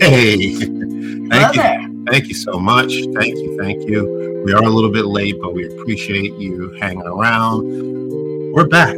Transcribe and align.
Hey, 0.00 0.54
thank 0.54 1.56
you, 1.56 2.04
thank 2.10 2.28
you 2.28 2.34
so 2.34 2.58
much. 2.58 2.88
Thank 2.88 3.36
you, 3.36 3.58
thank 3.60 3.86
you. 3.86 4.42
We 4.46 4.54
are 4.54 4.62
a 4.62 4.68
little 4.70 4.90
bit 4.90 5.04
late, 5.04 5.38
but 5.42 5.52
we 5.52 5.66
appreciate 5.66 6.32
you 6.36 6.70
hanging 6.80 7.02
around. 7.02 7.64
We're 8.54 8.66
back. 8.66 8.96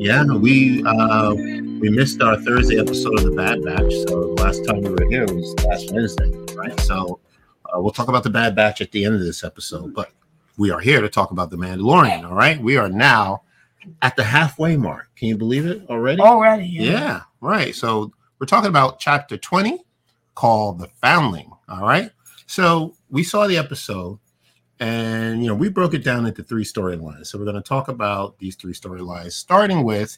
Yeah, 0.00 0.24
we 0.24 0.82
uh, 0.84 1.32
we 1.32 1.90
missed 1.90 2.20
our 2.22 2.36
Thursday 2.40 2.76
episode 2.80 3.20
of 3.20 3.24
the 3.24 3.36
Bad 3.36 3.62
Batch, 3.62 3.92
so 4.08 4.34
the 4.34 4.42
last 4.42 4.64
time 4.66 4.82
we 4.82 4.90
were 4.90 5.08
here 5.08 5.32
was 5.32 5.54
last 5.64 5.92
Wednesday, 5.92 6.32
right? 6.56 6.78
So 6.80 7.20
uh, 7.66 7.80
we'll 7.80 7.92
talk 7.92 8.08
about 8.08 8.24
the 8.24 8.30
Bad 8.30 8.56
Batch 8.56 8.80
at 8.80 8.90
the 8.90 9.04
end 9.04 9.14
of 9.14 9.20
this 9.20 9.44
episode, 9.44 9.94
but 9.94 10.10
we 10.58 10.72
are 10.72 10.80
here 10.80 11.00
to 11.00 11.08
talk 11.08 11.30
about 11.30 11.50
the 11.50 11.56
Mandalorian. 11.56 12.28
All 12.28 12.34
right, 12.34 12.60
we 12.60 12.76
are 12.76 12.88
now 12.88 13.42
at 14.02 14.16
the 14.16 14.24
halfway 14.24 14.76
mark. 14.76 15.08
Can 15.14 15.28
you 15.28 15.36
believe 15.36 15.66
it 15.66 15.88
already? 15.88 16.20
Already, 16.20 16.66
yeah. 16.66 16.82
yeah 16.82 17.20
right. 17.40 17.76
So 17.76 18.12
we're 18.40 18.46
talking 18.46 18.70
about 18.70 18.98
chapter 18.98 19.36
20 19.36 19.85
called 20.36 20.78
The 20.78 20.88
Foundling. 21.02 21.50
All 21.68 21.82
right. 21.82 22.12
So 22.46 22.94
we 23.10 23.24
saw 23.24 23.48
the 23.48 23.58
episode 23.58 24.20
and, 24.78 25.42
you 25.42 25.48
know, 25.48 25.54
we 25.54 25.68
broke 25.68 25.94
it 25.94 26.04
down 26.04 26.26
into 26.26 26.44
three 26.44 26.64
storylines. 26.64 27.26
So 27.26 27.38
we're 27.38 27.44
going 27.44 27.56
to 27.56 27.62
talk 27.62 27.88
about 27.88 28.38
these 28.38 28.54
three 28.54 28.74
storylines, 28.74 29.32
starting 29.32 29.82
with 29.82 30.16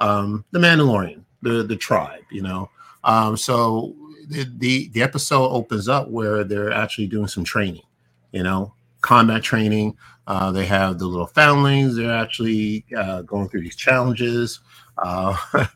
um, 0.00 0.44
The 0.50 0.58
Mandalorian, 0.58 1.22
the, 1.42 1.62
the 1.62 1.76
tribe, 1.76 2.22
you 2.32 2.42
know. 2.42 2.70
Um, 3.04 3.36
so 3.36 3.94
the, 4.28 4.50
the, 4.58 4.88
the 4.88 5.02
episode 5.02 5.48
opens 5.50 5.88
up 5.88 6.08
where 6.08 6.42
they're 6.42 6.72
actually 6.72 7.06
doing 7.06 7.28
some 7.28 7.44
training, 7.44 7.84
you 8.32 8.42
know, 8.42 8.74
combat 9.02 9.42
training. 9.42 9.96
Uh, 10.26 10.50
they 10.50 10.66
have 10.66 10.98
the 10.98 11.06
little 11.06 11.26
foundlings. 11.26 11.96
They're 11.96 12.12
actually 12.12 12.84
uh, 12.96 13.22
going 13.22 13.48
through 13.48 13.62
these 13.62 13.76
challenges. 13.76 14.60
Uh, 14.98 15.36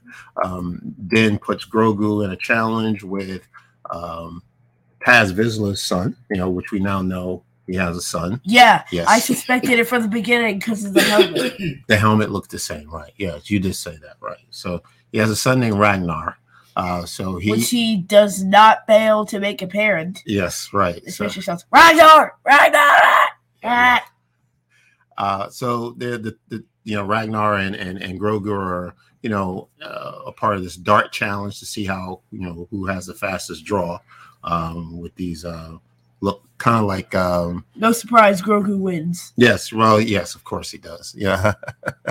um, 0.44 0.80
then 0.98 1.38
puts 1.38 1.64
Grogu 1.64 2.24
in 2.24 2.32
a 2.32 2.36
challenge 2.36 3.02
with 3.02 3.42
um, 3.92 4.42
Paz 5.00 5.32
Vizsla's 5.32 5.82
son, 5.82 6.16
you 6.30 6.38
know, 6.38 6.50
which 6.50 6.72
we 6.72 6.78
now 6.80 7.02
know 7.02 7.42
he 7.66 7.74
has 7.74 7.96
a 7.96 8.00
son. 8.02 8.40
Yeah, 8.44 8.84
yes. 8.90 9.06
I 9.08 9.18
suspected 9.18 9.78
it 9.78 9.86
from 9.86 10.02
the 10.02 10.08
beginning 10.08 10.58
because 10.58 10.84
of 10.84 10.94
the 10.94 11.02
helmet. 11.02 11.54
the 11.86 11.96
helmet 11.96 12.30
looked 12.30 12.50
the 12.50 12.58
same, 12.58 12.90
right? 12.90 13.12
Yes, 13.16 13.50
you 13.50 13.60
did 13.60 13.74
say 13.74 13.96
that, 14.02 14.16
right? 14.20 14.44
So 14.50 14.82
he 15.12 15.18
has 15.18 15.30
a 15.30 15.36
son 15.36 15.60
named 15.60 15.78
Ragnar. 15.78 16.38
Uh, 16.74 17.04
so 17.04 17.36
he, 17.36 17.50
which 17.50 17.68
he 17.68 17.98
does 17.98 18.42
not 18.42 18.86
fail 18.86 19.26
to 19.26 19.38
make 19.38 19.60
apparent. 19.60 20.22
Yes, 20.24 20.70
right. 20.72 21.02
Especially 21.06 21.42
so, 21.42 21.52
sounds 21.52 21.66
Ragnar, 21.70 22.36
Ragnar. 22.44 23.28
Yeah. 23.62 24.00
Uh, 25.18 25.50
so 25.50 25.90
the, 25.92 26.18
the 26.18 26.36
the 26.48 26.64
you 26.84 26.96
know 26.96 27.04
Ragnar 27.04 27.56
and 27.56 27.76
and 27.76 28.02
and 28.02 28.18
Grogu 28.18 28.52
are 28.52 28.94
you 29.22 29.30
know, 29.30 29.68
uh, 29.82 30.20
a 30.26 30.32
part 30.32 30.56
of 30.56 30.62
this 30.62 30.76
dart 30.76 31.12
challenge 31.12 31.58
to 31.60 31.66
see 31.66 31.84
how 31.84 32.20
you 32.30 32.40
know 32.40 32.68
who 32.70 32.86
has 32.86 33.06
the 33.06 33.14
fastest 33.14 33.64
draw 33.64 33.98
um, 34.44 35.00
with 35.00 35.14
these 35.14 35.44
uh, 35.44 35.76
look 36.20 36.42
kind 36.58 36.78
of 36.78 36.84
like 36.84 37.14
um, 37.14 37.64
no 37.76 37.92
surprise 37.92 38.42
Grogu 38.42 38.78
wins. 38.78 39.32
Yes, 39.36 39.72
well, 39.72 40.00
yes, 40.00 40.34
of 40.34 40.44
course 40.44 40.70
he 40.70 40.78
does. 40.78 41.14
Yeah. 41.16 41.54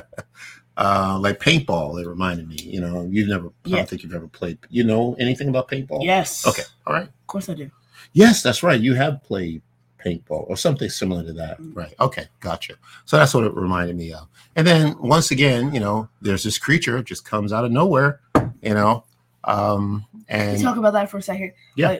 uh, 0.78 1.18
like 1.20 1.40
paintball, 1.40 2.02
it 2.02 2.08
reminded 2.08 2.48
me. 2.48 2.58
You 2.60 2.82
know, 2.82 3.08
you've 3.10 3.30
never, 3.30 3.52
yeah. 3.66 3.76
I 3.76 3.80
don't 3.80 3.90
think 3.90 4.04
you've 4.04 4.14
ever 4.14 4.28
played. 4.28 4.58
You 4.70 4.84
know 4.84 5.16
anything 5.20 5.50
about 5.50 5.70
paintball? 5.70 6.04
Yes. 6.04 6.46
Okay. 6.48 6.64
All 6.86 6.94
right. 6.94 7.08
Of 7.08 7.28
course 7.28 7.50
I 7.50 7.54
do. 7.54 7.70
Yes, 8.14 8.42
that's 8.42 8.64
right. 8.64 8.80
You 8.80 8.94
have 8.96 9.24
played 9.24 9.62
paintball 10.04 10.50
or 10.50 10.58
something 10.58 10.90
similar 10.90 11.24
to 11.24 11.34
that. 11.34 11.58
Right. 11.74 11.94
Okay. 12.00 12.28
Gotcha. 12.40 12.76
So 13.06 13.18
that's 13.18 13.34
what 13.34 13.44
it 13.44 13.54
reminded 13.54 13.96
me 13.96 14.14
of. 14.14 14.28
And 14.56 14.66
then 14.66 14.98
once 15.00 15.32
again, 15.32 15.74
you 15.74 15.80
know, 15.80 16.10
there's 16.22 16.44
this 16.44 16.58
creature 16.58 17.02
just 17.04 17.26
comes 17.26 17.54
out 17.54 17.66
of 17.66 17.72
nowhere, 17.72 18.22
you 18.62 18.74
know. 18.74 19.04
Um 19.44 20.06
and 20.28 20.62
talk 20.62 20.78
about 20.78 20.94
that 20.94 21.10
for 21.10 21.18
a 21.18 21.22
second. 21.22 21.54
Yeah. 21.76 22.00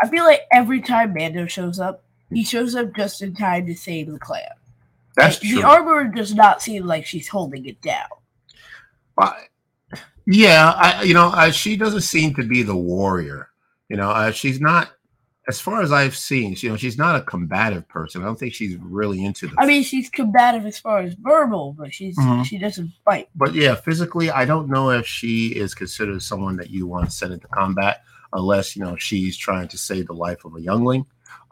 I 0.00 0.08
feel 0.08 0.24
like 0.24 0.42
every 0.52 0.80
time 0.80 1.12
Mando 1.12 1.46
shows 1.46 1.80
up, 1.80 2.04
he 2.30 2.44
shows 2.44 2.74
up 2.74 2.94
just 2.94 3.22
in 3.22 3.34
time 3.34 3.66
to 3.66 3.74
save 3.74 4.10
the 4.10 4.18
clan. 4.18 4.44
That's 5.16 5.42
like, 5.42 5.50
true. 5.50 5.60
The 5.62 5.66
armor 5.66 6.04
does 6.04 6.34
not 6.34 6.62
seem 6.62 6.86
like 6.86 7.04
she's 7.04 7.26
holding 7.26 7.66
it 7.66 7.80
down. 7.82 8.06
Well, 9.16 9.34
yeah, 10.26 10.72
I 10.76 11.02
you 11.02 11.14
know, 11.14 11.30
I, 11.30 11.50
she 11.50 11.76
doesn't 11.76 12.02
seem 12.02 12.34
to 12.34 12.46
be 12.46 12.62
the 12.62 12.76
warrior. 12.76 13.48
You 13.88 13.96
know, 13.96 14.10
uh, 14.10 14.30
she's 14.30 14.60
not 14.60 14.90
as 15.48 15.58
far 15.58 15.80
as 15.80 15.92
I've 15.92 16.14
seen, 16.14 16.54
you 16.58 16.68
know, 16.68 16.76
she's 16.76 16.98
not 16.98 17.16
a 17.16 17.22
combative 17.22 17.88
person. 17.88 18.22
I 18.22 18.26
don't 18.26 18.38
think 18.38 18.52
she's 18.52 18.76
really 18.76 19.24
into 19.24 19.48
the. 19.48 19.54
I 19.58 19.66
mean, 19.66 19.82
she's 19.82 20.10
combative 20.10 20.66
as 20.66 20.78
far 20.78 20.98
as 20.98 21.14
verbal, 21.14 21.74
but 21.76 21.92
she's 21.92 22.18
mm-hmm. 22.18 22.42
she 22.42 22.58
doesn't 22.58 22.92
fight. 23.04 23.30
But 23.34 23.54
yeah, 23.54 23.74
physically, 23.74 24.30
I 24.30 24.44
don't 24.44 24.68
know 24.68 24.90
if 24.90 25.06
she 25.06 25.48
is 25.48 25.74
considered 25.74 26.22
someone 26.22 26.56
that 26.56 26.68
you 26.68 26.86
want 26.86 27.06
to 27.06 27.10
send 27.10 27.32
into 27.32 27.48
combat, 27.48 28.02
unless 28.34 28.76
you 28.76 28.84
know 28.84 28.96
she's 28.96 29.38
trying 29.38 29.68
to 29.68 29.78
save 29.78 30.08
the 30.08 30.12
life 30.12 30.44
of 30.44 30.54
a 30.54 30.60
youngling 30.60 31.06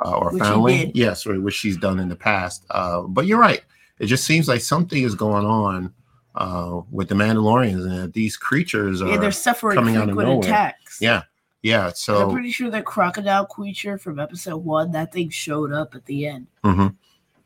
uh, 0.05 0.19
or 0.19 0.37
family. 0.39 0.93
Yes, 0.95 1.27
or 1.27 1.41
which 1.41 1.55
she's 1.55 1.79
done 1.79 1.99
in 1.99 2.11
the 2.11 2.17
past. 2.17 2.67
Uh, 2.69 3.03
but 3.03 3.25
you're 3.25 3.41
right. 3.41 3.63
It 3.99 4.07
just 4.07 4.27
seems 4.27 4.47
like 4.47 4.61
something 4.61 5.03
is 5.03 5.15
going 5.15 5.47
on 5.47 5.95
uh, 6.35 6.83
with 6.91 7.09
the 7.09 7.15
Mandalorians, 7.15 7.91
and 7.91 8.13
these 8.13 8.37
creatures 8.37 9.01
are 9.01 9.09
yeah, 9.09 9.17
they're 9.17 9.33
suffering 9.33 9.75
coming 9.75 9.97
out 9.97 10.11
of 10.11 10.17
nowhere. 10.17 10.41
attacks. 10.41 10.99
Yeah, 11.01 11.23
yeah, 11.67 11.91
so 11.93 12.29
I'm 12.29 12.33
pretty 12.33 12.53
sure 12.53 12.71
the 12.71 12.81
crocodile 12.81 13.45
creature 13.45 13.99
from 13.99 14.21
episode 14.21 14.59
one, 14.59 14.93
that 14.93 15.13
thing 15.13 15.31
showed 15.31 15.73
up 15.73 15.97
at 15.97 16.05
the 16.05 16.29
end. 16.29 16.47
Mm-hmm. 16.63 16.87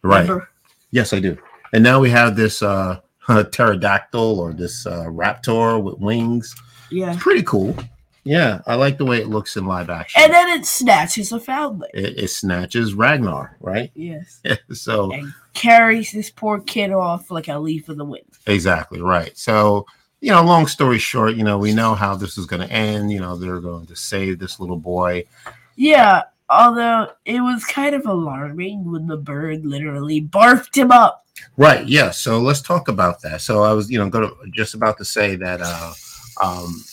Right. 0.03 0.21
Remember? 0.21 0.51
Yes, 0.91 1.15
I 1.15 1.21
do. 1.21 1.39
And 1.73 1.83
now 1.83 2.01
we 2.01 2.11
have 2.11 2.37
this 2.37 2.63
uh, 2.63 3.01
pterodactyl 3.29 4.39
or 4.39 4.53
this 4.53 4.85
uh, 4.87 5.05
raptor 5.07 5.83
with 5.83 5.99
wings. 5.99 6.55
Yeah, 6.91 7.15
it's 7.15 7.23
pretty 7.23 7.43
cool. 7.45 7.75
Yeah, 8.25 8.61
I 8.67 8.75
like 8.75 8.99
the 8.99 9.07
way 9.07 9.23
it 9.23 9.29
looks 9.29 9.57
in 9.57 9.65
live 9.65 9.89
action. 9.89 10.21
And 10.23 10.35
then 10.35 10.51
it 10.51 10.67
snatches 10.67 11.33
a 11.33 11.41
foundling. 11.41 11.91
It, 11.95 12.19
it 12.19 12.29
snatches 12.29 12.93
Ragnar, 12.93 13.57
right? 13.61 13.91
Yes. 13.95 14.43
so 14.73 15.13
and 15.13 15.33
carries 15.55 16.13
this 16.13 16.29
poor 16.29 16.61
kid 16.61 16.93
off 16.93 17.31
like 17.31 17.49
a 17.49 17.59
leaf 17.59 17.89
in 17.89 17.97
the 17.97 18.05
wind. 18.05 18.27
Exactly 18.47 19.01
right. 19.01 19.37
So 19.39 19.87
you 20.21 20.31
know, 20.31 20.43
long 20.43 20.67
story 20.67 20.99
short, 20.99 21.35
you 21.35 21.45
know, 21.45 21.59
we 21.59 21.73
know 21.73 21.95
how 21.95 22.15
this 22.15 22.37
is 22.37 22.47
going 22.47 22.67
to 22.67 22.73
end. 22.73 23.11
You 23.13 23.21
know, 23.21 23.37
they're 23.37 23.61
going 23.61 23.87
to 23.87 23.97
save 23.97 24.39
this 24.39 24.61
little 24.61 24.77
boy. 24.77 25.25
Yeah, 25.77 26.23
although 26.49 27.09
it 27.25 27.41
was 27.41 27.65
kind 27.65 27.95
of 27.95 28.07
alarming 28.07 28.91
when 28.91 29.07
the 29.07 29.17
bird 29.17 29.65
literally 29.65 30.21
barfed 30.21 30.77
him 30.77 30.91
up. 30.91 31.27
Right. 31.57 31.87
Yeah. 31.87 32.11
So 32.11 32.39
let's 32.39 32.61
talk 32.61 32.89
about 32.89 33.23
that. 33.23 33.41
So 33.41 33.63
I 33.63 33.73
was, 33.73 33.91
you 33.91 33.99
know, 33.99 34.11
going 34.11 34.29
to, 34.29 34.51
just 34.51 34.75
about 34.75 34.99
to 34.99 35.05
say 35.05 35.37
that 35.37 35.61
uh, 35.63 35.93
um, 36.43 36.85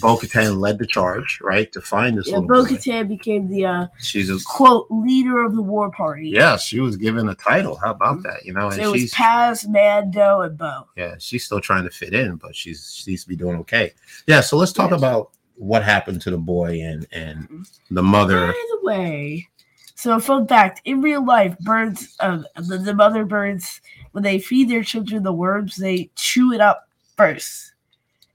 Bo 0.00 0.16
Katan 0.16 0.58
led 0.58 0.78
the 0.78 0.86
charge, 0.86 1.38
right, 1.42 1.70
to 1.72 1.80
find 1.80 2.16
this. 2.18 2.28
Yeah, 2.28 2.40
Bo 2.40 2.64
Katan 2.64 3.08
became 3.08 3.48
the 3.48 3.66
uh, 3.66 3.86
she's 3.98 4.30
a 4.30 4.38
quote 4.44 4.86
leader 4.90 5.42
of 5.42 5.54
the 5.54 5.62
war 5.62 5.90
party. 5.90 6.28
Yeah, 6.28 6.56
she 6.56 6.80
was 6.80 6.96
given 6.96 7.28
a 7.28 7.34
title. 7.34 7.76
How 7.76 7.90
about 7.90 8.22
that? 8.22 8.44
You 8.44 8.52
know, 8.52 8.66
and 8.66 8.76
so 8.76 8.94
it 8.94 9.02
was 9.02 9.10
Paz, 9.10 9.66
Mando, 9.68 10.40
and 10.40 10.56
Bo. 10.56 10.88
Yeah, 10.96 11.16
she's 11.18 11.44
still 11.44 11.60
trying 11.60 11.84
to 11.84 11.90
fit 11.90 12.14
in, 12.14 12.36
but 12.36 12.56
she's 12.56 12.94
she 12.94 13.12
needs 13.12 13.22
to 13.24 13.28
be 13.28 13.36
doing 13.36 13.56
okay. 13.60 13.92
Yeah, 14.26 14.40
so 14.40 14.56
let's 14.56 14.72
talk 14.72 14.90
yes. 14.90 14.98
about 14.98 15.30
what 15.56 15.84
happened 15.84 16.20
to 16.22 16.30
the 16.30 16.38
boy 16.38 16.80
and 16.80 17.06
and 17.12 17.66
the 17.90 18.02
mother. 18.02 18.48
By 18.48 18.52
the 18.52 18.86
way, 18.86 19.48
so 19.94 20.18
fun 20.18 20.46
fact: 20.46 20.80
in 20.84 21.00
real 21.00 21.24
life, 21.24 21.58
birds, 21.60 22.16
um, 22.20 22.46
the, 22.56 22.78
the 22.78 22.94
mother 22.94 23.24
birds, 23.24 23.80
when 24.12 24.24
they 24.24 24.38
feed 24.38 24.68
their 24.68 24.82
children 24.82 25.22
the 25.22 25.32
worms, 25.32 25.76
they 25.76 26.10
chew 26.16 26.52
it 26.52 26.60
up 26.60 26.88
first, 27.16 27.72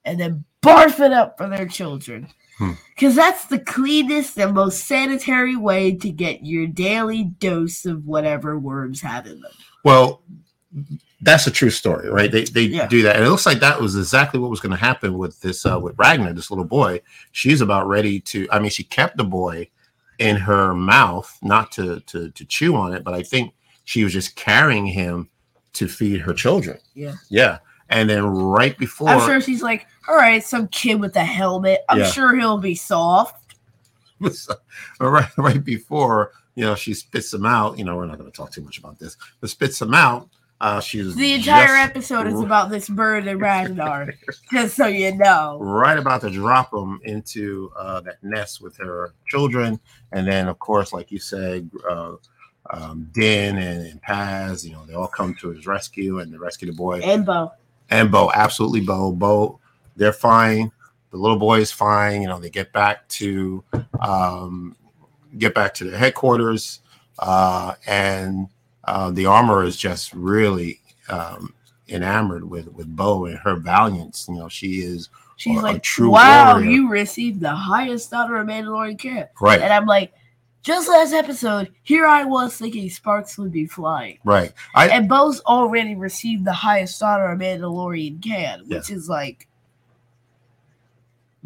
and 0.05 0.19
then 0.19 0.45
barf 0.61 0.99
it 0.99 1.13
up 1.13 1.37
for 1.37 1.47
their 1.47 1.67
children. 1.67 2.27
Because 2.95 3.13
hmm. 3.13 3.19
that's 3.19 3.45
the 3.45 3.59
cleanest 3.59 4.37
and 4.37 4.53
most 4.53 4.85
sanitary 4.85 5.55
way 5.55 5.95
to 5.95 6.11
get 6.11 6.45
your 6.45 6.67
daily 6.67 7.23
dose 7.23 7.85
of 7.85 8.05
whatever 8.05 8.59
worms 8.59 9.01
have 9.01 9.25
in 9.25 9.39
them. 9.41 9.51
Well, 9.83 10.21
that's 11.21 11.47
a 11.47 11.51
true 11.51 11.69
story, 11.69 12.09
right? 12.09 12.31
They 12.31 12.43
they 12.45 12.63
yeah. 12.63 12.87
do 12.87 13.01
that, 13.03 13.15
and 13.15 13.25
it 13.25 13.29
looks 13.29 13.45
like 13.45 13.59
that 13.59 13.79
was 13.81 13.95
exactly 13.95 14.39
what 14.39 14.49
was 14.49 14.59
going 14.59 14.71
to 14.71 14.77
happen 14.77 15.17
with 15.17 15.39
this 15.41 15.65
uh, 15.65 15.79
with 15.79 15.97
Ragnar, 15.97 16.33
this 16.33 16.51
little 16.51 16.65
boy. 16.65 17.01
She's 17.31 17.61
about 17.61 17.87
ready 17.87 18.19
to. 18.21 18.47
I 18.51 18.59
mean, 18.59 18.71
she 18.71 18.83
kept 18.83 19.17
the 19.17 19.23
boy 19.23 19.69
in 20.17 20.35
her 20.35 20.73
mouth, 20.73 21.37
not 21.41 21.71
to 21.73 21.99
to 22.01 22.29
to 22.31 22.45
chew 22.45 22.75
on 22.75 22.93
it, 22.93 23.03
but 23.03 23.13
I 23.13 23.23
think 23.23 23.53
she 23.83 24.03
was 24.03 24.13
just 24.13 24.35
carrying 24.35 24.85
him 24.85 25.29
to 25.73 25.87
feed 25.87 26.21
her 26.21 26.33
children. 26.33 26.77
Yeah, 26.93 27.15
yeah. 27.29 27.59
And 27.89 28.09
then 28.09 28.25
right 28.25 28.77
before, 28.77 29.09
I'm 29.09 29.25
sure 29.25 29.41
she's 29.41 29.63
like, 29.63 29.87
"All 30.07 30.15
right, 30.15 30.43
some 30.43 30.67
kid 30.67 30.99
with 30.99 31.15
a 31.15 31.23
helmet. 31.23 31.81
I'm 31.89 31.99
yeah. 31.99 32.11
sure 32.11 32.35
he'll 32.35 32.59
be 32.59 32.75
soft." 32.75 33.55
right, 34.99 35.37
right 35.37 35.63
before 35.63 36.33
you 36.55 36.65
know 36.65 36.75
she 36.75 36.93
spits 36.93 37.33
him 37.33 37.45
out. 37.45 37.79
You 37.79 37.85
know, 37.85 37.95
we're 37.95 38.05
not 38.05 38.19
going 38.19 38.29
to 38.31 38.35
talk 38.35 38.51
too 38.51 38.61
much 38.61 38.77
about 38.77 38.99
this, 38.99 39.17
but 39.41 39.49
spits 39.49 39.81
him 39.81 39.93
out. 39.93 40.29
Uh, 40.61 40.81
she's 40.81 41.15
the 41.15 41.33
entire 41.33 41.77
episode 41.77 42.27
is 42.27 42.39
about 42.41 42.69
this 42.69 42.89
bird 42.89 43.25
and 43.27 43.39
Ragnar, 43.39 44.13
just 44.51 44.75
so 44.75 44.87
you 44.87 45.15
know. 45.15 45.57
Right 45.59 45.97
about 45.97 46.21
to 46.21 46.29
drop 46.29 46.73
him 46.73 46.99
into 47.05 47.71
uh, 47.77 48.01
that 48.01 48.21
nest 48.21 48.61
with 48.61 48.75
her 48.77 49.13
children, 49.27 49.79
and 50.11 50.27
then 50.27 50.47
of 50.49 50.59
course, 50.59 50.91
like 50.91 51.11
you 51.11 51.19
said, 51.19 51.69
uh, 51.89 52.15
um, 52.71 53.09
Din 53.13 53.57
and, 53.57 53.87
and 53.87 54.01
Paz, 54.01 54.65
you 54.67 54.73
know, 54.73 54.85
they 54.85 54.93
all 54.93 55.07
come 55.07 55.33
to 55.35 55.49
his 55.49 55.65
rescue 55.65 56.19
and 56.19 56.31
they 56.31 56.37
rescue 56.37 56.69
the 56.69 56.77
boy 56.77 56.99
and 56.99 57.25
Bo 57.25 57.51
and 57.89 58.11
Bo, 58.11 58.31
absolutely 58.33 58.81
Bo. 58.81 59.11
Bo, 59.11 59.59
they're 59.95 60.13
fine. 60.13 60.71
the 61.11 61.17
little 61.17 61.39
boy 61.39 61.59
is 61.59 61.71
fine. 61.71 62.21
You 62.21 62.27
know, 62.27 62.39
they 62.39 62.49
get 62.49 62.71
back 62.73 63.07
to 63.09 63.63
um, 63.99 64.75
get 65.37 65.53
back 65.53 65.73
to 65.75 65.83
their 65.85 65.97
headquarters, 65.97 66.81
uh, 67.19 67.73
and 67.87 68.47
uh, 68.85 69.11
the 69.11 69.25
armor 69.25 69.63
is 69.63 69.75
just 69.77 70.13
really 70.13 70.79
um, 71.09 71.53
enamored 71.87 72.43
with 72.49 72.67
with 72.73 72.95
Bo 72.95 73.25
and 73.25 73.37
her 73.39 73.55
valiance. 73.55 74.27
You 74.29 74.35
know, 74.35 74.49
she 74.49 74.81
is 74.81 75.09
She's 75.37 75.57
a 75.57 75.61
like, 75.61 75.83
true 75.83 76.11
"Wow, 76.11 76.53
warrior." 76.55 76.69
you 76.69 76.89
received 76.89 77.39
the 77.41 77.51
highest 77.55 78.13
honor 78.13 78.37
a 78.37 78.45
Mandalorian 78.45 78.99
can." 78.99 79.27
right, 79.41 79.61
And 79.61 79.71
I'm 79.73 79.85
like, 79.85 80.13
just 80.61 80.89
last 80.89 81.13
episode, 81.13 81.71
here 81.83 82.05
I 82.05 82.25
was 82.25 82.57
thinking 82.57 82.89
Sparks 82.89 83.37
would 83.37 83.51
be 83.51 83.65
flying. 83.65 84.19
right. 84.23 84.51
I 84.75 84.89
And 84.89 85.07
Bo's 85.07 85.39
already 85.41 85.95
received 85.95 86.45
the 86.45 86.53
highest 86.53 87.01
honor 87.01 87.31
a 87.31 87.37
Mandalorian 87.37 88.21
can, 88.21 88.67
which 88.67 88.89
is 88.89 89.07
like 89.07 89.47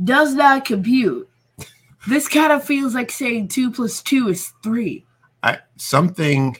does 0.04 0.34
not 0.34 0.66
compute. 0.66 1.30
This 2.06 2.28
kind 2.28 2.52
of 2.52 2.66
feels 2.66 2.94
like 2.94 3.10
saying 3.10 3.48
two 3.48 3.72
plus 3.72 4.02
two 4.02 4.28
is 4.28 4.52
three. 4.62 5.06
I, 5.42 5.60
something 5.78 6.58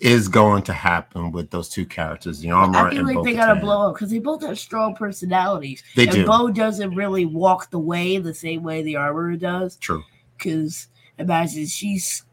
is 0.00 0.28
going 0.28 0.62
to 0.62 0.72
happen 0.72 1.30
with 1.30 1.50
those 1.50 1.68
two 1.68 1.84
characters, 1.84 2.40
the 2.40 2.50
armor 2.50 2.78
I 2.78 2.90
feel 2.90 3.04
like 3.04 3.16
Bo 3.16 3.24
they 3.24 3.34
gotta 3.34 3.60
blow 3.60 3.90
up 3.90 3.94
because 3.94 4.10
they 4.10 4.18
both 4.18 4.42
have 4.42 4.58
strong 4.58 4.94
personalities. 4.94 5.82
They 5.94 6.04
and 6.04 6.12
do. 6.12 6.26
Bo 6.26 6.50
doesn't 6.50 6.94
really 6.94 7.26
walk 7.26 7.70
the 7.70 7.78
way 7.78 8.16
the 8.16 8.32
same 8.32 8.62
way 8.62 8.82
the 8.82 8.96
armor 8.96 9.36
does. 9.36 9.76
True. 9.76 10.02
Because 10.38 10.88
imagine 11.20 11.66
she's 11.66 12.24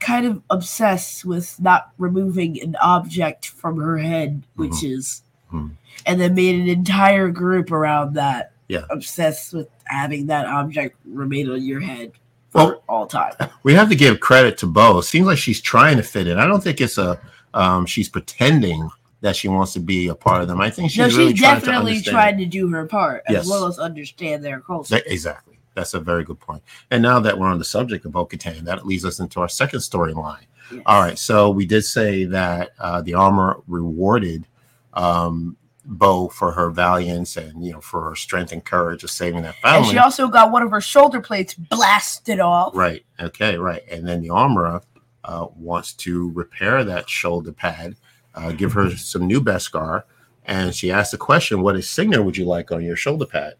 kind 0.00 0.26
of 0.26 0.42
obsessed 0.50 1.24
with 1.24 1.58
not 1.60 1.90
removing 1.98 2.60
an 2.62 2.76
object 2.82 3.48
from 3.48 3.78
her 3.78 3.98
head, 3.98 4.42
which 4.56 4.70
Mm-hmm. 4.72 4.86
is, 4.98 5.22
Mhm. 5.52 5.70
and 6.04 6.20
then 6.20 6.34
made 6.34 6.60
an 6.60 6.68
entire 6.68 7.30
group 7.30 7.70
around 7.72 8.14
that. 8.14 8.52
Yeah. 8.68 8.82
Obsessed 8.90 9.52
with 9.54 9.68
having 9.84 10.26
that 10.26 10.46
object 10.46 10.96
remain 11.04 11.48
on 11.50 11.62
your 11.62 11.80
head 11.80 12.12
for 12.50 12.58
Well- 12.58 12.82
all 12.88 13.06
time. 13.06 13.32
We 13.62 13.74
have 13.74 13.88
to 13.88 13.96
give 13.96 14.20
credit 14.20 14.58
to 14.58 14.66
Bo. 14.66 14.98
It 14.98 15.04
seems 15.04 15.26
like 15.26 15.38
she's 15.38 15.60
trying 15.60 15.96
to 15.96 16.02
fit 16.02 16.26
in. 16.26 16.38
I 16.38 16.46
don't 16.46 16.62
think 16.62 16.80
it's 16.80 16.98
a 16.98 17.18
um, 17.54 17.86
she's 17.86 18.08
pretending 18.08 18.90
that 19.22 19.34
she 19.34 19.48
wants 19.48 19.72
to 19.72 19.80
be 19.80 20.08
a 20.08 20.14
part 20.14 20.42
of 20.42 20.48
them. 20.48 20.60
I 20.60 20.68
think 20.68 20.90
she's 20.90 20.98
no, 20.98 21.06
really 21.18 21.30
she's 21.32 21.40
trying 21.40 21.60
to 21.60 21.66
definitely 21.66 22.00
trying 22.02 22.36
to 22.38 22.44
do 22.44 22.68
her 22.68 22.84
part 22.86 23.22
as 23.28 23.32
Yes. 23.34 23.48
well 23.48 23.66
as 23.66 23.78
understand 23.78 24.44
their 24.44 24.60
culture. 24.60 25.00
Exactly. 25.06 25.55
That's 25.76 25.92
a 25.92 26.00
very 26.00 26.24
good 26.24 26.40
point. 26.40 26.62
And 26.90 27.02
now 27.02 27.20
that 27.20 27.38
we're 27.38 27.46
on 27.46 27.58
the 27.58 27.64
subject 27.64 28.06
of 28.06 28.12
Bo 28.12 28.26
Katan, 28.26 28.62
that 28.62 28.86
leads 28.86 29.04
us 29.04 29.20
into 29.20 29.40
our 29.40 29.48
second 29.48 29.80
storyline. 29.80 30.46
Yes. 30.72 30.82
All 30.86 31.00
right. 31.00 31.18
So 31.18 31.50
we 31.50 31.66
did 31.66 31.84
say 31.84 32.24
that 32.24 32.70
uh, 32.80 33.02
the 33.02 33.14
armor 33.14 33.60
rewarded 33.68 34.46
um, 34.94 35.56
Bo 35.84 36.28
for 36.28 36.50
her 36.50 36.70
valiance 36.70 37.36
and 37.36 37.64
you 37.64 37.72
know 37.72 37.80
for 37.80 38.08
her 38.08 38.16
strength 38.16 38.52
and 38.52 38.64
courage 38.64 39.04
of 39.04 39.10
saving 39.10 39.42
that 39.42 39.54
battle. 39.62 39.82
And 39.82 39.90
she 39.90 39.98
also 39.98 40.26
got 40.28 40.50
one 40.50 40.62
of 40.62 40.70
her 40.70 40.80
shoulder 40.80 41.20
plates 41.20 41.54
blasted 41.54 42.40
off. 42.40 42.74
Right. 42.74 43.04
Okay. 43.20 43.56
Right. 43.56 43.82
And 43.88 44.08
then 44.08 44.22
the 44.22 44.30
armorer 44.30 44.80
uh, 45.24 45.46
wants 45.56 45.92
to 45.92 46.30
repair 46.30 46.84
that 46.84 47.08
shoulder 47.10 47.52
pad, 47.52 47.96
uh, 48.34 48.52
give 48.52 48.72
her 48.72 48.90
some 48.96 49.26
new 49.26 49.42
Beskar, 49.42 50.04
and 50.46 50.74
she 50.74 50.90
asks 50.90 51.10
the 51.10 51.18
question, 51.18 51.60
"What 51.60 51.76
insignia 51.76 52.22
would 52.22 52.38
you 52.38 52.46
like 52.46 52.72
on 52.72 52.82
your 52.82 52.96
shoulder 52.96 53.26
pad?" 53.26 53.56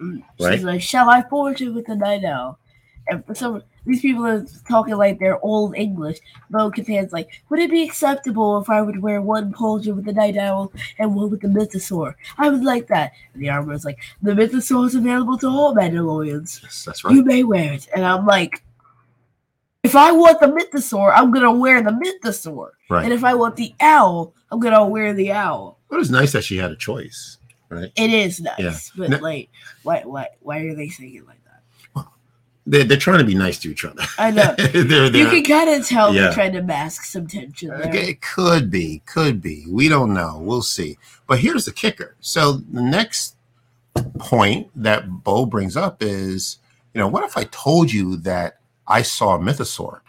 Mm. 0.00 0.22
Right. 0.40 0.54
She's 0.54 0.64
like, 0.64 0.82
"Shall 0.82 1.08
I 1.08 1.22
forge 1.22 1.60
it 1.60 1.70
with 1.70 1.86
the 1.86 1.96
night 1.96 2.24
owl?" 2.24 2.58
And 3.10 3.24
for 3.24 3.34
some, 3.34 3.62
these 3.86 4.02
people 4.02 4.26
are 4.26 4.44
talking 4.68 4.94
like 4.96 5.18
they're 5.18 5.42
old 5.42 5.74
English. 5.74 6.18
Bo 6.50 6.70
Katan's 6.70 7.12
like, 7.12 7.28
"Would 7.48 7.58
it 7.58 7.70
be 7.70 7.82
acceptable 7.82 8.58
if 8.58 8.68
I 8.68 8.82
would 8.82 9.00
wear 9.00 9.22
one 9.22 9.52
pauldron 9.52 9.96
with 9.96 10.04
the 10.04 10.12
night 10.12 10.36
owl 10.36 10.72
and 10.98 11.14
one 11.14 11.30
with 11.30 11.40
the 11.40 11.48
mythosaur? 11.48 12.14
I 12.36 12.50
would 12.50 12.62
like 12.62 12.86
that." 12.88 13.12
And 13.32 13.42
the 13.42 13.48
armorer's 13.48 13.84
like, 13.84 13.98
"The 14.22 14.32
mythosaur 14.32 14.86
is 14.86 14.94
available 14.94 15.38
to 15.38 15.48
all 15.48 15.74
Mandalorians. 15.74 16.62
Yes, 16.62 16.84
that's 16.84 17.02
right. 17.02 17.14
You 17.14 17.24
may 17.24 17.44
wear 17.44 17.72
it." 17.72 17.88
And 17.94 18.04
I'm 18.04 18.26
like, 18.26 18.62
"If 19.82 19.96
I 19.96 20.12
want 20.12 20.40
the 20.40 20.48
mythosaur, 20.48 21.12
I'm 21.16 21.30
gonna 21.30 21.50
wear 21.52 21.82
the 21.82 21.90
mythosaur, 21.90 22.70
and 23.04 23.12
if 23.12 23.24
I 23.24 23.34
want 23.34 23.56
the 23.56 23.74
owl, 23.80 24.34
I'm 24.50 24.60
gonna 24.60 24.86
wear 24.86 25.14
the 25.14 25.32
owl." 25.32 25.78
It 25.90 25.96
was 25.96 26.10
nice 26.10 26.32
that 26.32 26.44
she 26.44 26.58
had 26.58 26.70
a 26.70 26.76
choice. 26.76 27.37
Right. 27.70 27.92
It 27.96 28.10
is 28.10 28.40
nice, 28.40 28.58
Yeah. 28.58 28.76
but 28.96 29.10
No- 29.10 29.18
like, 29.18 29.50
why, 29.82 30.02
why, 30.04 30.28
why 30.40 30.58
are 30.60 30.74
they 30.74 30.88
saying 30.88 31.14
it 31.16 31.26
like 31.26 31.36
that? 31.44 31.44
They're, 32.66 32.84
they're 32.84 32.96
trying 32.98 33.18
to 33.20 33.24
be 33.24 33.34
nice 33.34 33.58
to 33.60 33.70
each 33.70 33.84
other. 33.86 34.02
I 34.18 34.30
know. 34.30 34.54
they're, 34.58 34.76
You 34.76 35.10
they're, 35.10 35.30
can 35.30 35.44
kind 35.44 35.70
of 35.70 35.86
tell 35.86 36.14
Yeah. 36.14 36.24
they're 36.24 36.32
trying 36.34 36.52
to 36.52 36.62
mask 36.62 37.04
some 37.04 37.26
tension 37.26 37.68
there. 37.70 37.88
Okay, 37.88 38.10
It 38.10 38.20
could 38.20 38.70
be, 38.70 39.00
could 39.06 39.40
be. 39.40 39.64
We 39.70 39.88
don't 39.88 40.12
know. 40.12 40.38
We'll 40.38 40.60
see. 40.62 40.98
But 41.26 41.38
here's 41.38 41.64
the 41.64 41.72
kicker. 41.72 42.16
So 42.20 42.52
the 42.70 42.82
next 42.82 43.36
point 44.18 44.68
that 44.76 45.08
Bo 45.24 45.46
brings 45.46 45.76
up 45.76 46.02
is, 46.02 46.58
you 46.94 46.98
know, 47.00 47.08
what 47.08 47.24
if 47.24 47.36
I 47.38 47.44
told 47.44 47.90
you 47.90 48.16
that 48.18 48.58
I 48.86 49.00
saw 49.02 49.36
a 49.36 49.38
mythosaur? 49.38 50.00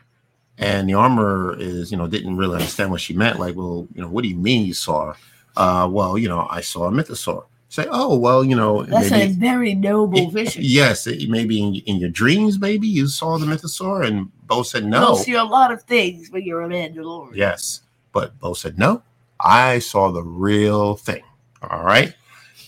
And 0.57 0.89
the 0.89 0.95
armor 0.95 1.55
is, 1.57 1.89
you 1.91 1.97
know, 1.97 2.07
didn't 2.07 2.35
really 2.35 2.55
understand 2.55 2.91
what 2.91 2.99
she 2.99 3.13
meant. 3.13 3.39
Like, 3.39 3.55
well, 3.55 3.87
you 3.93 4.01
know, 4.01 4.09
what 4.09 4.23
do 4.23 4.27
you 4.27 4.35
mean 4.35 4.65
you 4.65 4.73
saw? 4.73 5.13
Uh, 5.59 5.87
well, 5.91 6.17
you 6.17 6.29
know, 6.29 6.47
I 6.49 6.61
saw 6.61 6.85
a 6.87 6.91
mythosaur. 6.91 7.43
Say, 7.67 7.85
oh, 7.91 8.17
well, 8.17 8.43
you 8.43 8.55
know, 8.55 8.83
That's 8.83 9.11
maybe 9.11 9.31
a 9.33 9.35
very 9.35 9.75
noble 9.75 10.29
vision. 10.39 10.63
yes, 10.65 11.05
it- 11.05 11.29
maybe 11.29 11.61
in, 11.61 11.75
in 11.85 11.97
your 11.97 12.09
dreams, 12.09 12.57
maybe 12.59 12.87
you 12.87 13.07
saw 13.07 13.37
the 13.37 13.45
mythosaur, 13.45 14.07
and 14.07 14.31
Bo 14.47 14.63
said 14.63 14.85
no. 14.85 15.01
You'll 15.01 15.15
see 15.17 15.33
a 15.35 15.43
lot 15.43 15.71
of 15.71 15.83
things 15.83 16.31
when 16.31 16.43
you're 16.43 16.61
a 16.63 16.67
Mandalorian. 16.69 17.35
Yes. 17.35 17.81
But 18.13 18.39
Bo 18.39 18.53
said, 18.53 18.79
no, 18.79 19.03
I 19.39 19.79
saw 19.79 20.11
the 20.11 20.23
real 20.23 20.95
thing. 20.95 21.21
All 21.61 21.83
right. 21.83 22.13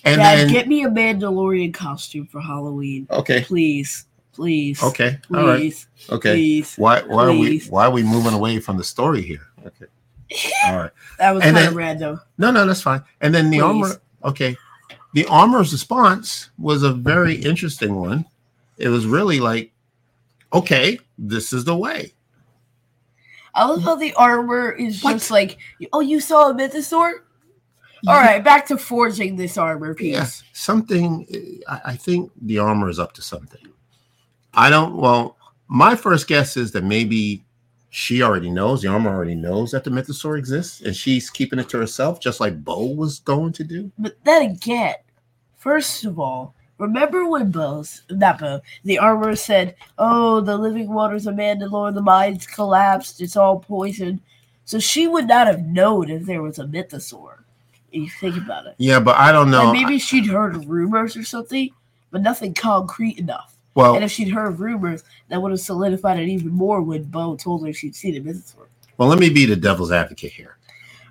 And 0.04 0.20
Dad, 0.20 0.38
then, 0.40 0.50
get 0.52 0.68
me 0.68 0.84
a 0.84 0.90
Mandalorian 0.90 1.74
costume 1.74 2.28
for 2.28 2.42
Halloween, 2.42 3.08
okay. 3.10 3.42
please, 3.44 4.06
please, 4.34 4.84
Okay. 4.84 5.18
All 5.34 5.48
right. 5.48 5.58
please, 5.60 5.88
Okay. 6.12 6.34
please. 6.36 6.76
Why, 6.76 7.02
why 7.04 7.26
are 7.28 7.32
we, 7.32 7.60
why 7.70 7.86
are 7.86 7.92
we 7.92 8.04
moving 8.04 8.34
away 8.34 8.60
from 8.60 8.78
the 8.78 8.84
story 8.84 9.22
here? 9.24 9.48
Okay. 9.66 9.86
All 10.66 10.78
right. 10.78 10.92
That 11.20 11.32
was 11.32 11.44
kind 11.44 11.58
of 11.58 11.76
random. 11.76 12.22
No, 12.38 12.52
no, 12.52 12.66
that's 12.66 12.82
fine. 12.82 13.04
And 13.20 13.34
then 13.34 13.50
the 13.50 13.58
Please. 13.60 13.64
armor, 13.64 14.02
okay. 14.24 14.58
The 15.14 15.26
armor's 15.28 15.72
response 15.72 16.50
was 16.58 16.84
a 16.84 16.94
very 16.94 17.36
interesting 17.36 17.96
one. 17.96 18.26
It 18.78 18.88
was 18.88 19.06
really 19.06 19.40
like, 19.40 19.72
okay, 20.54 21.00
this 21.18 21.54
is 21.54 21.66
the 21.66 21.76
way. 21.76 22.14
I 23.54 23.66
love 23.66 23.84
how 23.84 23.96
the 23.96 24.14
armor 24.14 24.72
is 24.72 25.04
What? 25.04 25.14
just 25.14 25.30
like, 25.32 25.58
oh, 25.92 26.00
you 26.00 26.22
saw 26.22 26.50
a 26.50 26.54
mythosaur? 26.54 27.14
All 28.08 28.16
right, 28.16 28.44
back 28.44 28.66
to 28.68 28.78
forging 28.78 29.36
this 29.36 29.58
armor 29.58 29.94
piece. 29.94 30.14
Yeah, 30.14 30.26
something. 30.54 31.62
I, 31.68 31.82
I 31.86 31.96
think 31.96 32.32
the 32.42 32.58
armor 32.58 32.90
is 32.90 32.98
up 32.98 33.14
to 33.14 33.22
something. 33.22 33.62
I 34.56 34.72
don't. 34.72 34.96
Well, 34.96 35.38
my 35.68 35.96
first 35.96 36.28
guess 36.28 36.58
is 36.58 36.72
that 36.72 36.84
maybe 36.84 37.46
she 37.92 38.24
already 38.24 38.50
knows. 38.50 38.82
The 38.82 38.88
armor 38.88 39.12
already 39.14 39.36
knows 39.36 39.72
that 39.72 39.84
the 39.84 39.90
mythosaur 39.92 40.38
exists, 40.38 40.80
and 40.82 40.96
she's 40.96 41.30
keeping 41.30 41.60
it 41.60 41.68
to 41.70 41.78
herself, 41.78 42.22
just 42.22 42.40
like 42.40 42.64
Bo 42.64 42.86
was 42.88 43.20
going 43.20 43.52
to 43.54 43.64
do. 43.66 43.92
But 44.00 44.16
then 44.24 44.44
again, 44.52 44.96
first 45.58 46.06
of 46.06 46.18
all, 46.18 46.56
remember 46.78 47.28
when 47.30 47.52
Bo's 47.52 48.04
not 48.10 48.40
Bo, 48.40 48.62
the 48.86 48.98
armor 48.98 49.36
said, 49.36 49.76
"Oh, 49.98 50.40
the 50.40 50.58
living 50.58 50.92
waters 50.94 51.28
of 51.28 51.36
Mandalore, 51.36 51.94
the 51.94 52.02
mines 52.02 52.48
collapsed. 52.48 53.20
It's 53.22 53.36
all 53.36 53.60
poison." 53.60 54.22
So 54.64 54.80
she 54.80 55.08
would 55.08 55.28
not 55.28 55.48
have 55.48 55.66
known 55.66 56.10
if 56.10 56.26
there 56.26 56.42
was 56.42 56.60
a 56.60 56.64
mythosaur. 56.64 57.40
If 57.92 58.04
you 58.04 58.10
think 58.22 58.38
about 58.38 58.68
it, 58.68 58.76
Yeah, 58.78 59.02
but 59.02 59.18
I 59.18 59.34
don't 59.34 59.52
know. 59.52 59.74
maybe 59.74 60.00
she'd 60.00 60.28
heard 60.28 60.64
rumors 60.66 61.18
or 61.18 61.26
something, 61.26 61.72
but 62.10 62.22
nothing 62.22 62.54
concrete 62.54 63.20
enough. 63.20 63.58
Well, 63.76 63.96
And 63.96 64.04
if 64.04 64.12
she'd 64.12 64.30
heard 64.30 64.60
rumors, 64.60 65.04
that 65.30 65.42
would 65.42 65.52
have 65.52 65.60
solidified 65.62 66.20
it 66.20 66.28
even 66.30 66.50
more 66.50 66.82
when 66.82 67.04
Bo 67.04 67.36
told 67.36 67.66
her 67.66 67.72
she'd 67.74 67.96
seen 67.96 68.16
a 68.16 68.20
mythosaur. 68.20 68.68
well, 68.98 69.08
let 69.10 69.20
me 69.20 69.30
be 69.30 69.46
the 69.46 69.56
devil's 69.56 69.92
advocate 69.92 70.32
here. 70.34 70.58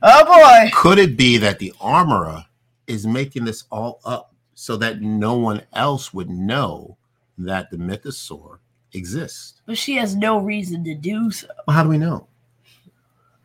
Oh 0.02 0.24
boy! 0.24 0.70
Could 0.74 0.98
it 0.98 1.16
be 1.16 1.36
that 1.38 1.58
the 1.58 1.72
armorer 1.80 2.44
is 2.86 3.06
making 3.06 3.44
this 3.44 3.64
all 3.70 4.00
up 4.04 4.34
so 4.54 4.76
that 4.78 5.00
no 5.00 5.34
one 5.34 5.62
else 5.74 6.12
would 6.14 6.30
know 6.30 6.96
that 7.38 7.70
the 7.70 7.76
mythosaur 7.76 8.58
exists? 8.94 9.60
But 9.66 9.76
she 9.78 9.96
has 9.96 10.16
no 10.16 10.38
reason 10.38 10.84
to 10.84 10.94
do 10.94 11.30
so. 11.30 11.48
Well, 11.66 11.76
how 11.76 11.82
do 11.82 11.90
we 11.90 11.98
know? 11.98 12.26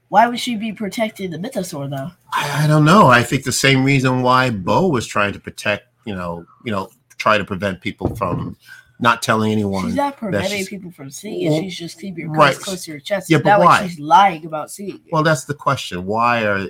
Why 0.09 0.27
would 0.27 0.39
she 0.39 0.55
be 0.55 0.71
protecting 0.71 1.31
the 1.31 1.37
mythosaur 1.37 1.89
though? 1.89 2.11
I, 2.31 2.63
I 2.63 2.67
don't 2.67 2.85
know. 2.85 3.07
I 3.07 3.23
think 3.23 3.43
the 3.43 3.51
same 3.51 3.83
reason 3.83 4.21
why 4.21 4.49
Bo 4.49 4.87
was 4.87 5.07
trying 5.07 5.33
to 5.33 5.39
protect, 5.39 5.87
you 6.05 6.15
know, 6.15 6.45
you 6.63 6.71
know, 6.71 6.89
try 7.17 7.37
to 7.37 7.43
prevent 7.43 7.81
people 7.81 8.15
from 8.15 8.55
not 8.99 9.21
telling 9.21 9.51
anyone. 9.51 9.85
She's 9.85 9.95
not 9.95 10.17
preventing 10.17 10.51
she's- 10.57 10.69
people 10.69 10.91
from 10.91 11.09
seeing 11.09 11.51
it. 11.51 11.61
She's 11.61 11.77
just 11.77 11.99
keeping 11.99 12.25
your 12.25 12.31
right. 12.33 12.55
close 12.55 12.85
to 12.85 12.93
her 12.93 12.99
chest. 12.99 13.29
Yeah, 13.29 13.39
but 13.39 13.59
why? 13.59 13.87
she's 13.87 13.99
lying 13.99 14.45
about 14.45 14.71
seeing 14.71 14.95
it. 14.95 15.11
Well, 15.11 15.23
that's 15.23 15.45
the 15.45 15.53
question. 15.53 16.05
Why 16.05 16.45
are 16.45 16.67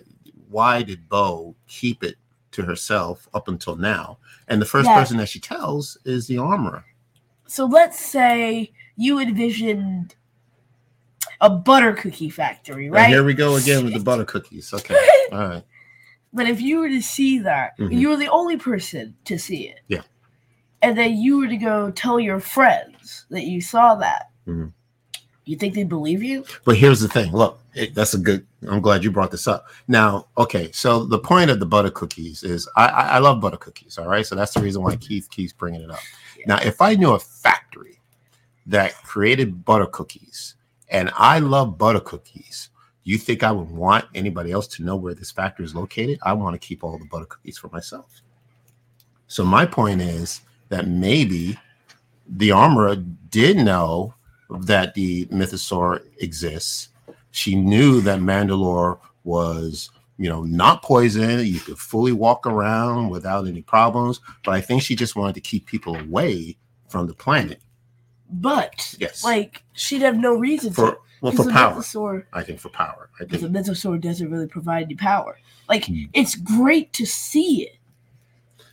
why 0.50 0.84
did 0.84 1.10
Bo 1.10 1.55
keep 1.67 2.03
it 2.03 2.15
to 2.51 2.62
herself 2.63 3.27
up 3.34 3.48
until 3.48 3.75
now? 3.75 4.17
And 4.48 4.62
the 4.62 4.65
first 4.65 4.88
Yeah. 4.88 5.00
person 5.00 5.17
that 5.17 5.27
she 5.29 5.39
tells 5.39 5.98
is 6.05 6.27
the 6.27 6.38
armorer. 6.38 6.86
so 7.48 7.65
let's 7.65 8.00
say 8.00 8.72
you 8.96 9.20
envisioned 9.20 10.15
a 11.41 11.50
butter 11.50 11.94
cookie 11.94 12.29
factory, 12.29 12.86
And 12.86 12.94
right? 12.96 13.10
here 13.10 13.24
we 13.24 13.34
go 13.36 13.55
again 13.55 13.84
with 13.86 13.94
the 13.94 14.00
butter 14.00 14.25
cookies. 14.25 14.74
Okay. 14.74 14.96
All 15.32 15.48
right. 15.50 15.63
But 16.34 16.48
if 16.48 16.60
you 16.62 16.79
were 16.79 16.89
to 16.89 17.01
see 17.01 17.39
that, 17.39 17.77
Mhm. 17.77 17.98
you 18.00 18.10
were 18.10 18.15
the 18.17 18.29
only 18.29 18.58
person 18.58 19.15
to 19.25 19.38
see 19.38 19.67
it. 19.70 19.79
Yeah. 19.88 20.01
And 20.86 20.96
then 20.96 21.18
you 21.18 21.39
were 21.39 21.48
to 21.48 21.58
go 21.58 21.89
tell 21.89 22.20
your 22.20 22.39
friends 22.39 23.25
that 23.32 23.46
you 23.46 23.60
saw 23.60 23.96
that, 23.96 24.30
Mhm. 24.48 24.72
you 25.46 25.58
think 25.58 25.74
they 25.74 25.84
believe 25.84 26.22
you? 26.22 26.46
But 26.63 26.77
here's 26.77 27.00
the 27.00 27.08
thing. 27.08 27.32
Look, 27.32 27.60
it, 27.74 27.96
that's 27.96 28.13
a 28.13 28.20
good. 28.20 28.46
I'm 28.68 28.82
glad 28.82 29.04
you 29.04 29.10
brought 29.10 29.32
this 29.32 29.48
up. 29.48 29.68
Now, 29.88 30.27
okay. 30.38 30.72
So 30.74 31.04
the 31.06 31.18
point 31.18 31.50
of 31.50 31.60
the 31.60 31.65
butter 31.65 31.89
cookies 31.89 32.44
is 32.44 32.70
I, 32.75 32.86
I, 32.86 33.01
I 33.15 33.18
love 33.18 33.42
butter 33.42 33.58
cookies. 33.58 33.98
All 33.98 34.08
right. 34.08 34.25
So 34.25 34.36
that's 34.36 34.54
the 34.54 34.62
reason 34.62 34.84
why 34.84 34.96
Keith 34.96 35.27
keeps 35.32 35.54
bringing 35.54 35.82
it 35.82 35.89
up. 35.89 36.00
Yeah. 36.38 36.46
Now, 36.48 36.58
if 36.62 36.82
I 36.82 36.94
knew 36.94 37.13
a 37.13 37.20
factory 37.20 38.00
that 38.68 38.94
created 39.04 39.65
butter 39.65 39.88
cookies, 39.88 40.54
and 40.89 41.10
I 41.18 41.39
love 41.39 41.80
butter 41.80 42.00
cookies, 42.00 42.70
you 43.04 43.18
think 43.18 43.42
I 43.42 43.51
would 43.51 43.72
want 43.72 44.06
anybody 44.13 44.51
else 44.51 44.68
to 44.68 44.84
know 44.84 44.96
where 44.96 45.15
this 45.15 45.32
factory 45.32 45.65
is 45.65 45.74
located? 45.74 46.20
I 46.22 46.34
want 46.34 46.54
to 46.54 46.68
keep 46.68 46.84
all 46.84 47.00
the 47.00 47.06
butter 47.06 47.25
cookies 47.25 47.58
for 47.58 47.70
myself. 47.70 48.22
So 49.27 49.44
my 49.44 49.65
point 49.65 50.01
is 50.01 50.42
that 50.69 50.88
maybe 50.88 51.57
the 52.27 52.51
armorer 52.51 52.95
did 52.95 53.57
know 53.57 54.13
that 54.50 54.93
the 54.93 55.25
mythosaur 55.27 56.01
exists. 56.19 56.89
She 57.31 57.55
knew 57.55 58.01
that 58.01 58.19
Mandalore 58.19 59.00
was, 59.24 59.89
you 60.17 60.29
know, 60.29 60.43
not 60.43 60.81
poison. 60.81 61.45
You 61.45 61.60
could 61.60 61.77
fully 61.77 62.12
walk 62.13 62.45
around 62.48 63.10
without 63.10 63.48
any 63.48 63.62
problems. 63.62 64.22
But 64.43 64.51
I 64.53 64.62
think 64.62 64.81
she 64.81 64.95
just 64.95 65.15
wanted 65.15 65.36
to 65.36 65.41
keep 65.41 65.65
people 65.65 65.95
away 65.98 66.57
from 66.88 67.07
the 67.07 67.13
planet. 67.13 67.60
But 68.29 68.95
Yes. 69.00 69.24
like 69.24 69.63
she'd 69.74 70.01
have 70.01 70.17
no 70.17 70.34
reason 70.34 70.69
to. 70.72 70.75
For 70.75 70.98
well, 71.22 71.31
for 71.34 71.50
power. 71.50 71.75
Mythosaur, 71.75 72.24
I 72.34 72.43
think 72.43 72.60
for 72.60 72.69
power. 72.69 73.10
I 73.19 73.25
because 73.25 73.41
the 73.41 73.48
mythosaur 73.50 74.00
doesn't 74.00 74.29
really 74.31 74.48
provide 74.48 74.84
any 74.84 74.95
power. 74.95 75.38
Like 75.69 75.86
Hmm. 75.86 76.03
it's 76.13 76.36
great 76.36 76.93
to 76.93 77.05
see 77.05 77.63
it. 77.63 77.77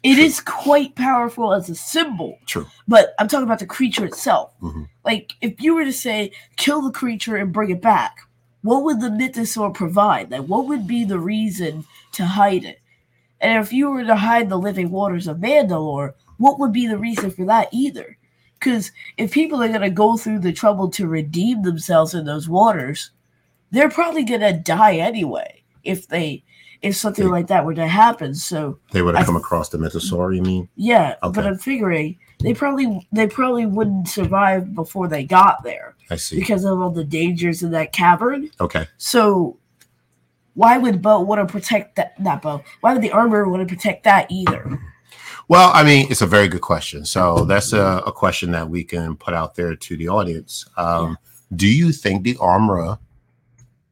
It 0.03 0.15
True. 0.17 0.25
is 0.25 0.41
quite 0.41 0.95
powerful 0.97 1.53
as 1.55 1.71
a 1.71 1.75
symbol, 1.77 2.37
true. 2.47 2.67
but 2.89 3.15
I'm 3.21 3.29
talking 3.29 3.45
about 3.45 3.61
the 3.61 3.67
creature 3.67 4.05
itself. 4.05 4.53
Mhm. 4.61 4.89
Like 5.05 5.33
if 5.41 5.61
you 5.61 5.75
were 5.75 5.85
to 5.85 5.93
say 5.93 6.33
kill 6.57 6.83
the 6.83 6.91
creature 6.91 7.37
and 7.37 7.53
bring 7.53 7.71
it 7.71 7.81
back, 7.81 8.17
what 8.63 8.83
would 8.83 9.01
the 9.01 9.11
mythosaur 9.11 9.73
provide? 9.73 10.31
Like 10.31 10.47
what 10.47 10.67
would 10.67 10.87
be 10.89 11.05
the 11.05 11.21
reason 11.21 11.85
to 12.13 12.25
hide 12.27 12.65
it? 12.65 12.81
And 13.41 13.63
if 13.63 13.73
you 13.73 13.91
were 13.91 14.05
to 14.05 14.17
hide 14.17 14.49
the 14.49 14.59
living 14.59 14.91
waters 14.91 15.27
of 15.29 15.39
Mandalore, 15.39 16.15
what 16.39 16.59
would 16.59 16.73
be 16.73 16.87
the 16.89 16.99
reason 16.99 17.31
for 17.31 17.45
that 17.47 17.69
either? 17.73 18.17
Because 18.59 18.91
if 19.17 19.33
people 19.33 19.63
are 19.63 19.69
going 19.69 19.81
to 19.83 19.91
go 19.91 20.17
through 20.17 20.39
the 20.41 20.53
trouble 20.53 20.89
to 20.91 21.09
redeem 21.09 21.63
themselves 21.63 22.15
in 22.15 22.25
those 22.25 22.49
waters, 22.49 23.11
they're 23.73 23.91
probably 23.91 24.23
going 24.25 24.41
to 24.41 24.53
die 24.53 24.97
anyway 24.97 25.63
if 25.83 26.07
they 26.07 26.45
if 26.83 26.97
something 26.97 27.25
They- 27.27 27.31
like 27.31 27.47
that 27.47 27.65
were 27.65 27.75
to 27.75 27.87
happen. 27.87 28.35
So 28.35 28.79
They 28.91 29.03
would 29.03 29.15
have 29.17 29.27
come 29.27 29.37
across 29.37 29.69
the 29.69 29.79
mythosaur, 29.79 30.35
you 30.35 30.43
mean? 30.43 30.69
yeah, 30.77 31.15
but 31.23 31.47
I'm 31.47 31.59
figuring 31.59 32.19
they 32.41 32.53
probably 32.55 33.09
they 33.13 33.27
probably 33.29 33.67
wouldn't 33.67 34.09
survive 34.09 34.75
before 34.75 35.07
they 35.09 35.25
got 35.25 35.63
there 35.63 35.95
I 36.11 36.17
see. 36.17 36.39
because 36.41 36.65
of 36.65 36.81
all 36.81 36.91
the 36.91 37.05
dangers 37.05 37.63
in 37.63 37.71
that 37.71 37.93
cavern. 37.93 38.51
Okay. 38.61 38.87
So 38.99 39.59
why 40.55 40.77
would 40.77 41.01
Bo 41.01 41.21
want 41.21 41.47
to 41.47 41.51
protect 41.51 41.97
that? 41.97 42.19
Not 42.21 42.43
Bo. 42.43 42.63
Why 42.81 42.93
would 42.93 43.03
the 43.03 43.13
armor 43.13 43.49
want 43.49 43.67
to 43.67 43.75
protect 43.75 44.05
that 44.05 44.31
either? 44.31 44.79
Well, 45.49 45.71
I 45.75 45.83
mean, 45.83 46.07
it's 46.11 46.23
a 46.23 46.27
very 46.27 46.49
good 46.49 46.61
question. 46.63 47.05
So 47.05 47.45
that's 47.45 47.73
a, 47.73 48.03
a 48.07 48.13
question 48.13 48.51
that 48.53 48.69
we 48.69 48.85
can 48.85 49.17
put 49.17 49.35
out 49.35 49.55
there 49.55 49.75
to 49.77 49.97
the 49.97 50.09
audience. 50.09 50.65
Um, 50.77 51.17
Do 51.55 51.67
you 51.67 51.93
think 51.93 52.23
the 52.23 52.37
armorer 52.41 52.99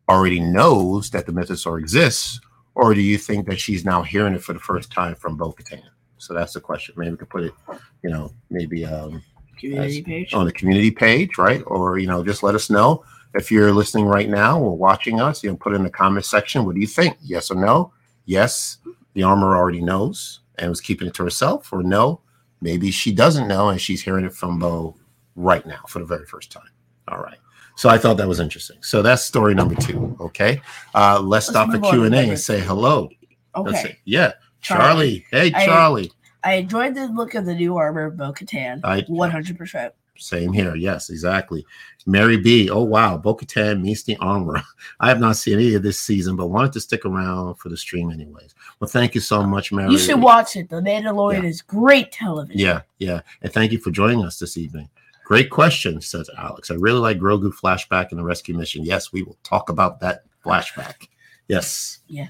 already 0.09 0.41
knows 0.41 1.11
that 1.11 1.27
the 1.27 1.33
mythosaur 1.33 1.79
exists, 1.79 2.41
or 2.75 2.95
do 2.95 3.01
you 3.01 3.19
think 3.19 3.47
that 3.47 3.61
she's 3.61 3.85
now 3.85 4.03
hearing 4.03 4.35
it 4.35 4.43
for 4.43 4.53
the 4.53 4.61
first 4.61 4.93
time 4.93 5.15
from 5.15 5.37
Bo 5.37 5.53
Katan? 5.53 5.83
So 6.19 6.35
that's 6.35 6.53
the 6.53 6.61
question. 6.61 6.95
Maybe 6.97 7.13
we 7.13 7.17
could 7.17 7.31
put 7.31 7.45
it, 7.45 7.55
you 8.03 8.11
know, 8.11 8.33
maybe 8.51 8.85
um, 8.85 9.23
page. 9.59 10.35
on 10.35 10.47
the 10.47 10.53
community 10.53 10.91
page, 10.91 11.39
right? 11.39 11.63
Or 11.67 11.99
you 11.99 12.07
know, 12.07 12.25
just 12.25 12.43
let 12.43 12.55
us 12.55 12.71
know 12.71 13.05
if 13.35 13.51
you're 13.51 13.73
listening 13.73 14.07
right 14.07 14.29
now 14.29 14.61
or 14.61 14.77
watching 14.77 15.21
us. 15.21 15.43
You 15.43 15.51
know, 15.51 15.57
put 15.57 15.73
it 15.73 15.77
in 15.77 15.85
the 15.85 15.91
comment 15.91 16.25
section. 16.25 16.65
What 16.65 16.75
do 16.75 16.81
you 16.81 16.87
think? 16.87 17.17
Yes 17.23 17.51
or 17.51 17.55
no? 17.57 17.93
Yes, 18.27 18.79
the 19.15 19.23
armor 19.23 19.57
already 19.57 19.81
knows 19.81 20.41
and 20.59 20.69
was 20.69 20.81
keeping 20.81 21.09
it 21.09 21.15
to 21.15 21.25
herself, 21.25 21.73
or 21.73 21.83
no, 21.83 22.21
maybe 22.61 22.91
she 22.91 23.13
doesn't 23.13 23.49
know 23.49 23.71
and 23.71 23.81
she's 23.81 24.03
hearing 24.03 24.25
it 24.25 24.35
from 24.35 24.59
Bo 24.59 24.97
right 25.37 25.67
now 25.67 25.81
for 25.89 26.01
the 26.01 26.05
very 26.05 26.27
first 26.27 26.53
time. 26.53 26.69
All 27.09 27.19
right. 27.19 27.39
So 27.81 27.89
I 27.89 27.97
thought 27.97 28.19
that 28.19 28.29
was 28.29 28.41
interesting. 28.41 28.77
So 28.83 29.01
that's 29.01 29.23
story 29.23 29.55
number 29.55 29.75
two. 29.75 30.15
Okay. 30.21 30.61
Uh, 30.95 31.19
let's, 31.19 31.47
Let's 31.47 31.49
stop 31.49 31.71
the 31.71 31.81
Q 31.81 32.05
and 32.05 32.15
A 32.15 32.29
and 32.29 32.39
say 32.39 32.61
hello. 32.61 33.09
Okay. 33.57 33.73
say- 33.75 33.99
yeah. 34.05 34.33
Charlie. 34.61 35.25
Charlie. 35.31 35.51
Hey, 35.51 35.53
I- 35.55 35.65
Charlie. 35.65 36.13
I 36.45 36.55
enjoyed 36.57 36.95
the 36.95 37.07
look 37.07 37.35
of 37.35 37.47
the 37.47 37.55
new 37.55 37.79
armor 37.79 38.05
of 38.05 38.19
Bo 38.19 38.35
Katan. 38.35 38.81
I- 38.85 39.01
100%. 39.09 39.93
Same 40.19 40.53
here. 40.53 40.77
Yes, 40.77 41.09
exactly. 41.09 41.65
Mary 42.05 42.37
B. 42.37 42.69
Oh 42.69 42.83
wow, 42.85 43.17
Bo-Katan 43.17 43.81
meets 43.81 44.03
the 44.03 44.19
armor. 44.19 44.61
I 45.01 45.09
have 45.09 45.19
not 45.19 45.37
seen 45.37 45.55
any 45.55 45.73
of 45.73 45.83
this 45.83 45.99
season, 45.99 46.37
but 46.37 46.49
wanted 46.49 46.75
to 46.75 46.81
stick 46.81 47.07
around 47.07 47.55
for 47.55 47.71
the 47.71 47.77
stream 47.79 48.11
anyways. 48.11 48.55
Well, 48.79 48.89
thank 48.91 49.15
you 49.15 49.23
so 49.23 49.43
much, 49.43 49.73
Mary. 49.73 49.91
You 49.91 49.97
should 49.99 50.21
watch 50.21 50.57
it. 50.57 50.69
The 50.69 50.83
Mandalorian 50.83 51.45
is 51.45 51.63
great 51.63 52.13
television. 52.13 52.61
Yeah, 52.61 52.83
yeah, 52.99 53.23
and 53.41 53.51
thank 53.51 53.73
you 53.73 53.79
for 53.79 53.91
joining 53.91 54.23
us 54.23 54.39
this 54.39 54.59
evening. 54.59 54.91
Great 55.31 55.49
question, 55.49 56.01
says 56.01 56.29
Alex. 56.37 56.73
I 56.73 56.75
really 56.75 56.99
like 56.99 57.21
Grogu 57.21 57.53
flashback 57.55 58.11
in 58.11 58.19
the 58.19 58.25
rescue 58.25 58.53
mission. 58.53 58.85
Yes, 58.85 59.13
we 59.13 59.23
will 59.23 59.39
talk 59.45 59.71
about 59.71 60.01
that 60.01 60.25
flashback. 60.45 61.07
Yes, 61.47 62.01
Yeah. 62.09 62.27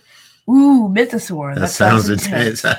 Ooh, 0.46 0.86
Mythosaur. 0.94 1.54
that, 1.54 1.70
sounds 1.70 2.10
intense. 2.10 2.62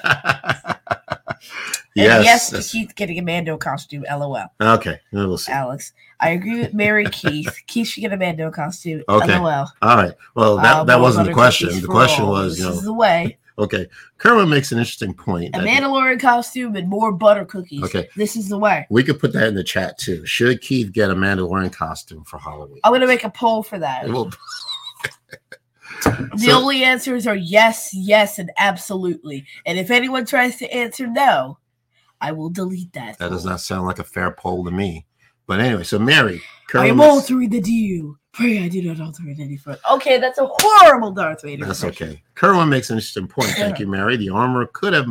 And 1.94 2.24
yes. 2.24 2.52
yes, 2.54 2.70
to 2.70 2.72
Keith 2.72 2.96
getting 2.96 3.20
a 3.20 3.22
Mando 3.22 3.58
costume. 3.58 4.06
LOL. 4.10 4.46
okay, 4.62 5.00
we'll 5.12 5.38
see. 5.38 5.52
Alex. 5.52 5.92
I 6.22 6.30
agree 6.30 6.60
with 6.62 6.74
Mary 6.74 7.06
Keith. 7.08 7.54
Keith 7.68 7.88
should 7.88 8.00
get 8.00 8.14
a 8.14 8.18
Mando 8.18 8.50
costume. 8.50 9.04
Okay. 9.10 9.38
LOL. 9.38 9.68
All 9.82 9.98
right. 9.98 10.14
Well, 10.34 10.56
that, 10.58 10.86
that 10.86 11.02
wasn't 11.02 11.28
the 11.28 11.34
question. 11.34 11.82
The 11.82 11.88
question 11.88 12.28
was, 12.28 12.58
you 12.58 12.66
this 12.66 12.74
know, 12.76 12.80
is 12.80 12.86
the 12.86 12.94
way. 12.94 13.38
Okay. 13.62 13.88
Kerwin 14.18 14.50
makes 14.50 14.72
an 14.72 14.78
interesting 14.78 15.14
point. 15.14 15.56
A 15.56 15.60
Mandalorian 15.60 16.20
costume 16.20 16.76
and 16.76 16.90
more 16.90 17.12
butter 17.12 17.46
cookies. 17.46 17.84
Okay. 17.84 18.10
This 18.16 18.36
is 18.36 18.50
the 18.50 18.58
way. 18.58 18.86
We 18.90 19.04
could 19.04 19.20
put 19.20 19.34
that 19.34 19.48
in 19.48 19.56
the 19.56 19.64
chat 19.64 19.98
too. 19.98 20.26
Should 20.26 20.62
Keith 20.62 20.92
get 20.92 21.10
a 21.10 21.16
Mandalorian 21.16 21.72
costume 21.74 22.24
for 22.26 22.38
Halloween? 22.40 22.80
I'm 22.84 22.92
gonna 22.92 23.08
make 23.08 23.24
a 23.24 23.30
poll 23.30 23.64
for 23.64 23.80
that. 23.80 24.08
The 26.04 26.32
so- 26.38 26.58
only 26.58 26.84
answers 26.84 27.28
are 27.28 27.36
yes, 27.36 27.92
yes, 27.94 28.40
and 28.40 28.52
absolutely. 28.58 29.46
And 29.66 29.78
if 29.78 29.92
anyone 29.92 30.26
tries 30.26 30.58
to 30.58 30.74
answer 30.74 31.06
no, 31.08 31.60
I 32.20 32.32
will 32.32 32.50
delete 32.50 32.94
that. 32.94 33.18
that 33.20 33.30
does 33.30 33.46
not 33.46 33.62
sound 33.62 33.86
like 33.88 34.00
a 34.00 34.04
fair 34.04 34.32
poll 34.32 34.66
to 34.66 34.72
me. 34.72 35.06
But 35.48 35.60
anyway, 35.60 35.84
so 35.84 36.00
Mary, 36.00 36.42
I'm 36.74 36.98
makes- 36.98 37.10
altering 37.10 37.50
the 37.50 37.62
deal. 37.62 38.16
Pray 38.34 38.64
I 38.64 38.70
do 38.70 38.82
not 38.82 39.02
alter 39.02 39.24
it 39.28 39.40
any 39.40 39.58
further. 39.58 39.80
Okay, 39.92 40.18
that's 40.18 40.38
a 40.40 40.48
horrible 40.50 41.12
Darth 41.12 41.42
Vader. 41.42 41.66
That's 41.66 41.84
impression. 41.84 42.10
okay. 42.14 42.24
Kerwin 42.36 42.70
makes 42.70 42.90
an 42.90 42.96
interesting 42.98 43.28
point. 43.28 43.50
Thank 43.50 43.80
you, 43.80 43.88
Mary. 43.88 44.16
The 44.16 44.30
armor 44.30 44.68
could 44.68 44.94
have 44.94 45.08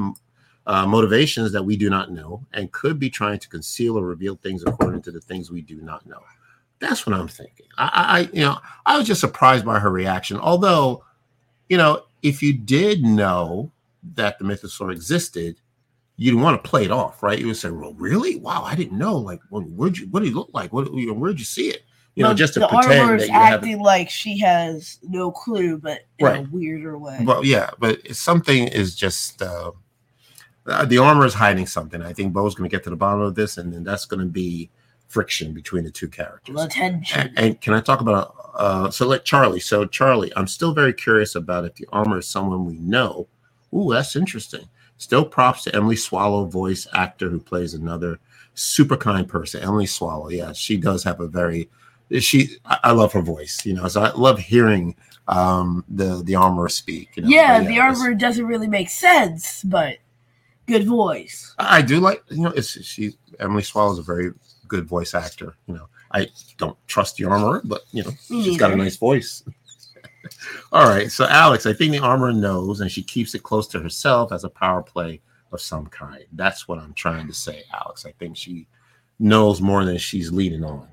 uh, 0.67 0.87
motivations 0.87 1.53
that 1.53 1.63
we 1.63 1.77
do 1.77 1.91
not 1.91 2.11
know 2.13 2.45
and 2.55 2.73
could 2.73 2.99
be 2.99 3.11
trying 3.11 3.39
to 3.39 3.49
conceal 3.49 3.99
or 3.99 4.05
reveal 4.07 4.37
things 4.37 4.63
according 4.67 5.03
to 5.03 5.11
the 5.11 5.21
things 5.21 5.51
we 5.51 5.61
do 5.61 5.83
not 5.83 6.07
know. 6.07 6.21
That's 6.79 7.07
what 7.07 7.15
I'm 7.15 7.29
thinking. 7.29 7.67
I, 7.77 7.85
I, 7.93 8.19
I- 8.21 8.31
you 8.33 8.41
know, 8.41 8.57
I 8.87 8.97
was 8.97 9.07
just 9.07 9.21
surprised 9.21 9.67
by 9.67 9.79
her 9.79 9.91
reaction. 9.91 10.39
Although, 10.39 11.05
you 11.69 11.77
know, 11.77 12.05
if 12.23 12.43
you 12.43 12.55
did 12.55 13.03
know 13.03 13.71
that 14.15 14.39
the 14.39 14.45
mythosaur 14.47 14.91
existed, 14.93 15.61
you'd 16.17 16.41
want 16.41 16.63
to 16.63 16.69
play 16.69 16.85
it 16.87 16.91
off, 16.91 17.23
right? 17.23 17.39
You 17.39 17.49
would 17.49 17.57
say, 17.59 17.71
"Well, 17.71 17.93
really? 17.95 18.37
Wow, 18.37 18.63
I 18.65 18.75
didn't 18.75 18.97
know. 18.97 19.17
Like, 19.17 19.41
well, 19.51 19.63
where'd 19.63 19.99
you? 19.99 20.07
What 20.09 20.21
did 20.21 20.29
he 20.31 20.35
look 20.35 20.49
like? 20.55 20.73
What? 20.73 20.89
Where'd 20.91 21.39
you 21.39 21.45
see 21.45 21.69
it? 21.69 21.83
You 22.17 22.25
know, 22.25 22.35
just 22.35 22.55
to 22.55 22.61
the 22.61 22.69
pretend 22.69 23.01
armor 23.01 23.17
that 23.17 23.23
is 23.23 23.29
you 23.29 23.35
acting 23.35 23.81
like 23.81 24.11
she 24.11 24.37
has 24.39 24.99
no 25.03 25.31
clue, 25.31 25.79
but 25.79 26.01
in 26.19 26.27
Right. 26.27 26.41
a 26.41 26.49
weirder 26.51 26.99
way. 26.99 27.19
Well, 27.23 27.45
yeah, 27.45 27.71
but 27.79 28.15
something 28.15 28.67
is 28.69 28.95
just 28.97 29.41
uh, 29.41 29.71
the 30.87 30.99
armor 30.99 31.25
is 31.25 31.35
hiding 31.35 31.67
something. 31.67 32.03
I 32.03 32.13
think 32.13 32.33
Bo's 32.33 32.55
going 32.55 32.69
to 32.69 32.75
get 32.77 32.85
to 32.85 32.91
the 32.91 32.97
bottom 32.97 33.21
of 33.21 33.35
this, 33.35 33.59
and 33.59 33.73
then 33.73 33.85
that's 33.85 34.05
going 34.07 34.21
to 34.21 34.27
be 34.27 34.71
friction 35.09 35.53
between 35.55 35.85
the 35.85 35.91
two 35.91 36.09
characters. 36.09 36.55
the 36.57 36.69
tension. 36.69 37.21
And, 37.21 37.39
and 37.39 37.61
can 37.61 37.75
I 37.75 37.81
talk 37.81 38.01
about 38.01 38.35
uh, 38.55 38.91
so 38.91 39.07
like 39.07 39.25
Charlie? 39.25 39.61
So 39.61 39.85
Charlie, 39.87 40.33
I'm 40.37 40.47
still 40.47 40.73
very 40.75 40.93
curious 40.93 41.35
about 41.35 41.65
if 41.65 41.75
the 41.77 41.87
armor 41.93 42.19
is 42.19 42.27
someone 42.27 42.67
we 42.67 42.79
know. 42.79 43.29
Ooh, 43.75 43.93
that's 43.93 44.17
interesting. 44.17 44.69
Still 44.99 45.25
props 45.25 45.65
to 45.65 45.75
Emily 45.75 45.97
Swallow, 45.97 46.45
voice 46.45 46.87
actor 46.93 47.31
who 47.31 47.41
plays 47.41 47.73
another 47.73 48.19
super 48.55 48.97
kind 48.97 49.27
person. 49.29 49.63
Emily 49.63 49.87
Swallow, 49.87 50.29
yeah, 50.29 50.53
she 50.53 50.77
does 50.77 51.03
have 51.05 51.21
a 51.21 51.27
very 51.29 51.71
she. 52.19 52.57
I, 52.65 52.93
love 52.93 53.13
her 53.13 53.23
voice. 53.23 53.65
You 53.65 53.75
know, 53.75 53.89
so 53.89 54.03
I 54.03 54.13
love 54.13 54.39
hearing 54.39 54.97
um 55.29 55.85
the 55.89 56.23
the 56.25 56.35
armor 56.35 56.69
speak. 56.69 57.11
You 57.17 57.23
know, 57.23 57.29
yeah, 57.29 57.59
but 57.59 57.69
the 57.69 57.79
armor 57.79 58.15
doesn't 58.15 58.47
really 58.47 58.69
make 58.69 58.89
sense, 58.89 59.63
but 59.63 59.99
good 60.67 60.87
voice. 60.87 61.55
I 61.59 61.83
do 61.83 62.01
like 62.01 62.23
you 62.29 62.43
know 62.43 62.51
it's 62.51 62.83
she 62.85 63.15
Emily 63.39 63.63
Swallow 63.63 63.93
is 63.93 63.99
a 63.99 64.03
very 64.03 64.33
good 64.69 64.87
voice 64.87 65.15
actor. 65.15 65.57
You 65.67 65.75
know, 65.75 65.89
I 66.13 66.29
don't 66.59 66.77
trust 66.87 67.17
the 67.17 67.25
armor, 67.25 67.61
but 67.65 67.83
you 67.93 68.05
know 68.05 68.11
Me 68.29 68.45
she's 68.45 68.59
got 68.59 68.73
a 68.73 68.77
nice 68.77 68.97
voice. 68.97 69.43
All 70.73 70.89
right, 70.89 71.11
so 71.11 71.27
Alex, 71.27 71.67
I 71.67 71.73
think 71.73 71.93
the 71.93 71.99
armor 71.99 72.33
knows, 72.33 72.81
and 72.81 72.91
she 72.91 73.03
keeps 73.03 73.35
it 73.35 73.43
close 73.43 73.67
to 73.69 73.81
herself 73.81 74.33
as 74.33 74.45
a 74.45 74.51
power 74.51 74.83
play 74.83 75.21
of 75.53 75.61
some 75.61 75.87
kind. 75.87 76.25
That's 76.33 76.69
what 76.69 76.79
I'm 76.79 76.95
trying 76.95 77.27
to 77.27 77.35
say, 77.35 77.65
Alex. 77.73 78.07
I 78.07 78.13
think 78.13 78.37
she 78.37 78.67
knows 79.19 79.61
more 79.61 79.85
than 79.85 79.99
she's 79.99 80.31
leading 80.31 80.65
on. 80.65 80.89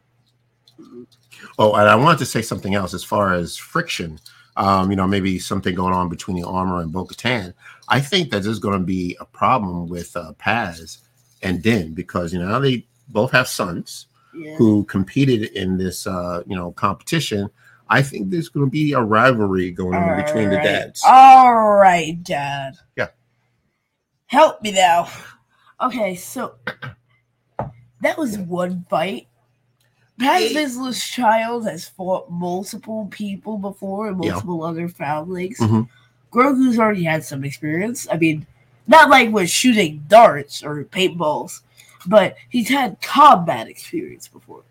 Oh, 1.59 1.73
and 1.75 1.89
I 1.89 1.95
wanted 1.95 2.19
to 2.19 2.25
say 2.25 2.41
something 2.41 2.75
else 2.75 2.93
as 2.93 3.03
far 3.03 3.33
as 3.33 3.57
friction. 3.57 4.19
Um, 4.55 4.89
you 4.89 4.95
know, 4.97 5.05
maybe 5.07 5.37
something 5.37 5.75
going 5.75 5.93
on 5.93 6.09
between 6.09 6.35
the 6.41 6.47
armor 6.47 6.81
and 6.81 6.91
Bo 6.91 7.05
Katan. 7.05 7.53
I 7.89 7.99
think 7.99 8.31
that 8.31 8.41
there's 8.41 8.57
going 8.59 8.79
to 8.79 8.85
be 8.85 9.15
a 9.19 9.25
problem 9.25 9.87
with 9.87 10.15
uh, 10.17 10.33
Paz 10.33 10.97
and 11.43 11.61
Din 11.61 11.93
because 11.93 12.33
you 12.33 12.39
know 12.39 12.59
they 12.59 12.87
both 13.09 13.31
have 13.31 13.47
sons 13.47 14.07
Yeah. 14.33 14.55
who 14.55 14.83
competed 14.85 15.43
in 15.51 15.77
this 15.77 16.07
uh, 16.07 16.41
you 16.47 16.55
know 16.55 16.71
competition. 16.71 17.49
I 17.89 18.01
think 18.01 18.31
there's 18.31 18.49
going 18.49 18.65
to 18.65 18.71
be 18.71 18.93
a 18.93 18.99
rivalry 19.01 19.71
going 19.71 19.95
on 19.95 20.17
between 20.25 20.49
the 20.49 20.57
dads. 20.57 21.01
All 21.07 21.53
right, 21.75 22.21
Dad. 22.23 22.73
Yeah. 22.97 23.09
Help 24.25 24.61
me 24.61 24.71
now. 24.71 25.07
Okay, 25.81 26.15
so 26.15 26.55
that 28.01 28.17
was 28.17 28.37
one 28.37 28.85
fight. 28.89 29.27
Paz 30.19 30.51
Hey. 30.51 30.53
Vizsla's 30.55 31.03
child 31.03 31.65
has 31.67 31.87
fought 31.87 32.29
multiple 32.31 33.07
people 33.11 33.57
before 33.57 34.07
and 34.07 34.23
Yeah. 34.23 34.31
multiple 34.31 34.63
other 34.63 34.87
foundlings. 34.89 35.57
Mhm. 35.59 35.87
Grogu's 36.31 36.79
already 36.79 37.03
had 37.03 37.23
some 37.23 37.43
experience. 37.43 38.07
I 38.11 38.17
mean, 38.17 38.45
not 38.87 39.09
like 39.09 39.31
with 39.31 39.49
shooting 39.49 40.03
darts 40.07 40.63
or 40.63 40.83
paintballs, 40.85 41.61
but 42.05 42.35
he's 42.49 42.69
had 42.69 43.01
combat 43.01 43.67
experience 43.67 44.27
before. 44.27 44.63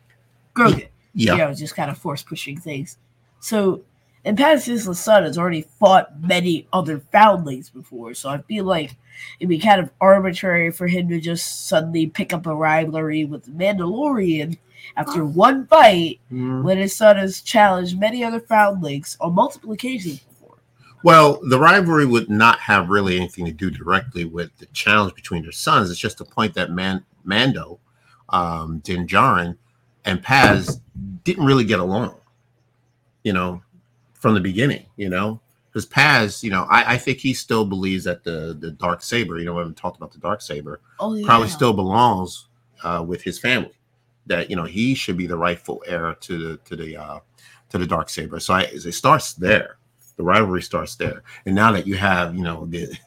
Grogu 0.55 0.89
Yeah, 1.15 1.33
you 1.33 1.39
know, 1.39 1.55
just 1.55 1.75
kind 1.77 1.91
of 1.91 1.97
force 1.99 2.23
pushing 2.23 2.59
things. 2.59 2.99
So, 3.41 3.83
and 4.27 4.37
Paz 4.37 4.67
Vizsla's 4.67 5.01
son 5.01 5.23
has 5.23 5.39
already 5.39 5.63
fought 5.79 6.21
many 6.21 6.67
other 6.73 7.01
foundlings 7.13 7.71
before, 7.71 8.13
so 8.13 8.29
I 8.29 8.39
feel 8.43 8.65
like 8.65 8.97
it'd 9.41 9.49
be 9.49 9.59
kind 9.59 9.81
of 9.81 9.91
arbitrary 10.01 10.71
for 10.71 10.87
him 10.87 11.09
to 11.09 11.21
just 11.21 11.69
suddenly 11.69 12.07
pick 12.09 12.35
up 12.35 12.47
a 12.47 12.55
rivalry 12.55 13.25
with 13.25 13.45
the 13.45 13.53
Mandalorian 13.53 14.59
after 14.97 15.25
one 15.25 15.67
fight 15.67 16.21
Mm. 16.31 16.63
when 16.63 16.77
his 16.79 16.95
son 16.97 17.17
has 17.17 17.41
challenged 17.41 17.99
many 17.99 18.23
other 18.23 18.41
foundlings 18.41 19.17
on 19.21 19.35
multiple 19.35 19.73
occasions 19.73 20.19
before. 20.21 20.57
Well, 21.03 21.41
the 21.49 21.59
rivalry 21.59 22.05
would 22.07 22.29
not 22.29 22.59
have 22.61 22.89
really 22.91 23.17
anything 23.17 23.45
to 23.47 23.53
do 23.53 23.71
directly 23.71 24.25
with 24.25 24.57
the 24.59 24.67
challenge 24.67 25.15
between 25.15 25.43
their 25.43 25.53
sons. 25.53 25.91
It's 25.91 25.99
just 26.01 26.19
the 26.19 26.25
point 26.25 26.55
that 26.55 26.71
Man- 26.71 27.05
Mando, 27.25 27.79
um, 28.31 28.79
Din 28.81 29.07
Djarin, 29.07 29.57
and 30.05 30.23
Paz 30.23 30.81
didn't 31.25 31.45
really 31.47 31.65
get 31.65 31.81
along, 31.81 32.15
you 33.25 33.33
know, 33.33 33.63
from 34.19 34.35
the 34.35 34.41
beginning, 34.41 34.87
you 34.97 35.09
know. 35.09 35.41
Because 35.69 35.87
Paz, 35.87 36.43
you 36.43 36.51
know, 36.51 36.67
I, 36.71 36.95
I 36.95 36.99
think 36.99 37.19
he 37.19 37.35
still 37.35 37.67
believes 37.67 38.05
that 38.05 38.25
the 38.25 38.57
the 38.59 38.71
dark 38.71 39.03
saber, 39.03 39.39
you 39.39 39.45
know, 39.45 39.53
we 39.55 39.59
haven't 39.59 39.77
talked 39.77 39.97
about 39.99 40.13
the 40.13 40.19
dark 40.19 40.41
saber, 40.41 40.81
Oh, 41.01 41.15
yeah. 41.15 41.27
probably 41.27 41.49
still 41.49 41.75
belongs 41.75 42.47
uh, 42.83 43.05
with 43.07 43.23
his 43.23 43.39
family. 43.39 43.73
That 44.27 44.49
you 44.51 44.57
know 44.57 44.65
he 44.65 44.95
should 44.95 45.17
be 45.17 45.27
the 45.27 45.37
rightful 45.37 45.83
heir 45.87 46.15
to 46.21 46.39
the 46.39 46.57
to 46.59 46.77
the 46.77 46.97
uh, 46.97 47.19
to 47.69 47.79
the 47.79 47.87
dark 47.87 48.09
saber. 48.09 48.41
So 48.41 48.55
I, 48.55 48.63
it 48.63 48.93
starts 48.93 49.35
there. 49.35 49.77
The 50.17 50.25
rivalry 50.25 50.63
starts 50.63 50.97
there, 50.97 51.23
and 51.45 51.55
now 51.55 51.71
that 51.73 51.87
you 51.87 51.97
have 51.97 52.35
you 52.35 52.43
know 52.43 52.65
the 52.67 52.89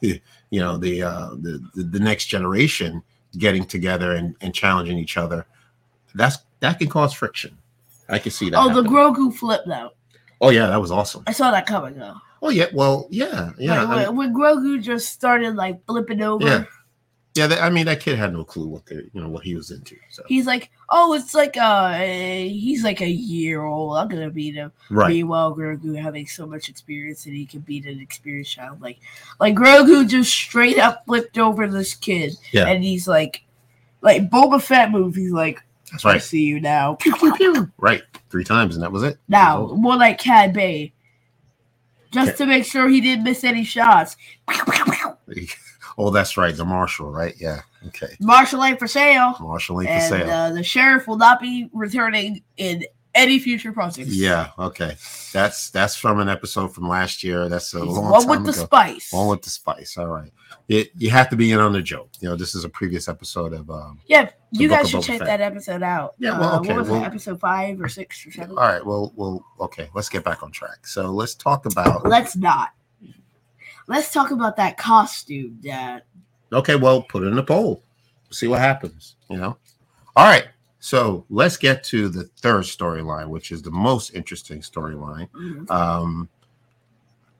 you 0.50 0.60
know 0.60 0.78
the 0.78 1.02
uh, 1.02 1.30
the, 1.40 1.60
the 1.74 1.82
the 1.82 2.00
next 2.00 2.26
generation 2.26 3.02
getting 3.38 3.64
together 3.64 4.12
and, 4.12 4.34
and 4.40 4.54
challenging 4.54 4.98
each 4.98 5.16
other, 5.16 5.44
that's 6.14 6.38
that 6.60 6.78
can 6.78 6.88
cause 6.88 7.12
friction. 7.12 7.58
I 8.08 8.18
can 8.18 8.30
see 8.30 8.50
that. 8.50 8.58
Oh, 8.58 8.68
the 8.68 8.74
happening. 8.82 8.92
Grogu 8.92 9.34
flip 9.34 9.62
though. 9.66 9.90
Oh 10.40 10.50
yeah, 10.50 10.66
that 10.68 10.80
was 10.80 10.90
awesome. 10.90 11.24
I 11.26 11.32
saw 11.32 11.50
that 11.50 11.66
coming 11.66 11.96
though. 11.98 12.14
Oh 12.42 12.48
yeah, 12.50 12.66
well 12.72 13.06
yeah 13.10 13.50
yeah 13.58 13.82
Like, 13.82 14.06
I 14.06 14.06
mean, 14.06 14.16
when, 14.16 14.34
Grogu 14.34 14.82
just 14.82 15.08
started 15.12 15.56
like 15.56 15.84
flipping 15.86 16.22
over. 16.22 16.44
Yeah. 16.46 16.64
yeah. 17.34 17.46
that- 17.48 17.62
I 17.62 17.68
mean 17.68 17.84
that 17.86 18.00
kid 18.00 18.16
had 18.16 18.32
no 18.32 18.44
clue 18.44 18.66
what 18.66 18.86
the 18.86 19.08
you 19.12 19.20
know 19.20 19.28
what 19.28 19.44
he 19.44 19.54
was 19.54 19.70
into. 19.70 19.96
So 20.10 20.22
He's 20.26 20.46
like, 20.46 20.70
oh, 20.88 21.12
it's 21.12 21.34
like 21.34 21.56
uh, 21.58 21.98
he's 21.98 22.82
like 22.82 23.02
a 23.02 23.08
year 23.10 23.62
old. 23.62 23.98
I'm 23.98 24.08
gonna 24.08 24.30
beat 24.30 24.54
him. 24.54 24.72
right. 24.90 25.08
Meanwhile, 25.10 25.54
Grogu 25.54 26.00
having 26.00 26.26
so 26.26 26.46
much 26.46 26.68
experience 26.70 27.24
that 27.24 27.32
he 27.34 27.44
can 27.44 27.60
beat 27.60 27.84
an 27.84 28.00
experienced 28.00 28.52
child. 28.54 28.80
Like, 28.80 28.98
like 29.38 29.54
Grogu 29.54 30.08
just 30.08 30.32
straight 30.32 30.78
up 30.78 31.04
flipped 31.06 31.36
over 31.38 31.66
this 31.68 31.94
kid, 31.94 32.32
Yeah. 32.52 32.66
and 32.68 32.82
he's 32.82 33.06
like, 33.06 33.42
like 34.00 34.30
Boba 34.30 34.62
Fett 34.62 34.90
move. 34.90 35.14
He's 35.14 35.30
like, 35.32 35.62
That's 35.90 36.04
I 36.04 36.12
right. 36.12 36.22
see 36.22 36.42
you 36.44 36.60
now. 36.60 36.94
Pew, 36.94 37.14
pew, 37.16 37.34
pew. 37.34 37.70
Right. 37.78 38.02
Three 38.30 38.44
times 38.44 38.74
and 38.76 38.82
that 38.82 38.92
was 38.92 39.02
it. 39.02 39.18
Now, 39.28 39.68
more 39.76 39.96
like 39.96 40.18
Cad 40.18 40.52
Bane, 40.52 40.92
just 42.12 42.36
to 42.38 42.46
make 42.46 42.64
sure 42.64 42.88
he 42.88 43.00
didn't 43.00 43.24
miss 43.24 43.44
any 43.44 43.64
shots. 43.64 44.16
Oh, 45.98 46.08
that's 46.08 46.36
right. 46.38 46.56
The 46.56 46.64
marshal, 46.64 47.10
right? 47.10 47.34
Yeah. 47.38 47.60
Okay. 47.88 48.16
Marshal 48.20 48.64
ain't 48.64 48.78
for 48.78 48.86
sale, 48.86 49.34
Marshal 49.38 49.82
ain't 49.82 49.90
for 49.90 50.16
sale. 50.16 50.30
uh, 50.30 50.50
the 50.50 50.62
sheriff 50.62 51.06
will 51.06 51.18
not 51.18 51.40
be 51.40 51.68
returning 51.74 52.42
in 52.56 52.84
any 53.14 53.38
future 53.38 53.72
projects. 53.72 54.08
yeah. 54.14 54.50
Okay. 54.58 54.96
That's 55.32 55.70
that's 55.70 55.96
from 55.96 56.20
an 56.20 56.28
episode 56.28 56.74
from 56.74 56.88
last 56.88 57.22
year. 57.24 57.48
That's 57.48 57.72
a 57.74 57.82
long 57.82 58.10
one 58.26 58.28
with 58.28 58.44
the 58.44 58.52
ago. 58.60 58.64
spice. 58.66 59.12
One 59.12 59.28
with 59.28 59.42
the 59.42 59.50
spice. 59.50 59.96
All 59.98 60.06
right. 60.08 60.30
It 60.68 60.90
you 60.96 61.10
have 61.10 61.28
to 61.30 61.36
be 61.36 61.52
in 61.52 61.58
on 61.58 61.72
the 61.72 61.82
joke. 61.82 62.10
You 62.20 62.28
know, 62.28 62.36
this 62.36 62.54
is 62.54 62.64
a 62.64 62.68
previous 62.68 63.08
episode 63.08 63.52
of 63.52 63.68
um. 63.70 64.00
Yeah, 64.06 64.30
you 64.52 64.68
guys 64.68 64.90
should 64.90 65.02
check 65.02 65.18
Fett. 65.18 65.26
that 65.26 65.40
episode 65.40 65.82
out. 65.82 66.14
Yeah, 66.18 66.38
well, 66.38 66.54
Uh, 66.54 66.58
okay, 66.60 66.68
What 66.72 66.78
was 66.80 66.88
well- 66.90 67.02
it, 67.02 67.06
episode 67.06 67.40
five 67.40 67.80
or 67.80 67.88
six 67.88 68.24
or 68.26 68.30
seven? 68.32 68.50
All 68.56 68.64
right. 68.64 68.84
Well, 68.84 69.12
well. 69.16 69.44
Okay. 69.60 69.88
Let's 69.94 70.08
get 70.08 70.24
back 70.24 70.42
on 70.42 70.50
track. 70.52 70.86
So 70.86 71.10
let's 71.10 71.34
talk 71.34 71.66
about. 71.66 72.06
Let's 72.06 72.36
not. 72.36 72.70
Let's 73.86 74.12
talk 74.12 74.30
about 74.30 74.56
that 74.56 74.76
costume, 74.78 75.58
Dad. 75.60 76.02
Okay. 76.52 76.76
Well, 76.76 77.02
put 77.02 77.22
it 77.22 77.26
in 77.26 77.34
the 77.34 77.42
poll. 77.42 77.82
See 78.30 78.46
what 78.46 78.60
happens. 78.60 79.16
You 79.28 79.38
know. 79.38 79.56
All 80.16 80.26
right. 80.26 80.46
So 80.80 81.24
let's 81.28 81.56
get 81.56 81.84
to 81.84 82.08
the 82.08 82.24
third 82.24 82.64
storyline, 82.64 83.28
which 83.28 83.52
is 83.52 83.62
the 83.62 83.70
most 83.70 84.14
interesting 84.14 84.60
storyline. 84.60 85.28
Um, 85.70 86.28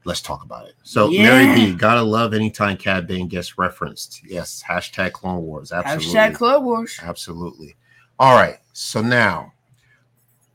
let's 0.04 0.20
talk 0.20 0.44
about 0.44 0.66
it. 0.66 0.74
So 0.82 1.10
Mary 1.10 1.44
Yeah. 1.44 1.54
B, 1.54 1.74
gotta 1.74 2.02
love 2.02 2.34
anytime 2.34 2.76
Cad 2.76 3.06
Bane 3.06 3.28
gets 3.28 3.58
referenced. 3.58 4.22
Yes, 4.24 4.62
hashtag 4.66 5.12
Clone 5.12 5.42
Wars. 5.42 5.72
Absolutely, 5.72 6.14
Hashtag 6.14 6.34
Clone 6.34 6.64
Wars. 6.64 7.00
absolutely. 7.02 7.76
All 8.18 8.34
right. 8.34 8.58
So 8.74 9.00
now, 9.00 9.54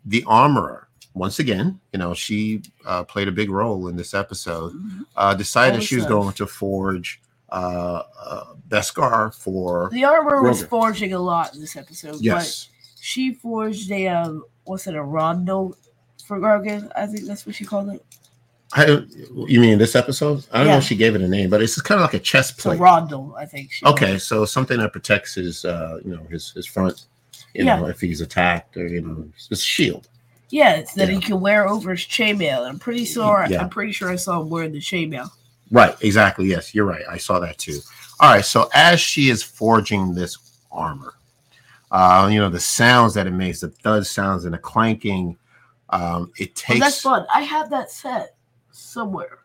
the 0.06 0.24
armorer 0.28 0.88
once 1.15 1.39
again, 1.39 1.80
you 1.93 1.98
know, 1.98 2.13
she 2.13 2.62
uh, 2.86 3.04
played 3.04 3.28
a 3.28 3.32
big 3.32 3.50
role 3.50 3.88
in 3.88 3.95
this 3.95 4.13
episode. 4.13 4.74
Uh, 5.15 5.34
decided 5.34 5.82
she 5.82 5.95
was 5.95 6.06
going 6.06 6.34
to 6.34 6.45
forge 6.45 7.21
uh, 7.50 8.04
uh, 8.19 8.43
Beskar 8.67 9.34
for 9.34 9.89
The 9.91 10.04
armor 10.04 10.43
was 10.43 10.63
forging 10.65 11.13
a 11.13 11.19
lot 11.19 11.56
in 11.56 11.62
this 11.62 11.76
episode. 11.76 12.17
yes. 12.19 12.69
She 13.06 13.36
forged 13.36 13.91
a, 13.91 14.08
um, 14.08 14.44
what's 14.63 14.88
it, 14.88 14.96
a 14.96 15.04
rondo 15.04 15.78
for 16.26 16.39
Grogu? 16.39 16.91
I 16.96 17.06
think 17.06 17.26
that's 17.28 17.46
what 17.46 17.54
she 17.54 17.63
called 17.63 17.89
it. 17.89 18.04
I 18.74 18.84
don't, 18.88 19.08
you 19.48 19.60
mean 19.60 19.78
this 19.78 19.96
episode? 19.96 20.44
I 20.52 20.58
don't 20.58 20.68
know 20.70 20.78
if 20.78 20.86
she 20.86 20.96
gave 20.96 21.13
it 21.13 21.22
a 21.22 21.28
name, 21.28 21.52
but 21.52 21.62
it's 21.62 21.80
kind 21.82 22.00
of 22.02 22.06
like 22.06 22.15
a 22.15 22.20
chest 22.20 22.54
It's 22.56 22.65
a 22.65 22.70
plate. 22.70 22.80
rondo, 22.80 23.36
I 23.38 23.46
think. 23.46 23.72
She 23.72 23.86
Okay, 23.86 24.18
so 24.18 24.44
something 24.44 24.80
that 24.80 24.91
protects 24.91 25.36
his, 25.36 25.65
uh, 25.65 26.00
you 26.04 26.15
know, 26.15 26.24
his 26.32 26.50
his 26.54 26.65
front, 26.65 27.06
you 27.54 27.63
Yeah. 27.63 27.76
know, 27.80 27.86
if 27.86 28.02
he's 28.02 28.22
attacked 28.22 28.76
or 28.76 28.88
you 28.88 29.02
know, 29.02 29.30
it's 29.52 29.62
shield. 29.62 30.08
Yeah, 30.50 30.72
it's 30.78 30.94
that 30.96 31.08
Yeah. 31.08 31.13
he 31.13 31.22
can 31.22 31.39
wear 31.39 31.70
over 31.70 31.91
his 31.91 32.00
chainmail. 32.02 32.68
I'm 32.68 32.80
pretty 32.80 33.06
sure. 33.06 33.46
Yeah. 33.48 33.62
I'm 33.62 33.70
pretty 33.70 33.91
sure 33.91 34.10
I 34.10 34.15
saw 34.15 34.41
him 34.41 34.50
wearing 34.50 34.72
the 34.72 34.80
chainmail. 34.80 35.30
Right, 35.70 35.96
exactly. 36.02 36.48
Yes, 36.48 36.74
you're 36.74 36.86
right. 36.86 37.04
I 37.08 37.18
saw 37.20 37.39
that 37.41 37.60
too. 37.60 37.82
All 38.20 38.32
right, 38.34 38.44
so 38.44 38.68
as 38.74 39.00
she 39.00 39.30
is 39.30 39.44
forging 39.44 40.15
this 40.15 40.39
armor, 40.72 41.13
uh, 41.95 42.27
you 42.27 42.39
know, 42.39 42.49
the 42.49 42.60
sounds 42.60 43.13
that 43.13 43.25
it 43.27 43.31
makes, 43.31 43.62
the 43.62 43.69
thud 43.69 44.05
sounds 44.05 44.43
and 44.45 44.53
the 44.53 44.58
clanking, 44.58 45.38
um, 45.91 46.31
it 46.38 46.49
Oh, 46.49 46.53
takes 46.55 46.79
that's 46.81 47.01
fun. 47.01 47.25
I 47.34 47.41
have 47.41 47.69
that 47.69 47.89
set 47.89 48.36
somewhere. 48.71 49.39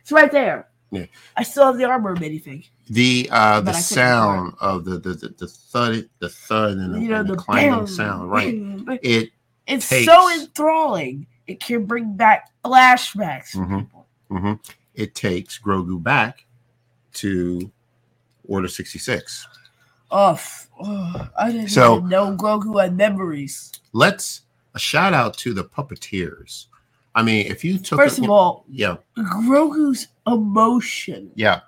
It's 0.00 0.10
right 0.10 0.30
there. 0.32 0.68
Yeah. 0.90 1.06
I 1.36 1.42
still 1.44 1.66
have 1.66 1.76
the 1.78 1.84
armor 1.84 2.16
minifig. 2.16 2.68
the 2.88 3.28
uh 3.32 3.60
the 3.60 3.66
But 3.66 3.70
I 3.70 3.72
couldn't 3.72 3.82
sound 3.82 4.54
of 4.60 4.84
the 4.84 4.98
the, 4.98 5.14
the 5.14 5.28
the 5.38 5.46
thud 5.48 6.08
the 6.20 6.28
thud 6.28 6.72
and 6.78 6.94
the, 6.94 7.00
You 7.00 7.08
know 7.08 7.20
and 7.20 7.28
the 7.28 7.34
the 7.34 7.38
clanging 7.42 7.70
bam, 7.78 7.86
sound, 7.86 8.30
right? 8.30 8.52
bam. 8.86 8.98
It 9.02 9.30
It's 9.66 9.88
takes- 9.88 10.06
so 10.06 10.30
enthralling. 10.32 11.26
It 11.46 11.60
can 11.60 11.84
bring 11.86 12.16
back 12.16 12.50
flashbacks. 12.64 13.54
Mhm. 13.56 13.80
people. 13.80 14.06
mhm, 14.30 14.58
it 14.94 15.14
takes 15.14 15.58
Grogu 15.58 16.02
back 16.02 16.46
to 17.14 17.70
Order 18.48 18.68
66. 18.68 19.46
Oh, 19.48 19.52
f- 20.32 20.68
oh, 20.80 21.28
I 21.38 21.50
didn't 21.52 21.68
So- 21.68 21.96
even 21.98 22.08
know 22.08 22.36
Grogu 22.36 22.80
had 22.80 22.96
memories. 22.96 23.72
Let's 23.92 24.42
a 24.74 24.78
shout 24.78 25.12
out 25.14 25.36
to 25.38 25.52
the 25.54 25.64
puppeteers. 25.64 26.66
I 27.14 27.22
mean, 27.22 27.46
if 27.46 27.62
you 27.64 27.78
took 27.78 27.98
First 27.98 28.18
a- 28.18 28.24
of 28.24 28.30
all, 28.30 28.64
yeah, 28.68 28.96
Grogu's 29.16 30.08
emotion. 30.26 31.30
yeah, 31.36 31.60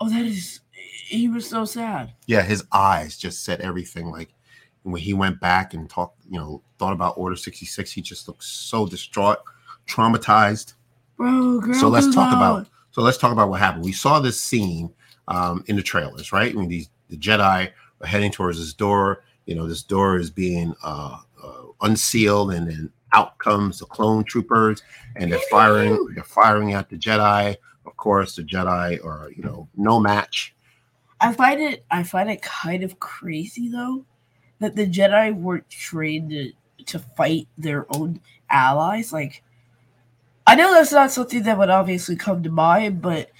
Oh, 0.00 0.08
that 0.08 0.24
is. 0.24 0.60
He 1.06 1.28
was 1.28 1.48
so 1.48 1.64
sad. 1.64 2.12
yeah, 2.26 2.42
his 2.42 2.64
eyes 2.72 3.16
just 3.18 3.44
said 3.44 3.60
everything. 3.60 4.10
Like 4.10 4.34
when 4.82 5.00
he 5.00 5.12
went 5.14 5.40
back 5.40 5.74
and 5.74 5.88
talked, 5.88 6.20
you 6.28 6.38
know, 6.38 6.62
thought 6.78 6.92
about 6.92 7.14
Order 7.18 7.36
66, 7.36 7.92
he 7.92 8.00
just 8.00 8.26
looked 8.26 8.42
so 8.44 8.86
distraught, 8.86 9.38
traumatized. 9.86 10.74
Bro, 11.16 11.60
Grogu's 11.60 11.80
So 11.80 11.88
let's 11.88 12.12
talk 12.14 12.32
out. 12.32 12.36
about 12.36 12.68
So 12.90 13.02
let's 13.02 13.18
talk 13.18 13.32
about 13.32 13.48
what 13.48 13.60
happened. 13.60 13.84
We 13.84 13.92
saw 13.92 14.20
this 14.20 14.40
scene 14.40 14.90
um, 15.28 15.64
in 15.66 15.76
the 15.76 15.82
trailers, 15.82 16.32
right? 16.32 16.52
I 16.52 16.58
mean, 16.58 16.68
these 16.68 16.88
the 17.08 17.16
Jedi 17.16 17.70
are 18.00 18.06
heading 18.06 18.32
towards 18.32 18.58
this 18.58 18.72
door. 18.72 19.24
You 19.46 19.54
know, 19.54 19.66
this 19.66 19.82
door 19.82 20.16
is 20.16 20.30
being 20.30 20.74
uh, 20.82 21.18
uh, 21.42 21.62
unsealed, 21.82 22.52
and 22.52 22.68
then 22.68 22.90
out 23.12 23.38
comes 23.38 23.78
the 23.78 23.86
clone 23.86 24.24
troopers, 24.24 24.82
and 25.16 25.32
they're 25.32 25.40
firing. 25.50 26.08
They're 26.14 26.24
firing 26.24 26.72
at 26.72 26.88
the 26.88 26.96
Jedi. 26.96 27.56
Of 27.84 27.96
course, 27.96 28.36
the 28.36 28.42
Jedi 28.42 29.04
are 29.04 29.30
you 29.36 29.42
know 29.42 29.68
no 29.76 30.00
match. 30.00 30.54
I 31.20 31.32
find 31.32 31.60
it 31.60 31.84
I 31.90 32.02
find 32.02 32.30
it 32.30 32.42
kind 32.42 32.82
of 32.82 32.98
crazy 32.98 33.68
though 33.68 34.04
that 34.58 34.76
the 34.76 34.86
Jedi 34.86 35.34
weren't 35.34 35.68
trained 35.70 36.30
to, 36.30 36.52
to 36.86 36.98
fight 36.98 37.48
their 37.58 37.86
own 37.94 38.20
allies. 38.50 39.12
Like 39.12 39.42
I 40.46 40.56
know 40.56 40.72
that's 40.72 40.92
not 40.92 41.12
something 41.12 41.42
that 41.44 41.58
would 41.58 41.70
obviously 41.70 42.16
come 42.16 42.42
to 42.42 42.50
mind, 42.50 43.02
but 43.02 43.30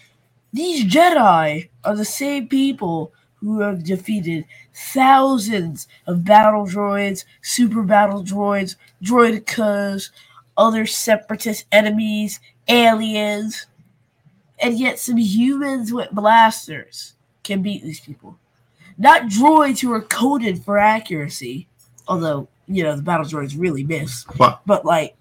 these 0.52 0.84
Jedi 0.84 1.68
are 1.84 1.96
the 1.96 2.04
same 2.04 2.48
people 2.48 3.12
who 3.40 3.60
have 3.60 3.84
defeated 3.84 4.44
thousands 4.74 5.88
of 6.06 6.24
battle 6.24 6.64
droids, 6.66 7.24
super 7.42 7.82
battle 7.82 8.22
droids, 8.22 8.76
droidekas, 9.02 10.10
other 10.56 10.86
separatist 10.86 11.66
enemies, 11.72 12.38
aliens, 12.68 13.66
and 14.60 14.78
yet 14.78 14.98
some 14.98 15.16
humans 15.16 15.92
with 15.92 16.10
blasters 16.12 17.14
can 17.42 17.62
beat 17.62 17.82
these 17.82 18.00
people. 18.00 18.38
Not 18.98 19.22
droids 19.22 19.80
who 19.80 19.92
are 19.92 20.02
coded 20.02 20.62
for 20.62 20.78
accuracy, 20.78 21.66
although, 22.06 22.46
you 22.68 22.84
know, 22.84 22.94
the 22.94 23.02
battle 23.02 23.26
droids 23.26 23.58
really 23.58 23.82
miss, 23.82 24.24
But 24.38 24.60
but 24.66 24.84
like, 24.84 25.16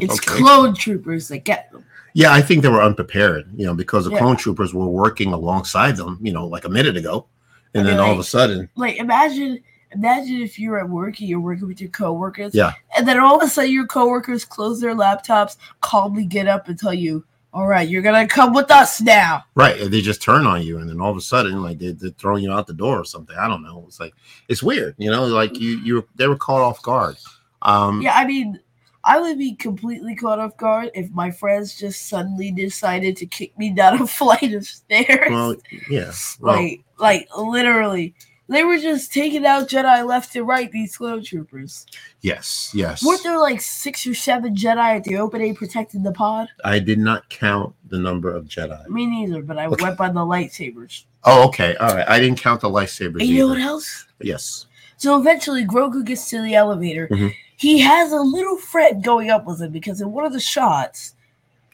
it's 0.00 0.14
Okay. 0.14 0.38
clone 0.38 0.74
troopers 0.74 1.28
that 1.28 1.44
get 1.44 1.70
them. 1.72 1.84
Yeah, 2.14 2.32
I 2.32 2.40
think 2.42 2.62
they 2.62 2.68
were 2.68 2.82
unprepared. 2.82 3.48
You 3.56 3.66
know, 3.66 3.74
because 3.74 4.04
the 4.04 4.10
Yeah. 4.12 4.18
clone 4.18 4.36
troopers 4.36 4.72
were 4.74 4.86
working 4.88 5.32
alongside 5.32 5.96
them. 5.96 6.18
You 6.22 6.32
know, 6.32 6.46
like 6.46 6.64
a 6.64 6.68
minute 6.68 6.96
ago, 6.96 7.26
and 7.74 7.82
I 7.86 7.90
then 7.90 7.98
mean, 7.98 8.06
all 8.06 8.12
of 8.12 8.18
a 8.18 8.24
sudden, 8.24 8.68
Like, 8.76 8.96
imagine. 8.96 9.60
Imagine 9.92 10.42
if 10.42 10.58
you're 10.58 10.78
at 10.78 10.86
work 10.86 11.18
and 11.18 11.30
you're 11.30 11.40
working 11.40 11.66
with 11.66 11.80
your 11.80 11.88
coworkers, 11.88 12.54
Yeah. 12.54 12.72
and 12.94 13.08
then 13.08 13.18
all 13.18 13.38
of 13.38 13.42
a 13.42 13.48
sudden 13.48 13.70
your 13.72 13.86
coworkers 13.86 14.44
close 14.44 14.82
their 14.82 14.94
laptops, 14.94 15.56
calmly 15.80 16.26
get 16.26 16.46
up 16.46 16.68
and 16.68 16.78
tell 16.78 16.92
you, 16.92 17.24
"All 17.54 17.66
right, 17.66 17.88
you're 17.88 18.02
gonna 18.02 18.26
come 18.28 18.52
with 18.52 18.70
us 18.70 19.00
now." 19.00 19.44
right? 19.54 19.80
and 19.80 19.90
They 19.90 20.02
just 20.02 20.20
turn 20.20 20.46
on 20.46 20.60
you, 20.60 20.76
and 20.76 20.90
then 20.90 21.00
all 21.00 21.10
of 21.10 21.16
a 21.16 21.22
sudden, 21.22 21.62
like 21.62 21.78
they, 21.78 21.92
they're 21.92 22.10
throwing 22.10 22.44
you 22.44 22.52
out 22.52 22.66
the 22.66 22.74
door 22.74 22.98
or 23.00 23.04
something. 23.06 23.34
I 23.38 23.48
don't 23.48 23.62
know. 23.62 23.82
It's 23.88 23.98
like 23.98 24.12
it's 24.48 24.62
weird. 24.62 24.94
You 24.98 25.10
know, 25.10 25.24
like 25.24 25.58
you 25.58 25.78
you 25.78 26.06
they 26.16 26.28
were 26.28 26.36
caught 26.36 26.60
off 26.60 26.82
guard. 26.82 27.16
Um, 27.62 28.02
Yeah, 28.02 28.12
I 28.14 28.26
mean, 28.26 28.60
I 29.08 29.18
would 29.18 29.38
be 29.38 29.54
completely 29.54 30.14
caught 30.14 30.38
off 30.38 30.56
guard 30.58 30.90
if 30.94 31.10
my 31.12 31.30
friends 31.30 31.74
just 31.76 32.08
suddenly 32.08 32.50
decided 32.52 33.16
to 33.16 33.26
kick 33.26 33.56
me 33.58 33.70
down 33.70 34.02
a 34.02 34.06
flight 34.18 34.52
of 34.52 34.66
stairs. 34.66 35.30
Well, 35.30 35.56
yeah. 35.90 36.12
Well, 36.40 36.56
like, 36.56 36.80
like 36.98 37.28
literally, 37.36 38.14
they 38.50 38.64
were 38.64 38.76
just 38.78 39.10
taking 39.12 39.46
out 39.46 39.68
Jedi 39.68 40.06
left 40.06 40.36
and 40.36 40.46
right. 40.46 40.70
These 40.70 40.96
clone 40.98 41.22
troopers. 41.24 41.86
yes, 42.20 42.70
yes. 42.74 43.02
Weren't 43.04 43.22
there 43.22 43.38
like 43.38 43.60
six 43.62 44.06
or 44.06 44.14
seven 44.14 44.54
Jedi 44.54 44.96
at 44.96 45.04
the 45.04 45.16
opening 45.16 45.54
protecting 45.54 46.02
the 46.02 46.12
pod? 46.12 46.48
I 46.64 46.78
did 46.78 46.98
not 46.98 47.28
count 47.30 47.74
the 47.88 47.98
number 47.98 48.30
of 48.34 48.44
Jedi. 48.44 48.86
Me 48.88 49.06
neither, 49.06 49.42
but 49.42 49.58
I 49.58 49.66
Okay. 49.68 49.84
went 49.84 49.96
by 49.98 50.08
the 50.08 50.20
lightsabers. 50.20 51.04
Oh, 51.24 51.46
okay. 51.48 51.74
All 51.76 51.94
right. 51.94 52.08
I 52.08 52.18
didn't 52.20 52.40
count 52.40 52.60
the 52.60 52.68
lightsabers. 52.70 53.20
And 53.20 53.28
you 53.28 53.38
know 53.38 53.48
what 53.48 53.58
else? 53.58 54.06
Yes. 54.20 54.66
So 54.98 55.18
eventually, 55.18 55.64
Grogu 55.64 56.04
gets 56.04 56.28
to 56.30 56.42
the 56.42 56.54
elevator. 56.54 57.08
Mhm. 57.08 57.34
He 57.58 57.78
has 57.80 58.12
a 58.12 58.20
little 58.20 58.56
friend 58.56 59.02
going 59.04 59.30
up 59.30 59.44
with 59.46 59.60
him 59.60 59.72
because 59.72 60.00
in 60.00 60.10
one 60.12 60.24
of 60.24 60.32
the 60.32 60.40
shots, 60.40 61.14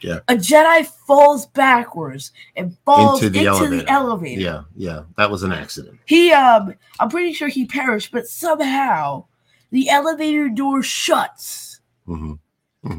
Yeah. 0.01 0.19
a 0.27 0.33
Jedi 0.35 0.85
falls 0.85 1.45
backwards 1.47 2.31
and 2.55 2.75
falls 2.85 3.21
Into 3.23 3.39
into 3.39 3.69
the 3.69 3.83
the 3.83 3.89
elevator. 3.89 3.89
elevator. 3.89 4.41
Yeah. 4.41 4.61
Yeah. 4.75 5.01
That 5.17 5.29
was 5.31 5.43
an 5.43 5.51
accident. 5.51 5.99
He, 6.05 6.31
um, 6.33 6.73
I'm 6.99 7.09
pretty 7.09 7.33
sure 7.33 7.47
he 7.47 7.65
perished, 7.65 8.11
but 8.11 8.27
somehow 8.27 9.25
the 9.71 9.89
elevator 9.89 10.49
door 10.49 10.81
shuts. 10.83 11.79
hmm 12.05 12.33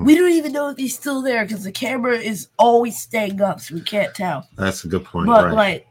We 0.05 0.15
don't 0.17 0.33
even 0.33 0.53
know 0.53 0.69
if 0.69 0.77
he's 0.79 0.95
still 0.97 1.23
there 1.23 1.45
because 1.45 1.65
the 1.65 1.73
camera 1.73 2.17
is 2.19 2.49
always 2.59 2.99
staying 2.99 3.41
up, 3.41 3.61
so 3.61 3.75
we 3.75 3.81
can't 3.83 4.15
tell. 4.15 4.49
That's 4.57 4.85
a 4.85 4.89
good 4.89 5.05
point. 5.05 5.27
But 5.29 5.47
right. 5.47 5.55
like, 5.55 5.87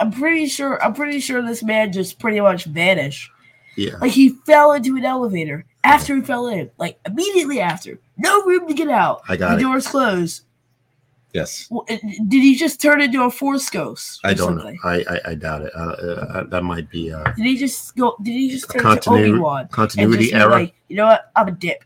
I'm 0.00 0.10
pretty 0.12 0.46
sure, 0.46 0.82
I'm 0.82 0.94
pretty 0.94 1.18
sure 1.20 1.42
this 1.42 1.62
man 1.62 1.92
just 1.92 2.18
pretty 2.20 2.40
much 2.40 2.64
vanished. 2.66 3.30
yeah. 3.76 3.96
Like 4.00 4.12
he 4.12 4.30
fell 4.46 4.72
into 4.72 4.96
an 4.96 5.04
elevator 5.04 5.64
after 5.88 6.16
he 6.16 6.22
fell 6.22 6.46
in, 6.48 6.70
like 6.78 6.98
immediately 7.06 7.60
after. 7.60 7.98
No 8.16 8.42
room 8.44 8.66
to 8.68 8.74
get 8.74 8.88
out. 8.88 9.22
I 9.28 9.32
The 9.34 9.38
got 9.38 9.58
it. 9.58 9.62
doors 9.62 9.86
closed. 9.86 10.42
Yes. 11.34 11.68
Did 11.88 12.42
he 12.42 12.56
just 12.56 12.80
turn 12.80 13.00
into 13.02 13.22
a 13.22 13.30
force 13.30 13.68
ghost? 13.68 14.20
I 14.24 14.32
don't 14.34 14.56
know. 14.56 14.72
I, 14.82 15.04
I 15.10 15.20
I 15.30 15.34
doubt 15.34 15.62
it. 15.62 15.72
Uh, 15.76 15.80
uh, 15.80 16.44
that 16.44 16.62
might 16.64 16.88
be 16.90 17.12
uh, 17.12 17.22
Did 17.32 17.44
he 17.44 17.56
just 17.56 17.94
go? 17.96 18.16
Did 18.22 18.32
he 18.32 18.48
just 18.50 18.70
turn 18.70 18.80
Continuity- 18.82 19.24
into 19.26 19.34
Obi 19.36 19.42
Wan 19.42 19.68
continuity 19.68 20.32
error. 20.32 20.50
like, 20.50 20.74
you 20.88 20.96
know 20.96 21.04
what? 21.06 21.30
I'm 21.36 21.48
a 21.48 21.50
dip. 21.52 21.84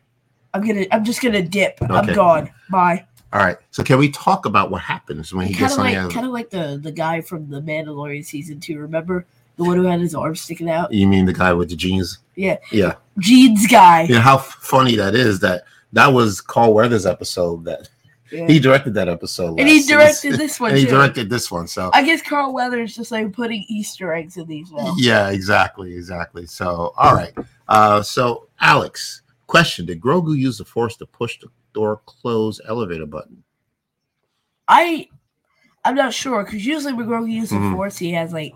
I'm 0.55 0.65
gonna. 0.67 0.87
I'm 0.93 1.05
just 1.05 1.21
gonna 1.21 1.43
dip. 1.43 1.79
Okay. 1.83 1.93
I'm 1.93 2.15
gone. 2.15 2.51
Bye. 2.71 3.05
All 3.33 3.41
right. 3.41 3.57
So 3.73 3.83
can 3.83 3.99
we 3.99 4.11
talk 4.11 4.47
about 4.47 4.71
what 4.71 4.81
happens 4.83 5.35
when 5.35 5.47
he 5.49 5.55
Kind 5.55 5.61
gets 5.71 5.79
on 5.79 5.87
like, 5.87 6.03
the 6.09 6.15
kind 6.15 6.27
of 6.27 6.33
like 6.33 6.51
the 6.51 6.79
the 6.81 6.93
guy 6.93 7.21
from 7.21 7.49
the 7.51 7.61
Mandalorian 7.61 8.25
season 8.25 8.61
two. 8.61 8.79
Remember 8.79 9.27
the 9.57 9.65
one 9.65 9.77
who 9.77 9.85
had 9.85 10.01
his 10.01 10.15
arm 10.15 10.35
sticking 10.37 10.71
out? 10.71 10.93
You 10.93 11.07
mean 11.07 11.27
the 11.27 11.33
guy 11.33 11.53
with 11.53 11.69
the 11.71 11.77
jeans? 11.77 12.19
Yeah. 12.37 12.57
Yeah. 12.71 12.95
Jeans 13.19 13.67
guy. 13.67 14.07
Know 14.07 14.21
how 14.21 14.37
f- 14.37 14.57
funny 14.61 14.97
that 14.97 15.15
is 15.15 15.41
that 15.41 15.65
that 15.93 16.09
was 16.09 16.41
Carl 16.41 16.73
Weathers 16.75 17.05
episode 17.05 17.65
that 17.67 17.89
Yeah. 18.31 18.47
he 18.47 18.59
directed 18.59 18.95
that 18.95 19.09
episode. 19.09 19.59
and 19.61 19.69
he 19.69 19.75
last 19.77 19.83
season. 19.85 19.99
directed 19.99 20.39
this 20.39 20.59
one 20.61 20.71
and 20.73 20.79
he 20.79 20.85
too. 20.87 20.91
directed 20.93 21.29
this 21.29 21.51
one. 21.51 21.67
So 21.67 21.91
I 21.93 22.03
guess 22.03 22.23
Carl 22.23 22.55
Weathers 22.55 22.95
just 22.97 23.11
like 23.13 23.33
putting 23.33 23.65
Easter 23.69 24.13
eggs 24.15 24.37
in 24.39 24.47
these 24.47 24.71
now. 24.73 24.95
yeah, 24.97 25.29
exactly, 25.31 25.95
exactly. 25.95 26.47
So 26.47 26.95
all 26.97 27.15
right. 27.15 27.35
Uh, 27.69 28.03
so 28.03 28.49
Alex, 28.61 29.21
question: 29.47 29.85
Did 29.87 30.01
Grogu 30.01 30.37
use 30.39 30.57
the 30.59 30.65
Force 30.65 30.97
to 30.97 31.07
push 31.07 31.39
the 31.39 31.49
door 31.75 32.01
close 32.07 32.61
elevator 32.67 33.07
button? 33.07 33.43
I 34.69 35.09
I'm 35.85 35.95
not 35.97 36.15
sure 36.15 36.45
because 36.45 36.65
usually 36.65 36.93
when 36.95 37.07
Grogu 37.07 37.31
uses 37.31 37.53
Mhm. 37.53 37.71
the 37.71 37.77
Force, 37.77 37.99
he 37.99 38.13
has 38.13 38.33
like 38.33 38.55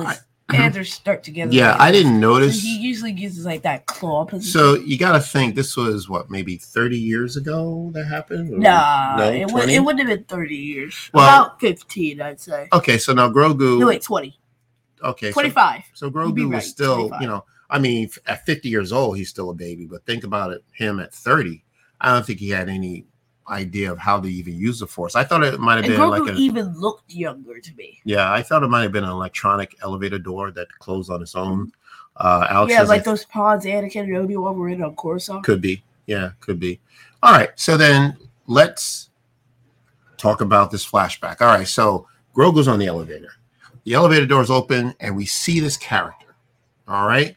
his 0.00 0.20
hands 0.50 0.76
are 0.76 0.84
stuck 0.84 1.22
together. 1.22 1.52
Yeah, 1.52 1.76
I 1.78 1.90
didn't 1.90 2.14
So 2.16 2.20
notice. 2.20 2.60
he 2.62 2.78
usually 2.78 3.12
uses 3.12 3.46
like 3.46 3.62
that 3.62 3.86
claw 3.86 4.24
position. 4.24 4.52
So 4.52 4.74
you 4.74 4.98
got 4.98 5.12
to 5.12 5.20
think 5.20 5.54
this 5.54 5.76
was 5.76 6.08
what 6.08 6.30
maybe 6.30 6.56
30 6.56 6.98
years 6.98 7.36
ago 7.36 7.90
that 7.94 8.04
happened. 8.06 8.52
Or- 8.54 8.58
nah, 8.58 9.16
no, 9.16 9.30
it, 9.32 9.50
would, 9.50 9.68
it 9.68 9.80
wouldn't 9.80 10.06
have 10.08 10.18
been 10.18 10.24
thirty 10.26 10.56
years. 10.56 11.10
Well- 11.14 11.24
About 11.24 11.60
fifteen, 11.60 12.20
I'd 12.20 12.40
say. 12.40 12.68
Okay, 12.72 12.98
so 12.98 13.12
now 13.12 13.30
Grogu. 13.30 13.78
No, 13.80 13.86
wait, 13.86 14.02
20. 14.02 14.38
okay, 15.04 15.32
25. 15.32 15.82
So 15.94 16.06
You'd 16.06 16.14
Grogu 16.14 16.44
was 16.46 16.52
right, 16.52 16.62
still, 16.62 17.08
25. 17.08 17.22
you 17.22 17.28
know, 17.28 17.44
I 17.70 17.78
mean, 17.78 18.10
at 18.26 18.44
50 18.44 18.68
years 18.68 18.92
old, 18.92 19.16
he's 19.16 19.30
still 19.30 19.48
a 19.50 19.54
baby. 19.54 19.86
But 19.86 20.04
think 20.04 20.24
about 20.24 20.52
it, 20.52 20.62
him 20.72 21.00
at 21.00 21.14
30. 21.14 21.64
I 22.00 22.12
don't 22.12 22.26
think 22.26 22.38
he 22.40 22.50
had 22.50 22.68
any 22.68 23.06
idea 23.48 23.90
of 23.90 23.98
how 23.98 24.20
to 24.20 24.28
even 24.28 24.54
use 24.54 24.80
the 24.80 24.86
Force. 24.86 25.14
I 25.16 25.24
thought 25.24 25.42
it 25.42 25.58
might 25.60 25.76
have 25.76 25.84
And 25.84 25.94
been 25.94 26.00
Grogu 26.00 26.26
like 26.26 26.34
a, 26.34 26.38
even 26.38 26.78
looked 26.78 27.12
younger 27.12 27.58
to 27.60 27.74
me. 27.74 28.00
yeah, 28.04 28.32
I 28.32 28.42
thought 28.42 28.62
it 28.62 28.68
might 28.68 28.82
have 28.82 28.92
been 28.92 29.04
an 29.04 29.10
electronic 29.10 29.76
elevator 29.82 30.18
door 30.18 30.50
that 30.52 30.68
closed 30.78 31.10
on 31.10 31.22
its 31.22 31.34
own. 31.34 31.72
Uh, 32.16 32.46
Alex 32.50 32.72
yeah, 32.72 32.82
like 32.82 33.04
those 33.04 33.24
pods 33.24 33.64
Anakin 33.64 34.02
and 34.04 34.16
Obi-Wan 34.16 34.58
were 34.58 34.68
in 34.68 34.82
on 34.82 34.94
Coruscant. 34.96 35.44
could 35.44 35.60
be, 35.62 35.82
yeah, 36.06 36.30
could 36.40 36.60
be. 36.60 36.78
All 37.22 37.32
right, 37.32 37.50
so 37.56 37.76
then 37.76 38.16
let's 38.46 39.10
talk 40.18 40.40
about 40.40 40.70
this 40.70 40.88
flashback. 40.88 41.40
All 41.40 41.48
right, 41.48 41.66
so 41.66 42.06
Grogu's 42.36 42.68
on 42.68 42.78
the 42.78 42.86
elevator. 42.86 43.32
The 43.84 43.94
elevator 43.94 44.26
doors 44.26 44.50
open, 44.50 44.94
and 45.00 45.16
we 45.16 45.26
see 45.26 45.58
this 45.58 45.76
character. 45.76 46.36
All 46.86 47.06
right. 47.06 47.36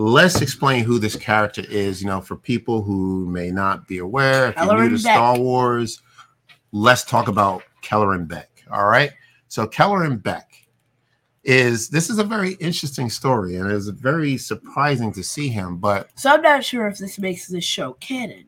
Let's 0.00 0.40
explain 0.40 0.84
who 0.84 1.00
this 1.00 1.16
character 1.16 1.64
is. 1.68 2.00
You 2.00 2.06
know, 2.06 2.20
for 2.20 2.36
people 2.36 2.82
who 2.82 3.26
may 3.26 3.50
not 3.50 3.88
be 3.88 3.98
aware, 3.98 4.50
if 4.50 4.56
you're 4.56 4.80
new 4.80 4.90
to 4.90 4.94
Beq. 4.94 5.00
Star 5.00 5.36
Wars, 5.36 6.00
let's 6.70 7.02
talk 7.02 7.26
about 7.26 7.64
Kelleran 7.82 8.28
Beq. 8.28 8.46
All 8.70 8.86
right. 8.86 9.10
So 9.48 9.66
Kelleran 9.66 10.22
Beq 10.22 10.44
is 11.42 11.88
this 11.88 12.10
is 12.10 12.18
a 12.20 12.24
very 12.24 12.52
interesting 12.60 13.10
story, 13.10 13.56
and 13.56 13.68
it's 13.72 13.88
very 13.88 14.36
surprising 14.36 15.12
to 15.14 15.24
see 15.24 15.48
him. 15.48 15.78
But 15.78 16.10
So 16.14 16.30
I'm 16.30 16.42
not 16.42 16.64
sure 16.64 16.86
if 16.86 16.98
this 16.98 17.18
makes 17.18 17.48
this 17.48 17.64
show 17.64 17.94
canon. 17.94 18.46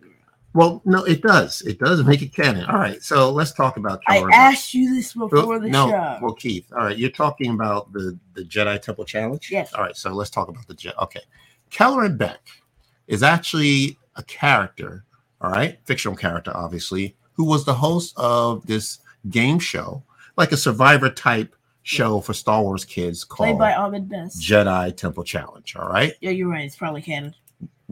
Well, 0.52 0.82
no, 0.84 1.04
it 1.04 1.22
does. 1.22 1.62
It 1.62 1.78
does 1.78 2.02
make 2.04 2.22
it 2.22 2.34
canon. 2.34 2.64
All 2.64 2.78
right. 2.78 3.00
So 3.02 3.30
let's 3.30 3.52
talk 3.52 3.76
about 3.76 4.00
I 4.08 4.18
Kelleran 4.18 4.30
Beq. 4.30 4.34
asked 4.34 4.74
you 4.74 4.94
this 4.94 5.14
oh, 5.16 5.28
before 5.28 5.46
Well, 5.46 5.60
the 5.60 5.68
no, 5.68 5.88
show. 5.90 6.18
well, 6.20 6.34
Keith. 6.34 6.66
All 6.72 6.86
right, 6.86 6.98
you're 6.98 7.10
talking 7.10 7.52
about 7.52 7.92
the 7.92 8.18
the 8.34 8.42
Jedi 8.42 8.80
Temple 8.82 9.04
Challenge. 9.04 9.48
Yes. 9.50 9.72
All 9.74 9.82
right, 9.82 9.96
so 9.96 10.10
let's 10.12 10.30
talk 10.30 10.48
about 10.48 10.66
the 10.66 10.74
Je- 10.74 10.92
okay. 11.00 11.20
Kelleran 11.70 12.16
Beq 12.18 12.38
is 13.06 13.22
actually 13.22 13.96
a 14.16 14.22
character. 14.24 15.04
All 15.40 15.50
right, 15.50 15.78
fictional 15.84 16.16
character, 16.16 16.50
obviously, 16.54 17.16
who 17.32 17.44
was 17.44 17.64
the 17.64 17.72
host 17.74 18.12
of 18.16 18.66
this 18.66 18.98
game 19.30 19.58
show, 19.60 20.02
like 20.36 20.52
a 20.52 20.56
Survivor 20.56 21.08
type 21.10 21.54
show 21.82 22.20
for 22.20 22.34
Star 22.34 22.60
Wars 22.62 22.84
kids 22.84 23.24
Played 23.24 23.50
called 23.50 23.58
by 23.60 23.72
Ahmed 23.74 24.08
Best. 24.08 24.38
Jedi 24.42 24.94
Temple 24.96 25.24
Challenge. 25.24 25.76
All 25.76 25.88
right. 25.88 26.12
yeah, 26.20 26.30
you're 26.30 26.48
right. 26.50 26.64
It's 26.66 26.76
probably 26.76 27.00
canon. 27.02 27.34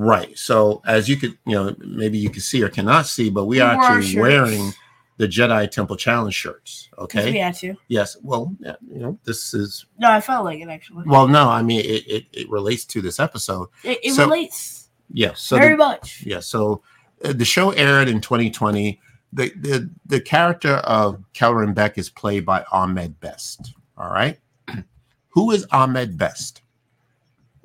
Right. 0.00 0.38
So 0.38 0.80
as 0.87 1.08
you 1.08 1.16
could, 1.16 1.37
you 1.44 1.56
know, 1.56 1.74
maybe 1.80 2.18
you 2.18 2.30
can 2.30 2.40
see 2.40 2.62
or 2.62 2.68
cannot 2.68 3.06
see, 3.06 3.30
but 3.30 3.46
we 3.46 3.56
We 3.56 3.61
are 3.62 3.72
actually 3.74 4.20
wearing 4.20 4.72
the 5.16 5.26
Jedi 5.26 5.68
Temple 5.68 5.96
Challenge 5.96 6.32
shirts. 6.32 6.88
Okay. 6.96 7.32
we 7.32 7.38
had 7.38 7.56
to. 7.56 7.74
Yes. 7.88 8.16
Well, 8.22 8.54
yeah, 8.61 8.76
you 8.88 9.00
know, 9.00 9.18
this 9.24 9.54
is 9.54 9.87
No, 9.98 10.08
I 10.08 10.20
felt 10.20 10.44
like 10.44 10.61
it 10.61 10.68
actually. 10.68 11.02
well, 11.04 11.26
no, 11.26 11.48
I 11.48 11.62
mean 11.62 11.80
it 11.80 12.06
it, 12.06 12.24
it 12.32 12.48
relates 12.48 12.84
to 12.84 13.02
this 13.02 13.18
episode. 13.18 13.68
It, 13.82 13.98
it 14.04 14.14
so- 14.14 14.24
relates 14.26 14.88
Yes. 15.12 15.40
So 15.42 15.56
very 15.58 15.72
the, 15.72 15.78
much. 15.78 16.22
yeah, 16.24 16.38
so 16.40 16.82
uh, 17.24 17.32
the 17.32 17.44
show 17.44 17.70
aired 17.70 18.08
in 18.08 18.20
2020. 18.20 19.00
The 19.32 19.50
the 19.56 19.90
the 20.06 20.20
character 20.20 20.74
of 20.74 21.24
Kelleran 21.34 21.74
Beq 21.74 21.98
is 21.98 22.08
played 22.08 22.46
by 22.46 22.64
Ahmed 22.70 23.18
Best. 23.18 23.74
All 23.96 24.11
right. 24.12 24.38
Who 25.30 25.50
is 25.50 25.66
Ahmed 25.72 26.16
Best? 26.16 26.62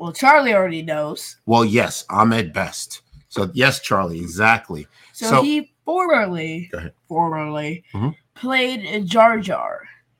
Well, 0.03 0.11
Charlie 0.11 0.53
already 0.53 0.81
knows. 0.81 1.37
Well, 1.45 1.63
yes, 1.63 2.03
Ahmed 2.09 2.51
Best. 2.51 3.03
So 3.29 3.49
yes, 3.53 3.79
Charlie, 3.79 4.19
exactly. 4.19 4.85
So, 5.13 5.29
So- 5.29 5.41
he 5.43 5.71
formerly, 5.85 6.69
formerly 7.07 7.85
Mhm. 7.93 8.13
played 8.35 8.81
in 8.81 9.07
Jar 9.07 9.39
Jar. 9.39 9.79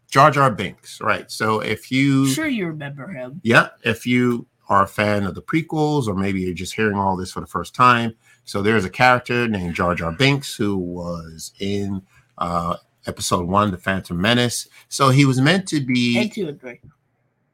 Jar 0.10 0.32
Jar 0.32 0.50
Binks, 0.52 1.02
right? 1.02 1.30
So 1.30 1.60
if 1.60 1.92
you, 1.92 2.28
Sure, 2.30 2.48
you 2.48 2.68
remember 2.68 3.10
him. 3.10 3.42
yeah, 3.44 3.72
if 3.84 4.06
you 4.08 4.48
are 4.70 4.84
a 4.84 4.88
fan 4.88 5.26
of 5.26 5.36
the 5.36 5.42
prequels, 5.42 6.08
or 6.08 6.16
maybe 6.16 6.40
you're 6.40 6.54
just 6.54 6.76
hearing 6.76 6.96
all 6.96 7.18
this 7.18 7.34
for 7.34 7.42
the 7.42 7.46
first 7.48 7.76
time, 7.76 8.14
so 8.46 8.62
there's 8.62 8.86
a 8.86 8.90
character 8.90 9.50
named 9.50 9.76
Jar 9.76 9.96
Jar 9.96 10.14
Binks 10.14 10.56
who 10.56 10.78
was 10.78 11.52
in 11.60 12.04
uh, 12.38 12.78
episode 13.06 13.48
one, 13.48 13.72
The 13.72 13.78
Phantom 13.78 14.20
Menace. 14.20 14.70
So 14.88 15.10
he 15.10 15.26
was 15.26 15.42
meant 15.42 15.68
to 15.68 15.78
And 15.80 15.88
be, 15.88 16.30
two 16.30 16.48
and 16.48 16.58
three. 16.62 16.80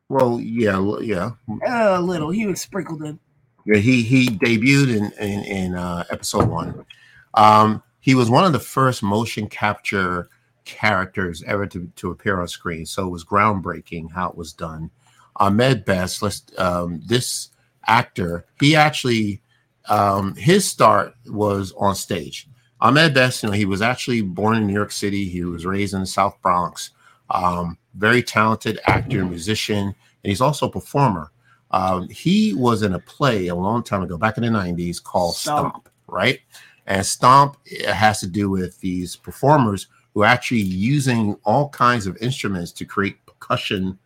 Well, 0.09 0.39
yeah, 0.39 0.79
yeah, 1.01 1.31
A 1.65 2.01
little. 2.01 2.29
He 2.31 2.45
was 2.45 2.61
sprinkled 2.61 3.03
in. 3.03 3.19
yeah. 3.65 3.77
He 3.77 4.01
he 4.01 4.27
debuted 4.27 4.95
in 4.95 5.11
in, 5.23 5.43
in 5.43 5.75
uh, 5.75 6.03
episode 6.09 6.49
one. 6.49 6.85
Um, 7.35 7.83
he 7.99 8.15
was 8.15 8.29
one 8.29 8.43
of 8.43 8.53
the 8.53 8.59
first 8.59 9.03
motion 9.03 9.47
capture 9.47 10.29
characters 10.65 11.43
ever 11.47 11.65
to, 11.67 11.91
to 11.95 12.11
appear 12.11 12.39
on 12.41 12.47
screen. 12.47 12.85
So 12.85 13.07
it 13.07 13.11
was 13.11 13.25
groundbreaking 13.25 14.11
how 14.11 14.29
it 14.29 14.35
was 14.35 14.53
done. 14.53 14.89
Ahmed 15.35 15.85
Best, 15.85 16.21
let's 16.21 16.43
um, 16.57 17.01
this 17.05 17.49
actor, 17.87 18.45
he 18.59 18.75
actually 18.75 19.41
um, 19.87 20.35
his 20.35 20.69
start 20.69 21.13
was 21.27 21.73
on 21.77 21.95
stage. 21.95 22.47
Ahmed 22.81 23.13
Best, 23.13 23.43
you 23.43 23.49
know, 23.49 23.55
he 23.55 23.65
was 23.65 23.81
actually 23.81 24.21
born 24.21 24.57
in 24.57 24.67
New 24.67 24.73
York 24.73 24.91
City. 24.91 25.27
He 25.27 25.43
was 25.43 25.65
raised 25.65 25.93
in 25.93 26.01
the 26.01 26.05
South 26.05 26.37
Bronx. 26.41 26.91
Um, 27.29 27.77
very 27.95 28.23
talented 28.23 28.79
actor, 28.87 29.23
musician, 29.25 29.87
and 29.87 29.95
he's 30.23 30.41
also 30.41 30.67
a 30.67 30.71
performer. 30.71 31.31
Um, 31.71 32.07
he 32.09 32.53
was 32.53 32.81
in 32.81 32.93
a 32.93 32.99
play 32.99 33.47
a 33.47 33.55
long 33.55 33.83
time 33.83 34.01
ago, 34.01 34.17
back 34.17 34.37
in 34.37 34.43
the 34.43 34.49
90s, 34.49 35.03
called 35.03 35.35
Stomp. 35.35 35.71
Stomp, 35.73 35.89
right? 36.07 36.39
And 36.87 37.05
Stomp 37.05 37.57
it 37.65 37.85
has 37.87 38.19
to 38.21 38.27
do 38.27 38.49
with 38.49 38.79
these 38.79 39.15
performers 39.15 39.87
who 40.13 40.23
are 40.23 40.27
actually 40.27 40.61
using 40.61 41.35
all 41.43 41.69
kinds 41.69 42.07
of 42.07 42.17
instruments 42.17 42.71
to 42.73 42.85
create 42.85 43.23
percussion 43.27 43.99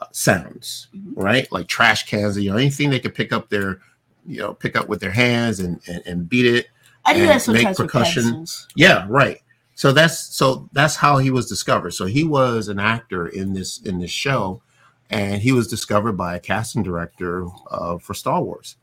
uh, 0.00 0.06
sounds, 0.12 0.86
Mhm. 0.96 1.12
right? 1.16 1.50
Like 1.50 1.66
trash 1.66 2.06
cans, 2.06 2.38
you 2.38 2.50
know, 2.52 2.56
anything 2.56 2.90
they 2.90 3.00
could 3.00 3.14
pick 3.16 3.32
up 3.32 3.48
their, 3.48 3.80
you 4.24 4.38
know, 4.38 4.54
pick 4.54 4.76
up 4.76 4.88
with 4.88 5.00
their 5.00 5.10
hands 5.10 5.58
and 5.58 5.80
and, 5.88 6.02
and 6.06 6.28
beat 6.28 6.46
it. 6.46 6.68
I 7.04 7.14
do 7.14 7.20
that 7.26 7.32
make 7.34 7.40
sometimes 7.42 7.78
with 7.80 7.88
percussion. 7.90 8.22
pencils. 8.22 8.68
Yeah, 8.76 9.06
right. 9.08 9.40
So 9.78 9.92
that's 9.92 10.34
so 10.34 10.68
that's 10.72 10.96
how 10.96 11.18
he 11.18 11.30
was 11.30 11.48
discovered. 11.48 11.92
So 11.92 12.06
he 12.06 12.24
was 12.24 12.66
an 12.66 12.80
actor 12.80 13.28
in 13.28 13.52
this 13.52 13.80
in 13.82 14.00
this 14.00 14.10
show, 14.10 14.60
and 15.08 15.40
he 15.40 15.52
was 15.52 15.68
discovered 15.68 16.14
by 16.14 16.34
a 16.34 16.40
casting 16.40 16.82
director 16.82 17.46
uh, 17.70 17.98
for 17.98 18.12
Star 18.12 18.42
Wars. 18.42 18.76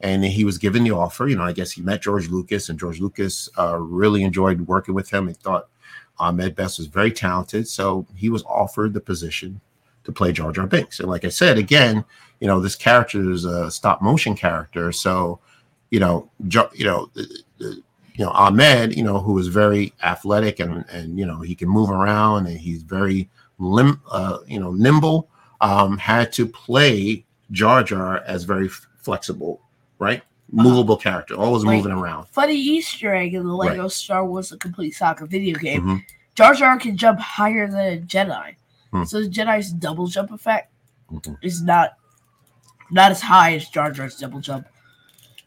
And 0.00 0.24
he 0.24 0.46
was 0.46 0.56
given 0.56 0.84
the 0.84 0.92
offer. 0.92 1.28
You 1.28 1.36
know, 1.36 1.44
I 1.44 1.52
guess 1.52 1.72
he 1.72 1.82
met 1.82 2.00
George 2.00 2.30
Lucas, 2.30 2.70
and 2.70 2.78
George 2.78 2.98
Lucas 2.98 3.50
uh, 3.58 3.76
really 3.76 4.22
enjoyed 4.22 4.62
working 4.62 4.94
with 4.94 5.10
him 5.10 5.28
and 5.28 5.36
thought 5.36 5.68
Ahmed 6.18 6.56
Best 6.56 6.78
was 6.78 6.86
very 6.86 7.12
talented. 7.12 7.68
So 7.68 8.06
he 8.16 8.30
was 8.30 8.42
offered 8.44 8.94
the 8.94 9.00
position 9.02 9.60
to 10.04 10.12
play 10.12 10.32
Jar 10.32 10.50
Jar 10.50 10.66
Binks. 10.66 10.98
And 10.98 11.10
like 11.10 11.26
I 11.26 11.28
said, 11.28 11.58
again, 11.58 12.06
you 12.40 12.46
know, 12.46 12.58
this 12.58 12.74
character 12.74 13.30
is 13.32 13.44
a 13.44 13.70
stop 13.70 14.00
motion 14.00 14.34
character. 14.34 14.92
So, 14.92 15.40
you 15.90 16.00
know, 16.00 16.30
you 16.72 16.86
know, 16.86 17.10
the- 17.12 17.42
the- 17.58 17.82
you 18.14 18.24
know, 18.24 18.30
Ahmed, 18.32 18.96
you 18.96 19.02
know, 19.04 19.18
who 19.20 19.38
is 19.38 19.48
very 19.48 19.92
athletic 20.02 20.60
and 20.60 20.84
and 20.90 21.18
you 21.18 21.26
know 21.26 21.40
he 21.40 21.54
can 21.54 21.68
move 21.68 21.90
around 21.90 22.46
and 22.46 22.58
he's 22.58 22.82
very 22.82 23.28
lim, 23.58 24.00
uh, 24.10 24.38
you 24.46 24.60
know, 24.60 24.72
nimble. 24.72 25.28
Um, 25.60 25.96
had 25.96 26.32
to 26.34 26.46
play 26.46 27.24
Jar 27.52 27.82
Jar 27.84 28.22
as 28.26 28.42
very 28.44 28.66
f- 28.66 28.86
flexible, 28.96 29.60
right? 30.00 30.22
Movable 30.50 30.96
character, 30.96 31.34
always 31.36 31.64
Like- 31.64 31.76
moving 31.76 31.92
around. 31.92 32.26
Funny 32.28 32.56
Easter 32.56 33.14
egg 33.14 33.34
in 33.34 33.46
the 33.46 33.54
Right. 33.56 33.70
Lego 33.70 33.88
Star 33.88 34.26
Wars: 34.26 34.50
A 34.52 34.56
Complete 34.56 34.90
Saga 34.94 35.24
video 35.26 35.56
game. 35.58 35.82
Mhm. 35.82 36.02
Jar 36.34 36.54
Jar 36.54 36.76
can 36.78 36.96
jump 36.96 37.20
higher 37.20 37.68
than 37.68 37.80
a 37.80 37.98
Jedi. 38.00 38.56
Hmm. 38.92 39.04
So 39.04 39.22
the 39.22 39.28
Jedi's 39.28 39.72
double 39.72 40.06
jump 40.08 40.32
effect 40.32 40.70
Mhm. 41.12 41.36
is 41.42 41.62
not 41.62 41.92
not 42.90 43.10
as 43.10 43.22
high 43.22 43.54
as 43.54 43.68
Jar 43.68 43.90
Jar's 43.92 44.16
double 44.18 44.40
jump. 44.40 44.66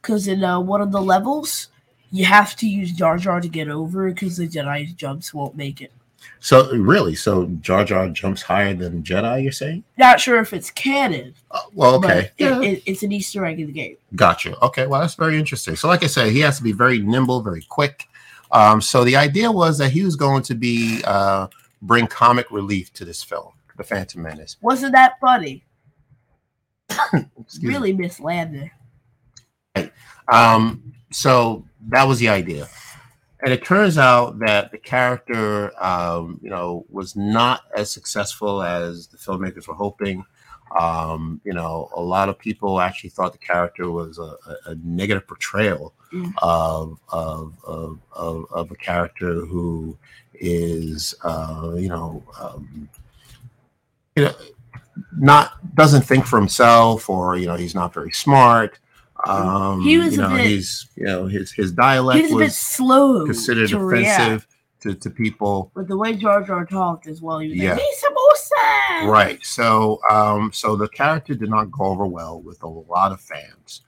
Because 0.01 0.27
in 0.27 0.43
uh, 0.43 0.59
one 0.59 0.81
of 0.81 0.91
the 0.91 1.01
levels, 1.01 1.67
you 2.11 2.25
have 2.25 2.55
to 2.57 2.67
use 2.67 2.91
Jar 2.91 3.17
Jar 3.17 3.41
to 3.41 3.47
get 3.47 3.69
over 3.69 4.09
because 4.09 4.37
the 4.37 4.47
Jedi 4.47 4.95
jumps 4.95 5.33
won't 5.33 5.55
make 5.55 5.81
it. 5.81 5.91
So 6.39 6.71
really, 6.71 7.15
so 7.15 7.45
Jar 7.61 7.83
Jar 7.83 8.09
jumps 8.09 8.41
higher 8.41 8.73
than 8.73 9.03
Jedi. 9.03 9.43
You're 9.43 9.51
saying? 9.51 9.83
Not 9.97 10.19
sure 10.19 10.39
if 10.39 10.53
it's 10.53 10.69
canon, 10.71 11.33
Uh, 11.51 11.61
well, 11.73 11.95
okay, 11.95 12.31
but 12.37 12.43
yeah, 12.43 12.61
it, 12.61 12.63
it, 12.65 12.83
it's 12.85 13.03
an 13.03 13.11
Easter 13.11 13.45
egg 13.45 13.59
in 13.59 13.67
the 13.67 13.73
game. 13.73 13.97
Gotcha. 14.15 14.57
Okay, 14.61 14.87
well, 14.87 15.01
that's 15.01 15.15
very 15.15 15.37
interesting. 15.37 15.75
So, 15.75 15.87
like 15.87 16.03
I 16.03 16.07
said, 16.07 16.31
he 16.31 16.39
has 16.41 16.57
to 16.57 16.63
be 16.63 16.71
very 16.71 16.99
nimble, 16.99 17.41
very 17.41 17.63
quick. 17.63 18.07
Um, 18.51 18.79
so 18.81 19.03
the 19.03 19.15
idea 19.15 19.51
was 19.51 19.77
that 19.79 19.91
he 19.91 20.03
was 20.03 20.15
going 20.15 20.43
to 20.43 20.55
be 20.55 21.01
uh, 21.05 21.47
bring 21.81 22.07
comic 22.07 22.51
relief 22.51 22.93
to 22.93 23.05
this 23.05 23.23
film, 23.23 23.51
The 23.77 23.83
Phantom 23.83 24.21
Menace. 24.21 24.57
Wasn't 24.61 24.93
that 24.93 25.19
funny? 25.19 25.63
Excuse 26.89 27.61
me. 27.61 27.69
really 27.69 27.93
mislanded. 27.93 28.69
Um, 30.27 30.94
so 31.11 31.65
that 31.89 32.07
was 32.07 32.19
the 32.19 32.29
idea. 32.29 32.67
And 33.41 33.53
it 33.53 33.63
turns 33.63 33.97
out 33.97 34.39
that 34.39 34.71
the 34.71 34.77
character, 34.77 35.71
um, 35.83 36.39
you 36.41 36.49
know, 36.49 36.85
was 36.89 37.15
not 37.15 37.61
as 37.75 37.91
successful 37.91 38.63
as 38.63 39.07
the 39.07 39.17
filmmakers 39.17 39.67
were 39.67 39.75
hoping. 39.75 40.25
Um, 40.79 41.41
you 41.43 41.53
know, 41.53 41.89
a 41.95 42.01
lot 42.01 42.27
of 42.27 42.39
people 42.39 42.81
actually 42.81 43.11
thought 43.11 43.33
the 43.33 43.37
character 43.37 43.91
was 43.91 44.17
a, 44.17 44.35
a, 44.65 44.75
negative 44.83 45.27
portrayal 45.27 45.93
Mm. 46.13 46.33
of, 46.37 46.99
of, 47.09 47.57
of, 47.65 47.99
of, 48.13 48.45
of 48.51 48.71
a 48.71 48.75
character 48.75 49.43
who 49.45 49.97
is, 50.33 51.13
uh, 51.23 51.73
you 51.75 51.89
know, 51.89 52.23
um, 52.39 52.87
you 54.15 54.23
know, 54.23 54.33
not 55.17 55.75
doesn't 55.75 56.03
think 56.03 56.25
for 56.25 56.39
himself, 56.39 57.09
or 57.09 57.35
you 57.37 57.47
know, 57.47 57.55
he's 57.55 57.75
not 57.75 57.93
very 57.93 58.11
smart. 58.11 58.79
Um, 59.25 59.81
He 59.81 59.97
was 59.97 60.15
you 60.17 60.23
a 60.23 60.29
know, 60.29 60.35
bit- 60.35 60.47
he's 60.47 60.87
you 60.95 61.05
know 61.05 61.25
his 61.25 61.51
his 61.51 61.71
dialect 61.71 62.21
was 62.23 62.31
a 62.31 62.35
bit 62.35 62.43
was 62.45 62.57
slow 62.57 63.25
considered 63.25 63.69
to 63.69 63.79
offensive 63.87 64.47
to, 64.81 64.93
to 64.93 65.09
people. 65.09 65.71
But 65.73 65.87
the 65.87 65.97
way 65.97 66.15
Jar 66.15 66.43
Jar 66.43 66.65
talked 66.65 67.07
as 67.07 67.21
well, 67.21 67.39
he 67.39 67.49
was 67.49 67.57
Yeah. 67.57 67.71
like, 67.71 67.79
"Hey, 67.79 67.87
samosa!" 68.03 69.09
Right. 69.09 69.39
So 69.43 70.01
um 70.09 70.51
so 70.53 70.75
the 70.75 70.87
character 70.89 71.33
did 71.33 71.49
not 71.49 71.71
go 71.71 71.85
over 71.85 72.05
well 72.05 72.41
with 72.41 72.61
a 72.63 72.67
lot 72.67 73.11
of 73.11 73.21
fans 73.21 73.81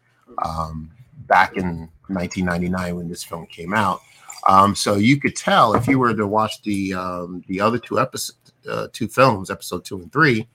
um 0.43 0.91
back 1.27 1.55
in 1.57 1.89
1999 2.07 2.95
when 2.95 3.09
this 3.09 3.23
film 3.23 3.45
came 3.47 3.73
out. 3.73 3.99
Um 4.47 4.75
so 4.75 4.95
you 4.95 5.19
could 5.19 5.35
tell 5.35 5.73
if 5.75 5.87
you 5.87 5.99
were 5.99 6.13
to 6.13 6.25
watch 6.25 6.61
the 6.63 6.93
um 6.93 7.43
the 7.47 7.59
other 7.61 7.77
two 7.79 7.99
episodes 7.99 8.39
uh, 8.69 8.87
two 8.91 9.07
films, 9.07 9.49
episode 9.49 9.85
2 9.85 9.95
and 10.01 10.11
3, 10.11 10.45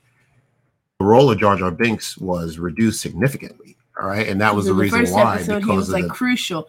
the 0.98 1.04
role 1.06 1.30
of 1.30 1.38
Jar 1.38 1.56
Jar 1.56 1.70
Binks 1.70 2.18
was 2.18 2.58
reduced 2.58 3.00
significantly. 3.00 3.76
All 4.02 4.08
right? 4.08 4.28
And 4.28 4.40
that 4.40 4.54
was 4.54 4.66
the 4.66 4.72
the 4.72 4.80
reason 4.80 4.98
first 5.00 5.12
why 5.14 5.36
episode, 5.36 5.62
he 5.62 5.70
was 5.70 5.90
like 5.90 6.04
the 6.04 6.10
crucial, 6.10 6.68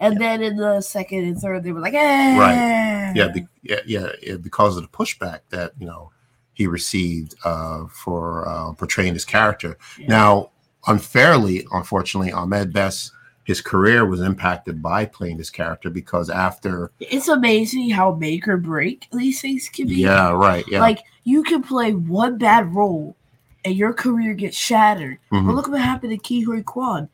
and 0.00 0.20
then 0.20 0.42
in 0.42 0.56
the 0.56 0.80
second 0.80 1.24
and 1.24 1.36
third, 1.36 1.64
they 1.64 1.72
were 1.72 1.80
like, 1.80 1.94
eh. 1.94 3.12
yeah, 3.14 3.28
be, 3.28 3.46
yeah, 3.62 3.80
yeah, 3.84 4.08
yeah, 4.22 4.36
because 4.36 4.76
of 4.76 4.82
the 4.82 4.88
pushback 4.88 5.40
that 5.50 5.72
you 5.78 5.86
know 5.86 6.12
he 6.54 6.66
received 6.66 7.34
uh, 7.44 7.86
for 7.88 8.48
uh, 8.48 8.72
portraying 8.74 9.12
this 9.14 9.24
character. 9.24 9.76
Yeah. 9.98 10.06
Now, 10.08 10.50
unfairly, 10.86 11.66
unfortunately, 11.72 12.32
Ahmed 12.32 12.72
Best, 12.72 13.12
his 13.44 13.60
career 13.60 14.04
was 14.06 14.20
impacted 14.20 14.82
by 14.82 15.06
playing 15.06 15.38
this 15.38 15.50
character 15.50 15.88
because 15.88 16.28
after, 16.30 16.90
It's 17.00 17.28
amazing 17.28 17.90
how 17.90 18.14
make 18.14 18.46
or 18.46 18.56
break 18.56 19.06
these 19.12 19.40
things 19.40 19.68
can 19.68 19.86
be. 19.88 19.96
yeah, 19.96 20.30
right, 20.30 20.64
yeah, 20.68 20.80
Like 20.80 21.00
you 21.24 21.42
can 21.42 21.62
play 21.62 21.94
one 21.94 22.38
bad 22.38 22.74
role, 22.74 23.16
and 23.64 23.74
your 23.74 23.92
career 23.92 24.34
gets 24.34 24.56
shattered. 24.56 25.18
mhm, 25.32 25.46
But 25.46 25.54
look 25.54 25.68
what 25.68 25.80
happened 25.80 26.12
to 26.12 26.18
Ke 26.18 26.44
Huy 26.44 26.62
Quan. 26.62 27.08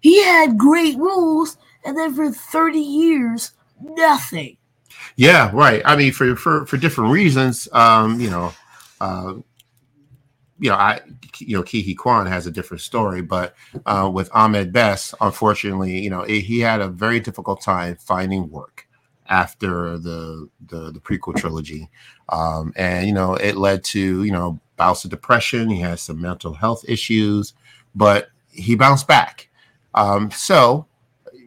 He 0.00 0.22
had 0.22 0.58
great 0.58 0.96
roles, 0.98 1.56
and 1.84 1.96
then 1.96 2.14
for 2.14 2.30
thirty 2.30 2.80
years, 2.80 3.52
nothing. 3.80 4.56
yeah, 5.16 5.50
right. 5.54 5.82
I 5.84 5.96
mean, 5.96 6.12
for 6.12 6.34
for 6.36 6.66
for 6.66 6.76
different 6.76 7.12
reasons, 7.12 7.68
um, 7.72 8.20
you 8.20 8.30
know, 8.30 8.52
uh, 9.00 9.34
you 10.58 10.70
know, 10.70 10.76
I, 10.76 11.00
you 11.38 11.56
know, 11.56 11.62
Huy 11.64 11.94
Quan 11.94 12.26
has 12.26 12.46
a 12.46 12.50
different 12.50 12.82
story, 12.82 13.20
but 13.22 13.54
uh, 13.86 14.08
with 14.12 14.30
Ahmed 14.32 14.72
Best, 14.72 15.14
unfortunately, 15.20 15.98
you 16.00 16.10
know, 16.10 16.22
he 16.22 16.60
had 16.60 16.80
a 16.80 16.88
very 16.88 17.18
difficult 17.20 17.60
time 17.62 17.96
finding 17.96 18.48
work 18.50 18.86
after 19.28 19.98
the 19.98 20.48
the, 20.66 20.92
the 20.92 21.00
prequel 21.00 21.34
trilogy, 21.36 21.88
um, 22.28 22.72
and 22.76 23.06
you 23.06 23.12
know, 23.14 23.34
it 23.34 23.56
led 23.56 23.82
to 23.84 24.24
you 24.24 24.32
know 24.32 24.60
bouts 24.82 25.04
of 25.04 25.10
depression. 25.10 25.70
He 25.70 25.80
has 25.80 26.00
some 26.00 26.20
mental 26.20 26.54
health 26.54 26.84
issues, 26.88 27.54
but 27.94 28.28
he 28.50 28.74
bounced 28.74 29.06
back. 29.06 29.48
Um, 29.94 30.30
so, 30.30 30.86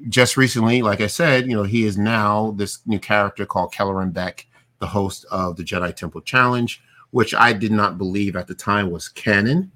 just 0.10 0.38
recently, 0.38 0.82
like 0.82 1.02
I 1.02 1.08
said, 1.08 1.48
you 1.48 1.56
know, 1.56 1.64
he 1.64 1.86
is 1.86 1.98
now 1.98 2.54
this 2.58 2.80
new 2.86 3.00
character 3.00 3.46
called 3.46 3.74
Kelleran 3.74 4.12
Beq, 4.12 4.46
the 4.80 4.88
host 4.88 5.26
of 5.32 5.56
the 5.56 5.64
Jedi 5.64 5.96
Temple 5.96 6.22
Challenge 6.22 6.82
which 7.16 7.34
I 7.34 7.54
did 7.54 7.72
not 7.72 7.98
believe 7.98 8.36
at 8.36 8.46
the 8.46 8.54
time 8.54 8.92
was 8.92 9.08
canon, 9.08 9.72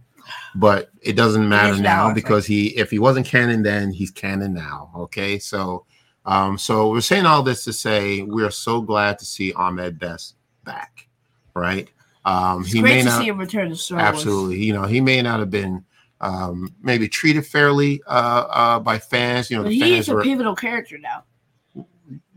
but 0.56 0.90
it 1.02 1.14
doesn't 1.14 1.48
matter 1.48 1.76
it 1.76 1.80
now, 1.80 2.10
now 2.10 2.14
because 2.14 2.46
he 2.46 2.78
if 2.78 2.92
he 2.92 3.00
wasn't 3.00 3.28
canon 3.28 3.64
then 3.64 3.94
he's 3.94 4.12
canon 4.12 4.54
now. 4.54 4.92
Okay, 4.94 5.40
so 5.40 5.86
um, 6.26 6.58
so 6.58 6.90
we're 6.90 7.00
saying 7.00 7.26
all 7.26 7.42
this 7.42 7.64
to 7.64 7.72
say 7.72 8.24
we 8.24 8.44
are 8.44 8.52
so 8.52 8.82
glad 8.82 9.18
to 9.20 9.26
see 9.26 9.54
Ahmed 9.54 9.98
Best 9.98 10.36
back, 10.66 11.08
right? 11.54 11.90
Um, 12.30 12.62
it's 12.62 12.72
he 12.72 12.82
great 12.82 12.96
may 12.96 13.00
to 13.00 13.06
not, 13.06 13.20
see 13.22 13.28
him 13.28 13.38
return 13.40 13.70
to 13.70 13.76
Star 13.76 14.00
Absolutely, 14.00 14.58
Wars. 14.58 14.66
you 14.66 14.74
know 14.74 14.84
he 14.84 15.02
may 15.02 15.22
not 15.22 15.40
have 15.40 15.50
been 15.50 15.84
um, 16.22 16.74
maybe 16.82 17.08
treated 17.08 17.46
fairly 17.46 18.02
uh, 18.06 18.46
uh, 18.50 18.80
by 18.80 19.00
fans. 19.00 19.50
You 19.50 19.58
know, 19.58 19.64
but 19.64 19.72
he 19.72 19.98
is 19.98 20.10
a 20.10 20.16
were, 20.16 20.24
pivotal 20.24 20.56
character 20.56 21.00
now. 21.00 21.24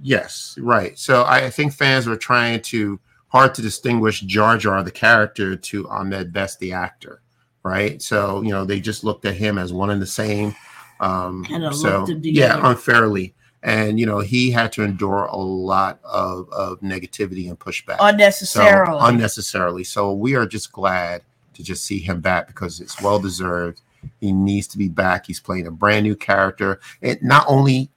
Yes, 0.01 0.57
right. 0.61 0.99
So 0.99 1.25
I 1.27 1.51
think 1.51 1.75
fans 1.75 2.07
were 2.07 2.17
trying 2.17 2.63
to 2.63 2.99
hard 3.29 3.55
to 3.55 3.63
distinguish 3.63 4.21
Jar 4.21 4.57
Jar 4.57 4.83
the 4.83 4.91
character 4.91 5.57
to 5.57 5.89
Ahmed 5.89 6.33
Best 6.33 6.59
the 6.59 6.73
actor, 6.73 7.21
right? 7.63 8.01
So 8.01 8.41
you 8.43 8.51
know 8.51 8.65
they 8.65 8.81
just 8.81 9.05
looked 9.05 9.27
at 9.27 9.35
him 9.35 9.59
as 9.59 9.75
one 9.75 9.91
and 9.91 10.01
the 10.01 10.07
same. 10.07 10.55
Um, 11.01 11.45
so 11.73 12.07
yeah, 12.23 12.61
unfairly, 12.63 13.35
and 13.63 13.99
you 13.99 14.07
know 14.07 14.21
he 14.21 14.51
had 14.51 14.73
to 14.73 14.83
endure 14.83 15.25
a 15.25 15.37
lot 15.37 16.01
of, 16.05 16.51
of 16.51 16.81
negativity 16.81 17.49
and 17.49 17.59
pushback 17.59 17.97
unnecessarily. 18.01 18.99
So, 18.99 19.07
unnecessarily. 19.07 19.85
So 19.85 20.13
we 20.13 20.35
are 20.35 20.47
just 20.47 20.73
glad 20.73 21.23
to 21.55 21.63
just 21.63 21.85
see 21.85 21.99
him 21.99 22.21
back 22.21 22.47
because 22.47 22.81
it's 22.81 23.01
well 23.01 23.19
deserved. 23.19 23.81
He 24.21 24.33
needs 24.33 24.67
to 24.69 24.79
be 24.79 24.89
back. 24.89 25.27
He's 25.27 25.41
playing 25.41 25.67
a 25.67 25.71
brand 25.71 26.05
new 26.05 26.17
character, 26.17 26.81
and 27.03 27.23
not 27.23 27.45
only 27.49 27.91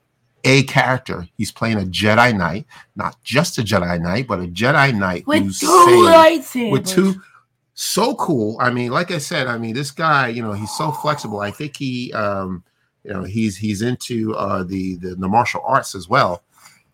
a 0.44 0.62
character. 0.62 1.28
He's 1.36 1.50
playing 1.50 1.78
a 1.78 1.84
Jedi 1.84 2.36
Knight, 2.36 2.66
not 2.94 3.22
just 3.24 3.58
a 3.58 3.62
Jedi 3.62 4.00
Knight, 4.00 4.28
but 4.28 4.38
a 4.38 4.46
Jedi 4.46 4.94
Knight 4.94 5.26
with 5.26 5.58
two 5.58 5.66
lightsabers. 5.66 6.70
With 6.70 6.86
two, 6.86 7.20
so 7.74 8.14
cool. 8.14 8.56
I 8.60 8.70
mean, 8.70 8.92
like 8.92 9.10
I 9.10 9.18
said, 9.18 9.48
I 9.48 9.58
mean, 9.58 9.74
this 9.74 9.90
guy, 9.90 10.28
you 10.28 10.42
know, 10.42 10.52
he's 10.52 10.70
so 10.76 10.92
flexible. 10.92 11.40
I 11.40 11.50
think 11.50 11.76
he, 11.76 12.12
um, 12.12 12.62
you 13.06 13.12
know, 13.12 13.22
he's 13.22 13.56
he's 13.56 13.82
into 13.82 14.34
uh, 14.34 14.64
the, 14.64 14.96
the 14.96 15.14
the 15.14 15.28
martial 15.28 15.62
arts 15.64 15.94
as 15.94 16.08
well. 16.08 16.42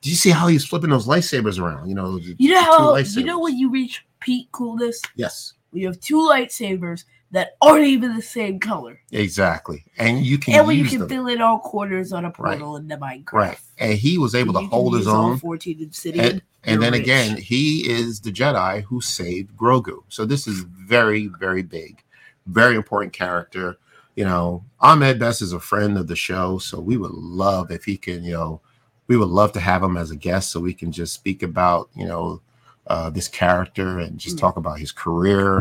Did 0.03 0.11
you 0.11 0.16
see 0.16 0.31
how 0.31 0.46
he's 0.48 0.64
flipping 0.64 0.90
those 0.90 1.07
lightsabers 1.07 1.59
around? 1.59 1.88
You 1.88 1.94
know, 1.94 2.18
you 2.18 2.51
know 2.51 2.62
how 2.62 2.96
you 2.96 3.25
know 3.25 3.40
when 3.40 3.57
you 3.57 3.70
reach 3.70 4.05
peak 4.20 4.53
coolness. 4.53 5.01
Yes, 5.16 5.55
we 5.72 5.83
have 5.85 5.98
two 6.01 6.16
lightsabers 6.16 7.05
that 7.31 7.57
aren't 7.62 7.87
even 7.87 8.14
the 8.14 8.22
same 8.22 8.61
color. 8.61 9.01
Exactly, 9.11 9.85
and 9.96 10.25
you 10.25 10.37
can 10.37 10.55
and 10.55 10.66
when 10.66 10.77
you 10.77 10.85
can 10.85 11.01
them. 11.01 11.09
fill 11.09 11.29
in 11.29 11.40
all 11.40 11.61
corners 11.61 12.12
on 12.12 12.27
a 12.27 12.31
portal 12.31 12.75
right. 12.75 12.81
in 12.81 12.88
the 12.88 12.96
Minecraft. 12.96 13.33
Right, 13.33 13.59
and 13.79 13.94
he 13.94 14.18
was 14.18 14.35
able 14.35 14.53
to 14.55 14.61
hold 14.61 14.94
his 14.94 15.07
own. 15.07 15.38
Fourteen 15.38 15.83
Obsidian. 15.83 16.25
And, 16.25 16.42
and 16.64 16.83
then 16.83 16.92
rich. 16.92 17.03
again, 17.03 17.37
he 17.38 17.88
is 17.90 18.20
the 18.20 18.31
Jedi 18.31 18.83
who 18.83 19.01
saved 19.01 19.57
Grogu. 19.57 20.03
So 20.09 20.25
this 20.25 20.46
is 20.46 20.61
very, 20.61 21.27
very 21.27 21.62
big, 21.62 22.05
very 22.46 22.77
important 22.77 23.12
character. 23.12 23.79
You 24.14 24.25
know, 24.25 24.64
Ahmed 24.81 25.18
Best 25.18 25.40
is 25.40 25.53
a 25.53 25.61
friend 25.61 25.96
of 25.96 26.07
the 26.07 26.16
show, 26.16 26.59
so 26.59 26.81
we 26.81 26.96
would 26.96 27.12
love 27.12 27.70
if 27.70 27.85
he 27.85 27.96
can. 27.96 28.25
You 28.25 28.33
know, 28.33 28.61
we 29.07 29.16
would 29.16 29.29
love 29.29 29.53
to 29.53 29.61
have 29.61 29.83
him 29.83 29.96
as 29.96 30.11
a 30.11 30.16
guest 30.16 30.51
so 30.51 30.61
we 30.61 30.75
can 30.75 30.92
just 30.92 31.14
speak 31.14 31.42
about 31.42 31.88
you 31.94 32.07
know 32.07 32.42
uh, 32.87 33.11
this 33.11 33.29
character 33.29 34.01
and 34.01 34.18
just 34.18 34.38
talk 34.38 34.57
about 34.57 34.79
his 34.79 34.92
career. 34.92 35.59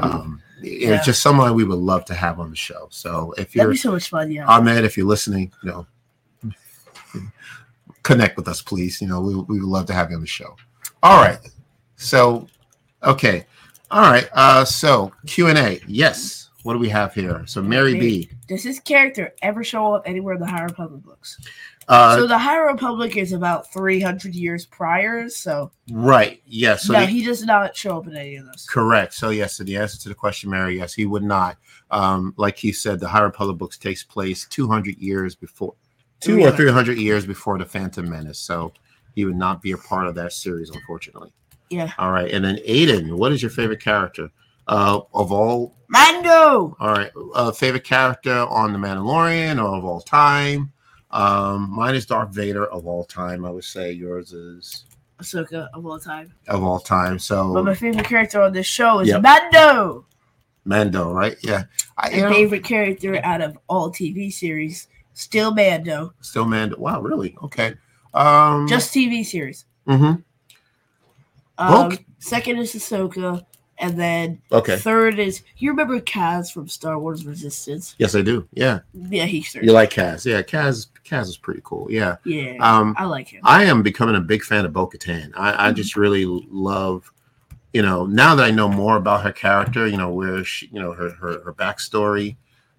Um, 0.00 0.42
yeah. 0.60 0.96
it's 0.96 1.06
just 1.06 1.22
someone 1.22 1.54
we 1.54 1.64
would 1.64 1.78
love 1.78 2.04
to 2.06 2.14
have 2.14 2.40
on 2.40 2.50
the 2.50 2.56
show. 2.56 2.88
So 2.90 3.32
if 3.38 3.54
you're 3.54 3.74
so 3.76 3.92
much 3.92 4.08
fun, 4.08 4.30
yeah. 4.30 4.46
Ahmed, 4.46 4.84
if 4.84 4.96
you're 4.96 5.06
listening, 5.06 5.52
you 5.62 5.70
know, 5.70 5.86
connect 8.02 8.36
with 8.36 8.48
us, 8.48 8.62
please. 8.62 9.00
You 9.00 9.08
know, 9.08 9.20
we, 9.20 9.34
we 9.34 9.60
would 9.60 9.68
love 9.68 9.86
to 9.86 9.92
have 9.92 10.10
you 10.10 10.16
on 10.16 10.20
the 10.20 10.26
show. 10.26 10.56
All 11.02 11.22
right. 11.22 11.38
So, 11.96 12.46
okay. 13.02 13.46
All 13.90 14.10
right. 14.10 14.28
Uh, 14.32 14.64
so 14.64 15.12
Q 15.26 15.48
and 15.48 15.58
A. 15.58 15.80
Yes. 15.86 16.43
What 16.64 16.72
do 16.72 16.78
we 16.78 16.88
have 16.88 17.12
here? 17.12 17.44
So 17.46 17.60
Mary 17.60 17.92
B. 18.00 18.30
Does 18.48 18.64
this 18.64 18.80
character 18.80 19.34
ever 19.42 19.62
show 19.62 19.94
up 19.94 20.04
anywhere 20.06 20.34
in 20.34 20.40
the 20.40 20.46
High 20.46 20.62
Republic 20.62 21.02
books? 21.02 21.38
Uh, 21.88 22.16
so 22.16 22.26
the 22.26 22.38
High 22.38 22.56
Republic 22.56 23.18
is 23.18 23.32
about 23.32 23.70
300 23.70 24.34
years 24.34 24.64
prior. 24.64 25.28
So 25.28 25.70
right, 25.90 26.40
yes. 26.46 26.84
So 26.84 26.94
no, 26.94 27.00
the, 27.00 27.06
he 27.06 27.22
does 27.22 27.44
not 27.44 27.76
show 27.76 27.98
up 27.98 28.06
in 28.06 28.16
any 28.16 28.36
of 28.36 28.46
those. 28.46 28.66
Correct. 28.66 29.12
So 29.12 29.28
yes, 29.28 29.56
so 29.56 29.64
the 29.64 29.76
answer 29.76 29.98
to 29.98 30.08
the 30.08 30.14
question, 30.14 30.48
Mary, 30.48 30.78
yes, 30.78 30.94
he 30.94 31.04
would 31.04 31.22
not. 31.22 31.58
Um, 31.90 32.32
like 32.38 32.56
he 32.56 32.72
said, 32.72 32.98
the 32.98 33.08
High 33.08 33.20
Republic 33.20 33.58
books 33.58 33.76
takes 33.76 34.02
place 34.02 34.46
200 34.46 34.96
years 34.96 35.34
before, 35.34 35.74
two 36.20 36.42
or 36.42 36.50
300 36.50 36.96
years 36.96 37.26
before 37.26 37.58
the 37.58 37.66
Phantom 37.66 38.08
Menace. 38.08 38.38
So 38.38 38.72
he 39.14 39.26
would 39.26 39.36
not 39.36 39.60
be 39.60 39.72
a 39.72 39.78
part 39.78 40.06
of 40.06 40.14
that 40.14 40.32
series, 40.32 40.70
unfortunately. 40.70 41.30
Yeah. 41.68 41.92
All 41.98 42.10
right, 42.10 42.32
and 42.32 42.42
then 42.42 42.56
Aiden, 42.66 43.18
what 43.18 43.32
is 43.32 43.42
your 43.42 43.50
favorite 43.50 43.82
character? 43.82 44.30
Uh, 44.66 45.00
of 45.12 45.30
all 45.30 45.76
Mando. 45.88 46.76
All 46.80 46.92
right, 46.92 47.10
uh, 47.34 47.52
favorite 47.52 47.84
character 47.84 48.32
on 48.32 48.72
the 48.72 48.78
Mandalorian 48.78 49.62
or 49.62 49.76
of 49.76 49.84
all 49.84 50.00
time? 50.00 50.72
Um, 51.10 51.70
mine 51.70 51.94
is 51.94 52.06
Darth 52.06 52.34
Vader 52.34 52.66
of 52.66 52.86
all 52.86 53.04
time. 53.04 53.44
I 53.44 53.50
would 53.50 53.64
say 53.64 53.92
yours 53.92 54.32
is 54.32 54.84
Ahsoka 55.20 55.68
of 55.72 55.86
all 55.86 56.00
time. 56.00 56.32
Of 56.48 56.64
all 56.64 56.80
time. 56.80 57.18
So, 57.18 57.54
but 57.54 57.64
my 57.64 57.74
favorite 57.74 58.06
character 58.06 58.42
on 58.42 58.52
this 58.52 58.66
show 58.66 59.00
is 59.00 59.08
yep. 59.08 59.22
Mando. 59.22 60.06
Mando, 60.64 61.12
right? 61.12 61.36
Yeah. 61.42 61.64
I, 61.96 62.10
my 62.22 62.32
favorite 62.32 62.64
character 62.64 63.20
out 63.24 63.40
of 63.40 63.56
all 63.68 63.90
TV 63.90 64.32
series, 64.32 64.88
still 65.12 65.54
Mando. 65.54 66.14
Still 66.20 66.46
Mando. 66.46 66.76
Wow, 66.78 67.00
really? 67.00 67.36
Okay. 67.44 67.74
Um, 68.12 68.66
just 68.66 68.92
TV 68.92 69.24
series. 69.24 69.66
Mm-hmm. 69.86 70.22
Um, 71.58 71.98
second 72.18 72.58
is 72.58 72.74
Ahsoka. 72.74 73.44
And 73.78 73.98
then 73.98 74.40
okay. 74.52 74.76
third 74.76 75.18
is 75.18 75.42
you 75.58 75.70
remember 75.70 76.00
Kaz 76.00 76.52
from 76.52 76.68
Star 76.68 76.98
Wars 76.98 77.26
Resistance? 77.26 77.94
Yes, 77.98 78.14
I 78.14 78.22
do. 78.22 78.46
Yeah. 78.52 78.80
Yeah, 78.92 79.26
he's 79.26 79.54
You 79.54 79.72
like 79.72 79.90
Kaz? 79.90 80.24
Yeah, 80.24 80.42
Kaz. 80.42 80.88
Kaz 81.04 81.22
is 81.22 81.36
pretty 81.36 81.60
cool. 81.64 81.90
Yeah. 81.90 82.16
Yeah. 82.24 82.56
Um, 82.60 82.94
I 82.96 83.04
like 83.04 83.28
him. 83.28 83.40
I 83.44 83.64
am 83.64 83.82
becoming 83.82 84.14
a 84.14 84.20
big 84.20 84.44
fan 84.44 84.64
of 84.64 84.72
Bo 84.72 84.86
Katan. 84.86 85.32
I, 85.36 85.52
I 85.52 85.68
mm-hmm. 85.68 85.76
just 85.76 85.96
really 85.96 86.24
love, 86.24 87.12
you 87.72 87.82
know, 87.82 88.06
now 88.06 88.34
that 88.36 88.44
I 88.44 88.50
know 88.50 88.68
more 88.68 88.96
about 88.96 89.24
her 89.24 89.32
character, 89.32 89.86
you 89.86 89.96
know, 89.96 90.10
where 90.10 90.44
she, 90.44 90.68
you 90.72 90.80
know, 90.80 90.92
her 90.92 91.10
her, 91.10 91.42
her 91.42 91.52
backstory, 91.52 92.36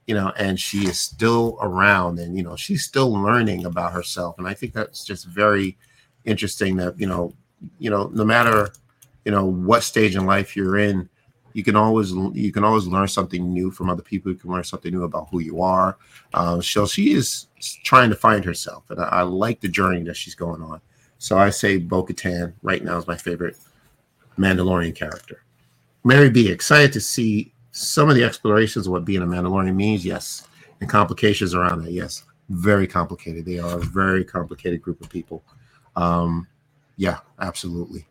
you 0.08 0.16
know, 0.16 0.32
and 0.38 0.60
she 0.60 0.86
is 0.88 1.00
still 1.00 1.58
around, 1.62 2.20
and 2.20 2.38
you 2.38 2.44
know, 2.44 2.56
she's 2.56 2.86
still 2.86 3.12
learning 3.12 3.66
about 3.66 3.92
herself, 3.92 4.38
and 4.38 4.48
I 4.48 4.54
think 4.54 4.74
that's 4.74 5.04
just 5.04 5.26
very 5.26 5.78
interesting. 6.26 6.78
That 6.78 7.00
you 7.00 7.08
know, 7.08 7.34
you 7.80 7.90
know, 7.90 8.10
no 8.14 8.24
matter 8.24 8.72
you 9.26 9.32
know 9.32 9.46
what 9.46 9.84
stage 9.84 10.16
in 10.16 10.26
life 10.26 10.56
you're 10.56 10.78
in 10.78 11.10
you 11.56 11.64
can 11.64 11.78
always 11.78 12.12
you 12.12 12.52
can 12.52 12.66
always 12.66 12.86
learn 12.86 13.08
something 13.08 13.54
new 13.54 13.72
from 13.72 13.90
other 13.90 14.04
people. 14.04 14.30
You 14.30 14.38
can 14.38 14.52
learn 14.52 14.66
something 14.66 14.92
new 14.92 15.04
about 15.04 15.30
who 15.32 15.40
you 15.40 15.62
are. 15.62 15.98
Uh, 16.34 16.60
so 16.60 16.86
she 16.86 17.14
is 17.14 17.48
trying 17.86 18.10
to 18.10 18.16
find 18.16 18.44
herself 18.44 18.84
and 18.90 19.00
I, 19.00 19.06
I, 19.06 19.22
like 19.22 19.62
the 19.62 19.70
journey 19.70 20.04
that 20.04 20.18
she's 20.18 20.36
going 20.36 20.62
on. 20.62 20.82
So 21.18 21.38
i 21.38 21.50
say 21.50 21.78
bo-katan 21.78 22.54
right 22.62 22.84
now 22.84 22.98
is 22.98 23.08
my 23.08 23.16
favorite 23.16 23.56
mandalorian 24.38 24.94
character. 24.94 25.44
Mary 26.04 26.30
b 26.30 26.50
excited 26.50 26.92
to 26.92 27.00
see 27.00 27.54
some 27.72 28.10
of 28.10 28.16
the 28.16 28.24
explorations 28.26 28.86
of 28.86 28.92
what 28.92 29.06
being 29.06 29.22
a 29.22 29.26
mandalorian 29.26 29.76
means. 29.76 30.04
Yes. 30.06 30.46
And 30.82 30.90
complications 30.90 31.56
around 31.56 31.86
that. 31.86 31.94
Yes. 31.94 32.26
Very 32.50 32.86
complicated. 32.86 33.46
They 33.46 33.60
are 33.60 33.78
a 33.80 33.82
very 33.82 34.26
complicated 34.26 34.82
group 34.82 35.00
of 35.00 35.10
people. 35.10 35.42
Um, 35.96 36.48
yeah 36.98 37.20
absolutely 37.40 38.06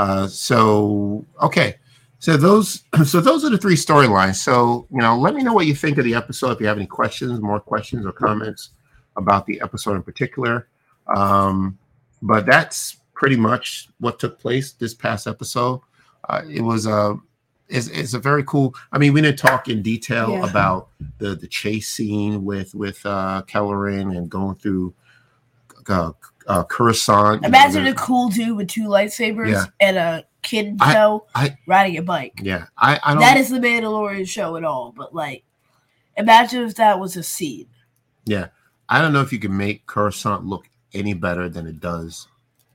uh, 0.00 0.26
so 0.26 1.26
okay, 1.42 1.74
so 2.20 2.38
those 2.38 2.84
so 3.04 3.20
those 3.20 3.44
are 3.44 3.50
the 3.50 3.58
three 3.58 3.74
storylines. 3.74 4.36
So 4.36 4.86
you 4.90 4.98
know, 4.98 5.18
let 5.18 5.34
me 5.34 5.42
know 5.42 5.52
what 5.52 5.66
you 5.66 5.74
think 5.74 5.98
of 5.98 6.04
the 6.04 6.14
episode. 6.14 6.52
If 6.52 6.60
you 6.60 6.66
have 6.68 6.78
any 6.78 6.86
questions, 6.86 7.38
more 7.40 7.60
questions 7.60 8.06
or 8.06 8.12
comments 8.12 8.70
about 9.16 9.44
the 9.44 9.60
episode 9.60 9.96
in 9.96 10.02
particular. 10.02 10.68
Um, 11.06 11.78
but 12.22 12.46
that's 12.46 12.96
pretty 13.12 13.36
much 13.36 13.88
what 13.98 14.18
took 14.18 14.38
place 14.38 14.72
this 14.72 14.94
past 14.94 15.26
episode. 15.26 15.82
Uh, 16.26 16.42
it 16.48 16.62
was 16.62 16.86
a 16.86 17.18
is 17.68 17.90
is 17.90 18.14
a 18.14 18.18
very 18.18 18.44
cool. 18.44 18.74
I 18.92 18.96
mean, 18.98 19.12
we 19.12 19.20
didn't 19.20 19.38
talk 19.38 19.68
in 19.68 19.82
detail 19.82 20.30
yeah. 20.30 20.48
about 20.48 20.88
the 21.18 21.34
the 21.34 21.46
chase 21.46 21.88
scene 21.88 22.42
with 22.42 22.74
with 22.74 23.04
uh, 23.04 23.42
Kelleran 23.46 24.16
and 24.16 24.30
going 24.30 24.56
through 24.56 24.94
uh, 25.90 26.12
uh, 26.50 26.64
Coruscant. 26.64 27.44
Imagine 27.44 27.86
a 27.86 27.94
cool 27.94 28.28
dude 28.28 28.56
with 28.56 28.68
two 28.68 28.88
lightsabers 28.88 29.52
yeah. 29.52 29.64
and 29.80 29.96
a 29.96 30.24
kid 30.42 30.66
in 30.66 30.76
I- 30.80 30.94
tow 30.94 31.26
I- 31.34 31.56
riding 31.66 31.96
a 31.98 32.02
bike. 32.02 32.40
Yeah, 32.42 32.66
I, 32.76 32.98
I 33.02 33.12
don't. 33.12 33.20
That 33.20 33.36
is 33.36 33.50
the 33.50 33.58
Mandalorian 33.58 34.28
show 34.28 34.56
at 34.56 34.64
all. 34.64 34.92
But 34.96 35.14
like, 35.14 35.44
imagine 36.16 36.62
if 36.64 36.74
that 36.76 36.98
was 36.98 37.16
a 37.16 37.22
scene. 37.22 37.68
yeah, 38.26 38.48
I 38.88 39.00
don't 39.00 39.12
know 39.12 39.20
if 39.20 39.32
you 39.32 39.38
can 39.38 39.56
make 39.56 39.86
Coruscant 39.86 40.44
look 40.44 40.66
any 40.92 41.14
better 41.14 41.48
than 41.48 41.66
it 41.66 41.80
does. 41.80 42.26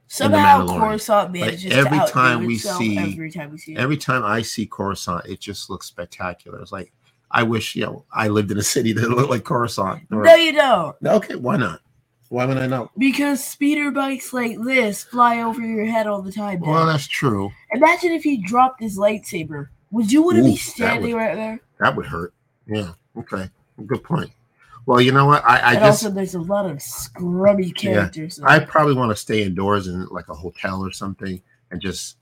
Somehow. 0.07 0.65
Coruscant 0.67 1.31
manages 1.33 1.73
every 1.73 1.99
to 1.99 2.07
time 2.07 2.45
we 2.45 2.57
see- 2.57 2.97
every 2.97 3.31
time 3.31 3.51
we 3.51 3.57
see 3.57 3.73
it. 3.73 3.77
Every 3.77 3.97
time 3.97 4.23
I 4.23 4.41
see 4.41 4.65
Coruscant, 4.65 5.25
it 5.25 5.39
just 5.39 5.69
looks 5.69 5.87
spectacular. 5.87 6.61
It's 6.61 6.71
like 6.71 6.93
I 7.31 7.43
wish 7.43 7.75
you 7.75 7.83
know 7.85 8.05
I 8.13 8.29
lived 8.29 8.51
in 8.51 8.57
a 8.57 8.63
city 8.63 8.93
that 8.93 9.09
looked 9.09 9.29
like 9.31 9.43
Coruscant. 9.43 10.03
Or- 10.11 10.23
no, 10.23 10.35
you 10.35 10.53
don't. 10.53 10.95
okay, 11.05 11.35
why 11.35 11.57
not? 11.57 11.81
Why 12.29 12.45
would 12.45 12.57
I 12.57 12.67
not? 12.67 12.91
Because 12.97 13.43
speeder 13.43 13.91
bikes 13.91 14.33
like 14.33 14.57
this 14.63 15.03
fly 15.03 15.41
over 15.41 15.61
your 15.61 15.85
head 15.85 16.07
all 16.07 16.21
the 16.21 16.31
time. 16.31 16.59
Well, 16.59 16.85
that's 16.85 17.07
true. 17.07 17.51
Imagine 17.71 18.11
if 18.11 18.23
he 18.23 18.37
dropped 18.37 18.81
his 18.81 18.97
lightsaber. 18.97 19.69
Would 19.91 20.11
you 20.11 20.23
want 20.23 20.37
to 20.37 20.43
be 20.43 20.57
standing 20.57 21.13
would- 21.13 21.19
right 21.19 21.35
there? 21.35 21.61
That 21.79 21.95
would 21.95 22.05
hurt. 22.05 22.33
Yeah. 22.67 22.93
Okay. 23.17 23.49
Good 23.85 24.03
point. 24.03 24.31
Well, 24.85 25.01
you 25.01 25.11
know 25.11 25.25
what? 25.25 25.43
I, 25.43 25.57
I 25.57 25.71
and 25.73 25.79
just 25.79 26.03
also, 26.03 26.13
there's 26.13 26.35
a 26.35 26.39
lot 26.39 26.69
of 26.69 26.81
scrubby 26.81 27.71
characters. 27.71 28.39
Yeah, 28.41 28.49
I 28.49 28.59
probably 28.59 28.93
want 28.93 29.11
to 29.11 29.15
stay 29.15 29.43
indoors 29.43 29.87
in 29.87 30.05
like 30.07 30.29
a 30.29 30.33
hotel 30.33 30.83
or 30.83 30.91
something 30.91 31.41
and 31.71 31.81
just 31.81 32.17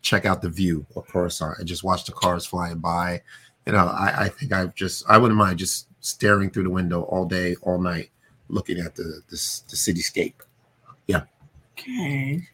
check 0.00 0.24
out 0.24 0.40
the 0.40 0.48
view 0.48 0.86
of 0.96 1.06
Coruscant 1.06 1.58
and 1.58 1.68
just 1.68 1.84
watch 1.84 2.04
the 2.04 2.12
cars 2.12 2.46
flying 2.46 2.78
by. 2.78 3.22
You 3.66 3.72
know, 3.72 3.86
I, 3.86 4.24
I 4.24 4.28
think 4.28 4.52
I've 4.52 4.74
just 4.74 5.04
I 5.08 5.18
wouldn't 5.18 5.38
mind 5.38 5.58
just 5.58 5.88
staring 6.00 6.50
through 6.50 6.64
the 6.64 6.70
window 6.70 7.02
all 7.02 7.26
day, 7.26 7.54
all 7.62 7.80
night, 7.80 8.10
looking 8.48 8.78
at 8.78 8.94
the 8.94 9.22
the, 9.28 9.36
the 9.68 9.76
cityscape. 9.76 10.34
Yeah. 11.06 11.22
Okay. 11.78 12.48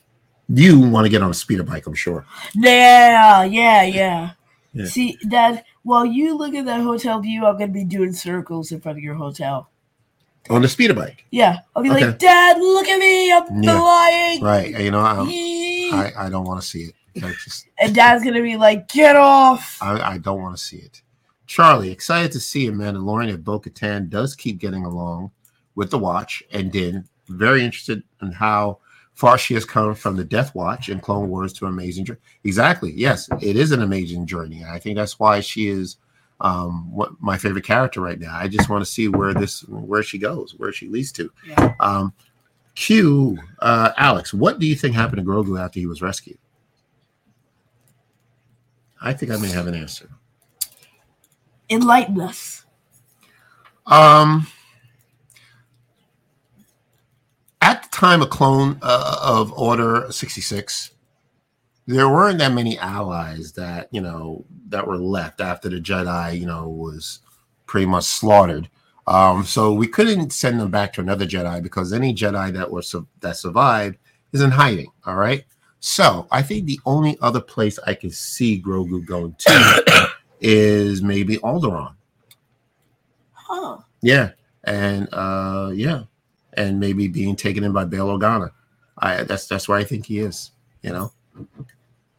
You 0.49 0.81
want 0.81 1.05
to 1.05 1.09
get 1.09 1.23
on 1.23 1.31
a 1.31 1.35
speeder 1.35 1.63
bike, 1.63 1.87
I'm 1.87 1.95
sure. 1.95 2.27
Yeah, 2.55 3.45
yeah, 3.45 3.83
yeah, 3.85 4.31
Yeah. 4.73 4.85
See, 4.87 5.17
Dad, 5.29 5.65
while 5.85 6.05
you 6.05 6.37
look 6.37 6.55
at 6.55 6.65
that 6.65 6.81
hotel 6.81 7.21
view, 7.21 7.47
I'm 7.47 7.55
gonna 7.57 7.69
be 7.69 7.85
doing 7.85 8.13
circles 8.13 8.73
in 8.73 8.81
front 8.81 8.99
of 8.99 9.05
your 9.05 9.15
hotel. 9.15 9.71
On 10.49 10.61
the 10.63 10.69
speeder 10.69 10.95
bike, 10.95 11.25
Yeah, 11.31 11.59
I'll 11.77 11.83
be 11.85 11.91
Okay. 11.91 12.07
like, 12.07 12.19
Dad, 12.19 12.59
look 12.59 12.89
at 12.89 12.99
me, 12.99 13.33
I'm 13.33 13.63
Yeah. 13.63 13.79
flying. 13.79 14.43
right? 14.43 14.81
You 14.81 14.91
know, 14.91 15.01
I 15.01 15.23
Yee." 15.29 15.93
I, 15.93 16.13
I 16.27 16.31
don't 16.31 16.45
want 16.45 16.61
to 16.61 16.67
see 16.67 16.83
it. 16.83 16.95
Just 17.45 17.67
and 17.79 17.95
Dad's 17.95 18.25
gonna 18.25 18.43
be 18.43 18.57
like, 18.57 18.89
get 18.89 19.15
off. 19.17 19.79
I, 19.81 20.15
I 20.15 20.19
don't 20.19 20.41
want 20.41 20.57
to 20.57 20.63
see 20.63 20.79
it. 20.79 21.03
Charlie, 21.47 21.91
excited 21.91 22.33
to 22.33 22.41
see 22.41 22.67
a 22.69 22.73
Mandalorian 22.73 23.33
at 23.33 23.45
Bo 23.45 23.61
Katan 23.61 24.09
does 24.09 24.35
keep 24.37 24.59
getting 24.59 24.85
along 24.85 25.31
with 25.75 25.91
the 25.91 25.99
Watch 25.99 26.43
and 26.53 26.71
Din. 26.73 27.05
Very 27.29 27.65
interested 27.65 28.03
in 28.23 28.33
how 28.33 28.79
far 29.15 29.39
she 29.39 29.55
has 29.55 29.65
come 29.65 29.95
from 29.95 30.17
the 30.17 30.25
Death 30.25 30.55
Watch 30.55 30.89
and 30.89 31.03
Clone 31.03 31.29
Wars 31.29 31.53
to 31.55 31.67
amazing 31.67 32.05
journey. 32.05 32.21
Exactly. 32.45 32.93
Yes, 32.93 33.29
it 33.41 33.57
is 33.57 33.73
an 33.73 33.83
amazing 33.83 34.27
journey. 34.27 34.63
And 34.63 34.71
I 34.71 34.79
think 34.79 34.97
that's 34.97 35.19
why 35.19 35.41
she 35.41 35.69
is 35.69 35.97
um 36.41 36.91
what 36.91 37.13
my 37.21 37.37
favorite 37.37 37.65
character 37.65 38.01
right 38.01 38.19
now. 38.19 38.35
I 38.35 38.49
just 38.49 38.71
want 38.71 38.83
to 38.83 38.91
see 38.91 39.09
where 39.09 39.35
this 39.35 39.61
where 39.69 40.03
she 40.03 40.19
goes, 40.19 40.55
where 40.57 40.73
she 40.73 40.89
leads 40.89 41.13
to. 41.13 41.31
Yeah. 41.47 41.75
Um 41.81 42.13
Q, 42.75 43.37
uh, 43.59 43.93
Alex, 43.99 44.33
what 44.33 44.59
do 44.59 44.67
you 44.67 44.75
think 44.75 44.95
happened 44.95 45.19
to 45.19 45.23
Grogu 45.23 45.61
after 45.61 45.79
he 45.79 45.87
was 45.87 46.01
rescued? 46.01 46.39
I 49.03 49.13
think 49.13 49.33
I 49.33 49.37
may 49.37 49.51
have 49.51 49.67
an 49.67 49.75
answer. 49.75 50.09
Enlighten 51.69 52.21
us. 52.21 52.65
Um, 53.87 54.47
at 57.61 57.83
the 57.83 57.89
time 58.01 58.23
a 58.23 58.27
clone 58.27 58.79
uh, 58.81 59.21
of 59.23 59.53
Order 59.53 60.07
sixty 60.11 60.41
six, 60.41 60.93
there 61.87 62.09
weren't 62.09 62.39
that 62.39 62.53
many 62.53 62.79
allies 62.79 63.53
that 63.53 63.89
you 63.91 64.01
know 64.01 64.45
that 64.69 64.87
were 64.87 64.97
left 64.97 65.41
after 65.41 65.69
the 65.69 65.81
Jedi, 65.81 66.41
you 66.41 66.47
know, 66.47 66.69
was 66.69 67.21
pretty 67.67 67.87
much 67.87 68.05
slaughtered. 68.05 68.71
Um, 69.07 69.45
so 69.45 69.73
we 69.73 69.87
couldn't 69.87 70.33
send 70.33 70.59
them 70.61 70.71
back 70.71 70.93
to 70.95 71.01
another 71.01 71.27
Jedi 71.27 71.63
because 71.63 71.93
any 71.93 72.15
Jedi 72.15 72.53
that 72.55 72.71
were 72.71 72.83
su- 72.83 73.07
that 73.21 73.37
survived 73.37 73.99
is 74.33 74.41
in 74.41 74.51
hiding. 74.51 74.91
All 75.05 75.17
right. 75.17 75.45
So 75.81 76.27
I 76.31 76.43
think 76.43 76.67
the 76.67 76.81
only 76.87 77.19
other 77.21 77.41
place 77.41 77.79
I 77.87 77.95
can 77.95 78.11
see 78.11 78.63
Grogu 78.63 79.05
going 79.05 79.35
to 79.39 80.09
is 80.41 81.03
maybe 81.03 81.37
Alderaan. 81.39 81.95
Huh. 83.33 83.79
Yeah, 84.01 84.31
and 84.65 85.09
uh, 85.13 85.71
yeah, 85.75 86.05
and 86.55 86.81
maybe 86.81 87.09
being 87.09 87.37
taken 87.37 87.65
in 87.65 87.73
by 87.73 87.85
Bail 87.85 88.09
Organa. 88.09 88.51
I 88.99 89.23
that's 89.25 89.47
that's 89.47 89.69
where 89.69 89.79
I 89.79 89.85
think 89.85 90.07
he 90.07 90.19
is. 90.21 90.51
You 90.83 90.91
know, 90.93 91.13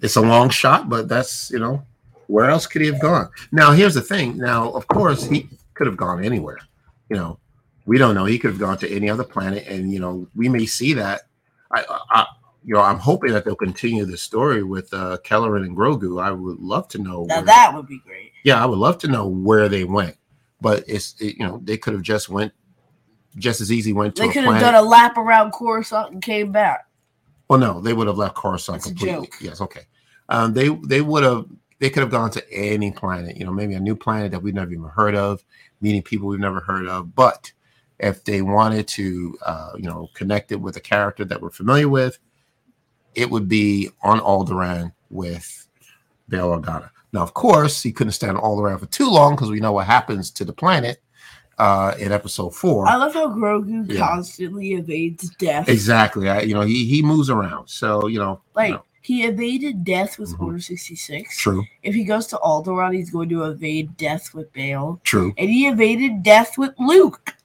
it's 0.02 0.16
a 0.16 0.22
long 0.22 0.50
shot, 0.50 0.90
but 0.90 1.08
that's 1.08 1.52
you 1.52 1.60
know, 1.60 1.84
where 2.28 2.50
else 2.50 2.68
could 2.68 2.82
he 2.82 2.88
have 2.88 3.02
gone? 3.02 3.30
Now 3.52 3.72
here's 3.72 3.94
the 3.94 4.02
thing. 4.02 4.38
Now, 4.38 4.72
of 4.72 4.88
course, 4.88 5.24
he 5.26 5.48
could 5.74 5.88
have 5.88 5.98
gone 5.98 6.24
anywhere. 6.24 6.60
You 7.10 7.18
know, 7.18 7.40
we 7.86 7.98
don't 7.98 8.16
know. 8.16 8.26
He 8.26 8.40
could 8.40 8.52
have 8.52 8.60
gone 8.60 8.78
to 8.80 8.90
any 8.90 9.10
other 9.10 9.24
planet, 9.24 9.68
and 9.68 9.92
you 9.92 10.00
know, 10.00 10.28
we 10.36 10.50
may 10.50 10.66
see 10.66 10.94
that. 10.94 11.22
I, 11.74 11.86
I 12.10 12.26
you 12.64 12.76
know, 12.76 12.82
I'm 12.82 13.00
hoping 13.00 13.32
that 13.32 13.44
they'll 13.44 13.56
continue 13.56 14.06
the 14.06 14.18
story 14.18 14.62
with 14.62 14.94
uh, 14.94 15.18
Kelleran 15.24 15.66
and 15.66 15.76
Grogu. 15.76 16.22
I 16.22 16.32
would 16.32 16.60
love 16.60 16.88
to 16.90 17.00
know. 17.00 17.26
Now 17.28 17.38
where- 17.38 17.46
that 17.46 17.72
would 17.74 17.88
be 17.88 18.00
great. 18.06 18.32
yeah, 18.44 18.62
I 18.62 18.66
would 18.66 18.78
love 18.80 18.98
to 19.00 19.08
know 19.08 19.28
where 19.28 19.68
they 19.68 19.84
went, 19.84 20.16
but 20.62 20.84
it's 20.88 21.16
it, 21.20 21.38
you 21.38 21.46
know 21.46 21.60
they 21.64 21.78
could 21.78 21.94
have 21.94 22.04
just 22.04 22.30
went 22.30 22.54
just 23.38 23.62
as 23.62 23.72
easy 23.72 23.94
went 23.94 24.16
to 24.16 24.24
They 24.24 24.30
could 24.30 24.44
have 24.44 24.60
done 24.60 24.76
a 24.76 24.82
lap 24.82 25.18
around 25.18 25.52
Coruscant 25.52 26.14
and 26.14 26.22
came 26.22 26.52
back. 26.52 26.88
well, 27.50 27.60
no, 27.60 27.80
they 27.82 27.94
would 27.94 28.08
have 28.08 28.18
left 28.18 28.36
Coruscant 28.36 28.84
That's 28.84 28.88
completely. 28.88 29.30
Yes, 29.40 29.62
okay. 29.62 29.82
Um, 30.30 30.54
they 30.54 30.70
they 30.70 31.02
would 31.02 31.24
have 31.24 31.46
they 31.80 31.90
could 31.90 32.02
have 32.02 32.12
gone 32.12 32.30
to 32.32 32.54
any 32.54 32.92
planet, 32.92 33.36
you 33.36 33.44
know, 33.44 33.52
maybe 33.52 33.74
a 33.74 33.80
new 33.80 33.96
planet 33.96 34.32
that 34.32 34.42
we've 34.42 34.54
never 34.54 34.72
even 34.72 34.86
heard 34.86 35.16
of, 35.16 35.44
meeting 35.82 36.04
people 36.04 36.28
we've 36.28 36.40
never 36.40 36.60
heard 36.60 36.88
of. 36.88 37.16
But 37.16 37.52
if 38.00 38.24
they 38.24 38.42
wanted 38.42 38.88
to, 38.90 39.38
uh, 39.46 39.72
you 39.76 39.84
know, 39.84 40.10
connect 40.14 40.52
it 40.52 40.62
with 40.62 40.78
a 40.78 40.80
character 40.80 41.26
that 41.26 41.42
we're 41.42 41.50
familiar 41.50 41.90
with, 41.90 42.20
it 43.16 43.30
would 43.30 43.48
be 43.48 43.90
on 44.04 44.20
Alderaan 44.20 44.94
with 45.10 45.68
Bail 46.30 46.50
Organa. 46.50 46.92
Now, 47.14 47.22
of 47.22 47.34
course, 47.34 47.82
he 47.82 47.92
couldn't 47.92 48.14
stand 48.14 48.38
on 48.38 48.44
Alderaan 48.44 48.80
for 48.80 48.86
too 48.86 49.10
long 49.10 49.36
because 49.36 49.50
we 49.50 49.60
know 49.60 49.74
what 49.74 49.88
happens 49.88 50.32
to 50.32 50.46
the 50.46 50.54
planet 50.54 51.02
uh, 51.62 51.94
in 52.00 52.12
Episode 52.12 52.56
Four. 52.56 52.88
I 52.88 52.96
love 52.96 53.14
how 53.14 53.28
Grogu 53.30 53.86
Yeah. 53.88 54.00
constantly 54.00 54.74
evades 54.74 55.30
death. 55.38 55.70
Exactly. 55.70 56.28
I, 56.28 56.42
you 56.42 56.54
know, 56.56 56.62
he 56.62 56.86
he 56.86 57.02
moves 57.04 57.30
around. 57.30 57.68
So 57.68 58.08
you 58.08 58.20
know, 58.20 58.42
Like 58.56 58.70
you 58.70 58.74
know, 58.76 58.84
he 59.02 59.24
evaded 59.26 59.84
death 59.84 60.18
with 60.20 60.32
Mhm. 60.36 60.44
Order 60.46 60.60
sixty 60.60 60.96
six. 60.96 61.38
true, 61.38 61.64
If 61.84 61.94
he 61.94 62.04
goes 62.04 62.26
to 62.28 62.38
Alderaan, 62.38 62.96
he's 62.96 63.12
going 63.12 63.30
to 63.30 63.44
evade 63.44 63.96
death 63.98 64.34
with 64.34 64.52
Bail, 64.54 65.00
true. 65.04 65.34
and 65.38 65.50
he 65.50 65.68
evaded 65.68 66.24
death 66.24 66.58
with 66.58 66.74
Luke, 66.80 67.36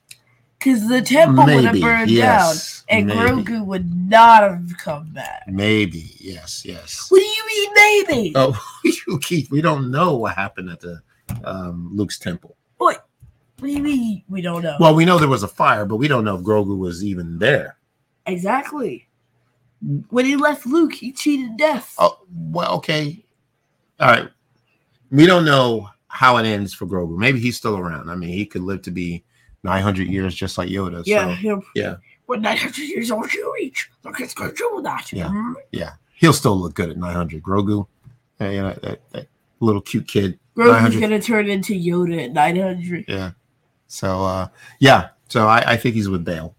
because 0.57 0.87
the 0.87 1.01
temple 1.01 1.45
would 1.45 1.63
have 1.65 1.79
burned 1.79 2.09
yes, 2.09 2.83
down, 2.89 2.97
and 2.97 3.07
maybe. 3.07 3.19
Grogu 3.19 3.65
would 3.65 3.87
not 4.09 4.41
have 4.41 4.77
come 4.79 5.11
back. 5.13 5.43
Maybe, 5.47 6.15
yes, 6.19 6.63
yes. 6.65 7.05
What 7.09 7.19
do 7.19 7.25
you 7.25 7.43
mean, 7.53 7.69
maybe? 7.75 8.31
Oh, 8.35 8.59
you 9.07 9.19
Keith, 9.19 9.51
we 9.51 9.61
don't 9.61 9.91
know 9.91 10.15
what 10.17 10.33
happened 10.35 10.69
at 10.71 10.79
the 10.79 11.01
um, 11.43 11.91
Luke's 11.93 12.17
temple. 12.17 12.56
What? 13.59 13.61
What 13.61 13.67
do 13.67 13.73
you 13.73 13.83
mean 13.83 14.23
we 14.29 14.41
don't 14.41 14.63
know? 14.63 14.77
Well, 14.79 14.95
we 14.95 15.05
know 15.05 15.17
there 15.17 15.27
was 15.27 15.43
a 15.43 15.47
fire, 15.47 15.85
but 15.85 15.97
we 15.97 16.07
don't 16.07 16.23
know 16.23 16.35
if 16.35 16.41
Grogu 16.41 16.77
was 16.77 17.03
even 17.03 17.39
there. 17.39 17.77
exactly. 18.25 19.07
When 20.09 20.25
he 20.25 20.35
left 20.35 20.65
Luke, 20.65 20.93
he 20.93 21.11
cheated 21.11 21.55
death. 21.57 21.93
Oh, 21.99 22.19
well, 22.31 22.73
okay, 22.77 23.23
all 23.99 24.07
right. 24.09 24.29
We 25.11 25.27
don't 25.27 25.45
know 25.45 25.89
how 26.07 26.37
it 26.37 26.45
ends 26.47 26.73
for 26.73 26.87
Grogu. 26.87 27.15
Maybe 27.15 27.39
he's 27.39 27.57
still 27.57 27.77
around. 27.77 28.09
I 28.09 28.15
mean, 28.15 28.29
he 28.29 28.45
could 28.45 28.63
live 28.63 28.81
to 28.83 28.91
be 28.91 29.23
nine 29.63 29.83
hundred 29.83 30.07
years, 30.07 30.33
just 30.33 30.57
like 30.57 30.69
Yoda. 30.69 31.03
yeah, 31.05 31.39
so, 31.41 31.63
yeah. 31.75 31.97
What 32.25 32.41
900 32.41 32.77
years 32.77 33.09
old 33.11 33.31
you 33.33 33.53
reach? 33.55 33.89
Look, 34.03 34.19
it's 34.19 34.33
going 34.33 34.49
to 34.49 34.55
do 34.55 34.81
that. 34.83 35.13
Yeah. 35.13 35.29
Hmm? 35.29 35.53
yeah, 35.71 35.93
he'll 36.15 36.33
still 36.33 36.57
look 36.57 36.73
good 36.73 36.89
at 36.89 36.97
nine 36.97 37.15
hundred. 37.15 37.43
Grogu, 37.43 37.87
uh, 38.41 38.45
you 38.45 38.61
know, 38.61 38.73
that, 38.81 38.99
that 39.11 39.27
little 39.59 39.81
cute 39.81 40.07
kid. 40.07 40.39
Grogu's 40.55 40.99
going 40.99 41.11
to 41.11 41.21
turn 41.21 41.47
into 41.49 41.73
Yoda 41.73 42.25
at 42.25 42.33
900. 42.33 43.05
Yeah. 43.07 43.31
So 43.87 44.23
uh 44.23 44.47
yeah, 44.79 45.09
so 45.29 45.47
I, 45.47 45.73
I 45.73 45.77
think 45.77 45.95
he's 45.95 46.09
with 46.09 46.23
Bail. 46.23 46.55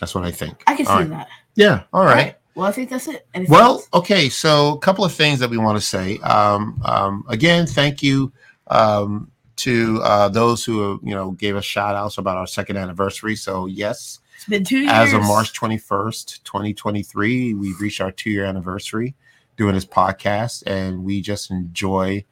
That's 0.00 0.14
what 0.14 0.24
I 0.24 0.30
think. 0.30 0.62
I 0.66 0.74
can 0.76 0.86
see 0.86 0.92
All 0.92 0.98
right. 1.00 1.10
that. 1.10 1.28
Yeah, 1.54 1.82
all 1.92 2.04
right. 2.04 2.36
Well, 2.56 2.66
I 2.66 2.72
think 2.72 2.90
that's 2.90 3.08
it. 3.08 3.26
Anything 3.34 3.52
Well, 3.52 3.72
else? 3.74 3.88
okay, 3.94 4.28
so 4.28 4.74
a 4.74 4.78
couple 4.78 5.04
of 5.04 5.12
things 5.12 5.38
that 5.40 5.50
we 5.50 5.56
want 5.58 5.76
to 5.76 5.84
say. 5.84 6.18
Um, 6.18 6.80
um, 6.84 7.24
again, 7.28 7.66
thank 7.66 8.02
you 8.02 8.32
um, 8.68 9.30
to 9.56 10.00
uh, 10.02 10.28
those 10.28 10.64
who 10.64 11.00
you 11.02 11.14
know 11.14 11.32
gave 11.32 11.56
us 11.56 11.64
shout 11.64 11.94
outs 11.96 12.18
about 12.18 12.36
our 12.36 12.46
second 12.46 12.76
anniversary. 12.76 13.34
So 13.36 13.66
yes, 13.66 14.20
it's 14.36 14.46
been 14.46 14.64
two 14.64 14.78
years. 14.80 14.90
as 14.92 15.12
of 15.12 15.22
March 15.22 15.52
21st, 15.58 16.42
2023, 16.44 17.54
we've 17.54 17.80
reached 17.80 18.00
our 18.00 18.10
two 18.10 18.30
year 18.30 18.44
anniversary 18.44 19.14
doing 19.56 19.74
this 19.74 19.86
podcast, 19.86 20.64
and 20.66 21.04
we 21.04 21.20
just 21.20 21.50
enjoy, 21.50 22.24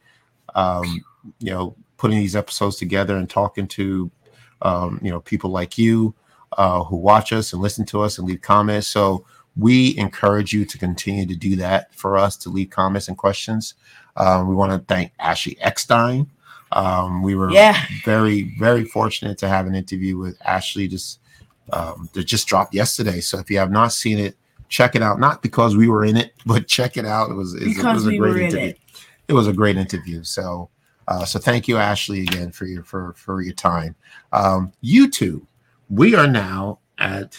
um, 0.56 1.04
you 1.38 1.50
know, 1.52 1.76
putting 2.02 2.18
these 2.18 2.34
episodes 2.34 2.76
together 2.76 3.16
and 3.16 3.30
talking 3.30 3.66
to, 3.68 4.10
um, 4.62 4.98
you 5.02 5.10
know, 5.10 5.20
people 5.20 5.50
like 5.50 5.78
you 5.78 6.12
uh, 6.58 6.82
who 6.82 6.96
watch 6.96 7.32
us 7.32 7.52
and 7.52 7.62
listen 7.62 7.86
to 7.86 8.00
us 8.02 8.18
and 8.18 8.26
leave 8.26 8.40
comments. 8.42 8.88
So 8.88 9.24
We 9.54 9.96
encourage 9.98 10.52
you 10.54 10.64
to 10.64 10.78
continue 10.78 11.26
to 11.26 11.36
do 11.36 11.56
that 11.56 11.94
for 11.94 12.16
us 12.16 12.36
to 12.38 12.48
leave 12.50 12.70
comments 12.70 13.08
and 13.08 13.16
questions. 13.18 13.74
Um, 14.16 14.48
we 14.48 14.54
want 14.54 14.72
to 14.72 14.78
thank 14.94 15.12
Ashley 15.20 15.56
Eckstein. 15.60 16.26
Um, 16.72 17.22
we 17.22 17.34
were 17.34 17.50
Yeah. 17.50 17.76
very, 18.04 18.54
very 18.58 18.84
fortunate 18.86 19.36
to 19.38 19.48
have 19.48 19.66
an 19.66 19.74
interview 19.74 20.16
with 20.16 20.36
Ashley 20.44 20.88
just 20.88 21.20
um, 21.72 22.08
that 22.14 22.24
just 22.24 22.48
dropped 22.48 22.72
yesterday. 22.74 23.20
So 23.20 23.38
if 23.38 23.50
you 23.50 23.58
have 23.58 23.70
not 23.70 23.92
seen 23.92 24.18
it, 24.18 24.34
check 24.70 24.96
it 24.96 25.02
out. 25.02 25.20
Not 25.20 25.42
because 25.42 25.76
we 25.76 25.88
were 25.88 26.04
in 26.04 26.16
it, 26.16 26.32
but 26.46 26.66
check 26.66 26.96
it 26.96 27.04
out. 27.04 27.30
It 27.30 27.34
was, 27.34 27.52
it 27.54 27.64
was- 27.68 27.78
it 27.78 27.84
was 27.84 28.06
a 28.06 28.08
we 28.08 28.18
great 28.18 28.36
interview. 28.46 28.68
it. 28.70 28.78
It 29.28 29.34
was 29.34 29.46
a 29.48 29.52
great 29.52 29.76
interview. 29.76 30.24
So 30.24 30.70
uh, 31.08 31.24
so 31.24 31.38
thank 31.38 31.68
you, 31.68 31.76
Ashley, 31.76 32.22
again 32.22 32.52
for 32.52 32.66
your 32.66 32.82
for 32.82 33.14
for 33.14 33.42
your 33.42 33.54
time. 33.54 33.94
Um, 34.32 34.72
YouTube, 34.82 35.46
we 35.90 36.14
are 36.14 36.26
now 36.26 36.78
at 36.98 37.38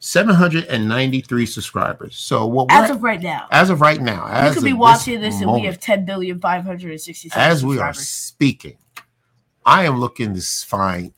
793 0.00 1.46
subscribers. 1.46 2.16
So 2.16 2.46
what 2.46 2.70
As 2.70 2.90
of 2.90 3.02
right 3.02 3.20
now, 3.20 3.46
as 3.50 3.70
of 3.70 3.80
right 3.80 4.00
now, 4.00 4.26
you 4.26 4.32
as 4.32 4.54
could 4.54 4.64
be 4.64 4.72
watching 4.72 5.20
this, 5.20 5.34
and 5.34 5.42
we 5.42 5.58
moment, 5.58 5.66
have 5.66 5.80
ten 5.80 6.04
billion 6.04 6.40
five 6.40 6.64
hundred 6.64 6.90
and 6.90 7.00
sixty-seven 7.00 7.50
as 7.50 7.64
we 7.64 7.78
are 7.78 7.92
speaking, 7.92 8.76
I 9.64 9.84
am 9.84 10.00
looking 10.00 10.34
to 10.34 10.40
find 10.40 11.12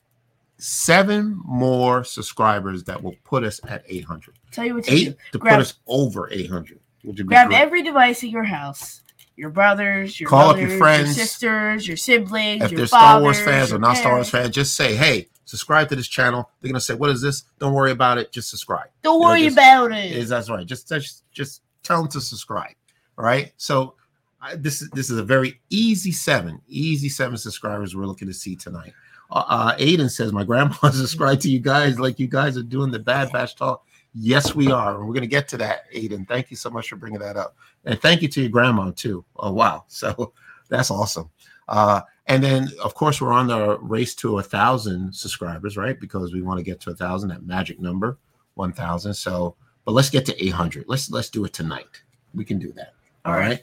seven 0.57 1.41
more 1.45 2.03
subscribers 2.03 2.83
that 2.85 3.01
will 3.01 3.15
put 3.23 3.43
us 3.43 3.59
at 3.67 3.83
800. 3.87 4.35
Tell 4.51 4.65
you 4.65 4.75
what 4.75 4.83
to 4.85 4.91
do. 4.91 5.13
To 5.31 5.37
Grab- 5.37 5.55
put 5.55 5.61
us 5.61 5.73
over 5.87 6.29
800. 6.31 6.79
Would 7.03 7.15
be 7.15 7.23
Grab 7.23 7.49
great. 7.49 7.59
every 7.59 7.83
device 7.83 8.23
in 8.23 8.29
your 8.29 8.43
house. 8.43 9.01
Your 9.37 9.49
brothers, 9.49 10.19
your 10.19 10.29
Call 10.29 10.51
up 10.51 10.57
your 10.57 10.65
mothers, 10.67 10.79
friends. 10.79 11.15
sisters, 11.15 11.87
your 11.87 11.97
siblings, 11.97 12.63
if 12.63 12.71
your 12.71 12.77
they're 12.79 12.87
Star 12.87 13.19
Wars 13.21 13.39
fans 13.39 13.73
or 13.73 13.79
not 13.79 13.97
Star 13.97 14.13
Wars 14.15 14.29
fans, 14.29 14.51
just 14.55 14.75
say, 14.75 14.95
"Hey, 14.95 15.27
subscribe 15.43 15.89
to 15.89 15.95
this 15.95 16.07
channel." 16.07 16.49
They're 16.61 16.71
gonna 16.71 16.79
say, 16.79 16.93
"What 16.93 17.09
is 17.09 17.21
this?" 17.21 17.43
Don't 17.59 17.73
worry 17.73 17.91
about 17.91 18.17
it. 18.17 18.31
Just 18.31 18.49
subscribe. 18.49 18.87
Don't 19.03 19.15
You 19.15 19.19
know, 19.21 19.27
worry 19.29 19.43
just- 19.43 19.57
about 19.57 19.91
it. 19.91 20.11
Is 20.13 20.29
that's 20.29 20.49
right? 20.49 20.65
Just 20.65 20.87
just 20.87 21.23
just 21.31 21.61
tell 21.83 22.01
them 22.01 22.09
to 22.11 22.21
subscribe. 22.21 22.75
All 23.17 23.25
right. 23.25 23.51
So 23.57 23.95
I, 24.41 24.55
this 24.55 24.81
is 24.81 24.89
this 24.91 25.09
is 25.09 25.17
a 25.17 25.23
very 25.23 25.59
easy 25.69 26.11
seven, 26.13 26.61
easy 26.67 27.09
seven 27.09 27.35
subscribers 27.37 27.95
we're 27.95 28.05
looking 28.05 28.27
to 28.29 28.33
see 28.33 28.55
tonight. 28.55 28.93
Uh, 29.31 29.43
uh, 29.47 29.75
Aiden 29.77 30.09
says, 30.09 30.31
"My 30.31 30.43
grandma 30.43 30.73
subscribed 30.91 31.41
to 31.41 31.49
you 31.49 31.59
guys 31.59 31.99
like 31.99 32.19
you 32.19 32.27
guys 32.27 32.57
are 32.57 32.63
doing 32.63 32.91
the 32.91 32.99
Bad 32.99 33.31
Batch 33.33 33.55
talk." 33.55 33.84
Yes, 34.17 34.55
we 34.55 34.71
are, 34.71 35.05
we're 35.05 35.13
gonna 35.13 35.27
get 35.27 35.47
to 35.49 35.57
that, 35.57 35.91
Aiden. 35.93 36.27
Thank 36.27 36.49
you 36.49 36.55
so 36.55 36.69
much 36.69 36.89
for 36.89 36.95
bringing 36.95 37.19
that 37.19 37.35
up, 37.35 37.57
and 37.83 37.99
thank 38.01 38.21
you 38.21 38.29
to 38.29 38.41
your 38.41 38.49
grandma 38.49 38.91
too. 38.91 39.25
Oh 39.35 39.51
wow, 39.51 39.83
so 39.87 40.33
that's 40.69 40.89
awesome. 40.89 41.29
Uh, 41.67 42.01
and 42.27 42.43
then, 42.43 42.69
of 42.83 42.95
course, 42.95 43.21
we're 43.21 43.33
on 43.33 43.47
the 43.47 43.77
race 43.79 44.15
to 44.15 44.39
a 44.39 44.43
thousand 44.43 45.13
subscribers, 45.13 45.77
right? 45.77 45.99
Because 45.99 46.33
we 46.33 46.41
want 46.41 46.59
to 46.59 46.63
get 46.63 46.79
to 46.81 46.91
a 46.91 46.95
thousand, 46.95 47.29
that 47.29 47.45
magic 47.45 47.79
number, 47.79 48.17
one 48.53 48.71
thousand. 48.71 49.13
So, 49.13 49.55
but 49.83 49.91
let's 49.91 50.09
get 50.09 50.25
to 50.27 50.43
eight 50.43 50.53
hundred. 50.53 50.85
Let's 50.87 51.11
let's 51.11 51.29
do 51.29 51.43
it 51.45 51.53
tonight. 51.53 52.01
We 52.33 52.45
can 52.45 52.57
do 52.57 52.71
that. 52.73 52.93
All 53.25 53.33
right. 53.33 53.61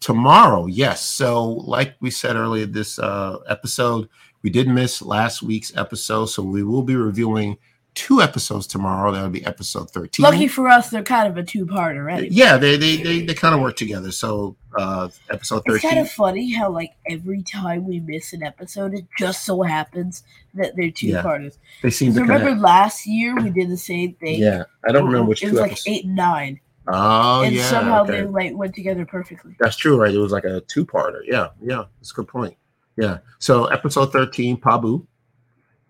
Tomorrow, 0.00 0.66
yes. 0.66 1.02
So, 1.02 1.44
like 1.44 1.94
we 2.00 2.10
said 2.10 2.36
earlier, 2.36 2.66
this 2.66 2.98
uh, 2.98 3.38
episode 3.48 4.08
we 4.44 4.50
did 4.50 4.68
miss 4.68 5.00
last 5.00 5.42
week's 5.42 5.74
episode, 5.74 6.26
so 6.26 6.42
we 6.42 6.62
will 6.62 6.82
be 6.82 6.96
reviewing 6.96 7.56
two 7.94 8.20
episodes 8.20 8.66
tomorrow. 8.66 9.12
That 9.12 9.22
would 9.22 9.32
be 9.32 9.44
episode 9.44 9.90
thirteen. 9.90 10.24
Lucky 10.24 10.48
for 10.48 10.68
us, 10.68 10.90
they're 10.90 11.02
kind 11.02 11.28
of 11.28 11.36
a 11.36 11.42
two-part 11.42 11.96
already. 11.96 12.28
Yeah, 12.28 12.56
they 12.56 12.76
they 12.76 12.96
they, 12.96 13.20
they 13.22 13.34
kind 13.34 13.54
of 13.54 13.60
work 13.60 13.76
together. 13.76 14.10
So, 14.12 14.56
uh, 14.78 15.08
episode 15.30 15.62
13. 15.66 15.74
It's 15.76 15.84
kind 15.84 15.98
of 15.98 16.10
funny 16.10 16.52
how 16.52 16.70
like 16.70 16.90
every 17.08 17.42
time 17.42 17.86
we 17.86 18.00
miss 18.00 18.32
an 18.32 18.42
episode, 18.42 18.94
it 18.94 19.06
just 19.18 19.44
so 19.44 19.62
happens 19.62 20.22
that 20.54 20.74
they're 20.76 20.90
two 20.90 21.08
Yeah. 21.08 21.22
parters. 21.22 21.58
They 21.82 21.90
seem 21.90 22.12
to 22.14 22.20
Remember 22.20 22.46
connect. 22.46 22.62
last 22.62 23.06
year 23.06 23.34
we 23.36 23.50
did 23.50 23.70
the 23.70 23.76
same 23.76 24.14
thing. 24.14 24.40
Yeah, 24.40 24.64
I 24.86 24.92
don't 24.92 25.06
remember 25.06 25.28
which 25.28 25.42
It 25.42 25.46
two 25.46 25.52
was 25.52 25.60
like 25.60 25.72
episodes. 25.72 25.96
eight 25.98 26.04
and 26.04 26.16
nine, 26.16 26.60
Oh 26.88 27.42
and 27.42 27.54
yeah, 27.54 27.62
somehow 27.70 28.02
okay. 28.02 28.20
they 28.20 28.26
like 28.26 28.54
went 28.56 28.74
together 28.74 29.06
perfectly. 29.06 29.54
That's 29.60 29.76
true, 29.76 29.96
right? 30.00 30.12
It 30.14 30.18
was 30.18 30.32
like 30.32 30.44
a 30.44 30.60
two-parter. 30.62 31.20
Yeah, 31.26 31.48
yeah, 31.62 31.84
that's 32.00 32.10
a 32.10 32.14
good 32.14 32.28
point. 32.28 32.56
Yeah. 32.96 33.18
So 33.38 33.64
episode 33.66 34.12
13, 34.12 34.56
Pabu. 34.60 35.06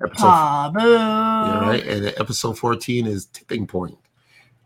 Episode 0.02 0.26
yeah, 0.26 1.60
right. 1.68 1.86
And 1.86 2.06
episode 2.18 2.58
14 2.58 3.06
is 3.06 3.26
Tipping 3.26 3.66
Point, 3.66 3.96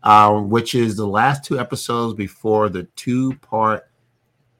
um, 0.03 0.49
which 0.49 0.73
is 0.73 0.95
the 0.97 1.05
last 1.05 1.43
two 1.43 1.59
episodes 1.59 2.15
before 2.15 2.67
the 2.69 2.83
two-part 2.95 3.87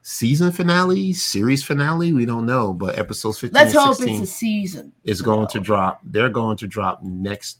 season 0.02 0.52
finale, 0.52 1.12
series 1.12 1.64
finale. 1.64 2.12
We 2.12 2.24
don't 2.24 2.46
know, 2.46 2.72
but 2.72 2.98
episodes 2.98 3.38
15 3.40 3.54
Let's 3.54 3.74
hope 3.74 3.96
it's 4.00 4.20
a 4.20 4.26
season. 4.26 4.92
is 5.04 5.20
going 5.22 5.48
to 5.48 5.60
drop. 5.60 6.00
They're 6.04 6.28
going 6.30 6.56
to 6.58 6.66
drop 6.68 7.02
next 7.02 7.58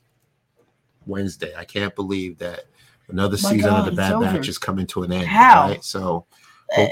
Wednesday. 1.04 1.52
I 1.56 1.64
can't 1.64 1.94
believe 1.96 2.38
that 2.38 2.64
another 3.08 3.38
My 3.42 3.50
season 3.50 3.70
God, 3.70 3.80
of 3.80 3.86
the 3.86 3.92
Bad. 3.92 4.20
Batch 4.20 4.48
is 4.48 4.56
coming 4.58 4.86
to 4.88 5.02
an 5.02 5.12
end. 5.12 5.26
How? 5.26 5.68
Right? 5.68 5.84
So 5.84 6.26
Uh, 6.76 6.86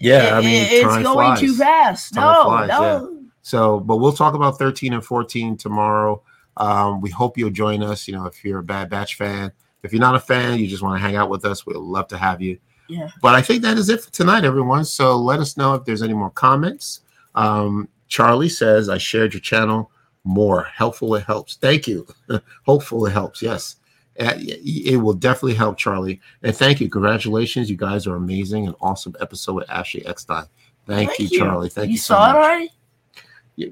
yeah, 0.00 0.36
I 0.38 0.40
mean, 0.40 0.66
it's 0.70 0.84
going 0.86 1.02
flies. 1.02 1.40
too 1.40 1.54
fast. 1.56 2.14
Time 2.14 2.22
No, 2.22 2.44
flies, 2.44 2.68
no. 2.68 3.17
So, 3.48 3.80
but 3.80 3.96
we'll 3.96 4.12
talk 4.12 4.34
about 4.34 4.58
13 4.58 4.92
and 4.92 5.02
14 5.02 5.56
tomorrow. 5.56 6.22
Um, 6.58 7.00
we 7.00 7.08
hope 7.08 7.38
you'll 7.38 7.48
join 7.48 7.82
us. 7.82 8.06
You 8.06 8.14
know, 8.14 8.26
if 8.26 8.44
you're 8.44 8.58
a 8.58 8.62
Bad 8.62 8.90
Batch 8.90 9.14
fan, 9.14 9.52
if 9.82 9.90
you're 9.90 10.00
not 10.00 10.14
a 10.14 10.20
fan, 10.20 10.58
you 10.58 10.66
just 10.66 10.82
want 10.82 10.96
to 10.96 11.00
hang 11.00 11.16
out 11.16 11.30
with 11.30 11.46
us, 11.46 11.64
we'd 11.64 11.76
love 11.76 12.08
to 12.08 12.18
have 12.18 12.42
you. 12.42 12.58
Yeah. 12.88 13.08
But 13.22 13.34
I 13.34 13.40
think 13.40 13.62
that 13.62 13.78
is 13.78 13.88
it 13.88 14.02
for 14.02 14.10
tonight, 14.10 14.44
everyone. 14.44 14.84
So 14.84 15.16
let 15.16 15.40
us 15.40 15.56
know 15.56 15.72
if 15.74 15.86
there's 15.86 16.02
any 16.02 16.12
more 16.12 16.28
comments. 16.28 17.00
Um, 17.34 17.88
Charlie 18.08 18.50
says, 18.50 18.90
I 18.90 18.98
shared 18.98 19.32
your 19.32 19.40
channel 19.40 19.90
more. 20.24 20.64
Helpful, 20.64 21.14
it 21.14 21.24
helps. 21.24 21.56
Thank 21.56 21.88
you. 21.88 22.06
Hopeful, 22.66 23.06
it 23.06 23.12
helps. 23.12 23.40
Yes. 23.40 23.76
Uh, 24.20 24.34
It 24.36 25.00
will 25.00 25.14
definitely 25.14 25.54
help, 25.54 25.78
Charlie. 25.78 26.20
And 26.42 26.54
thank 26.54 26.82
you. 26.82 26.90
Congratulations. 26.90 27.70
You 27.70 27.76
guys 27.78 28.06
are 28.06 28.16
amazing. 28.16 28.66
An 28.68 28.74
awesome 28.82 29.14
episode 29.22 29.54
with 29.54 29.70
Ashley 29.70 30.04
Eckstein. 30.04 30.44
Thank, 30.86 31.10
Thank 31.10 31.18
you, 31.20 31.26
you. 31.28 31.38
Charlie. 31.38 31.68
Thank 31.70 31.86
you, 31.88 31.92
you 31.92 31.98
so 31.98 32.14
saw 32.14 32.26
much. 32.26 32.34
it 32.34 32.38
already? 32.38 32.70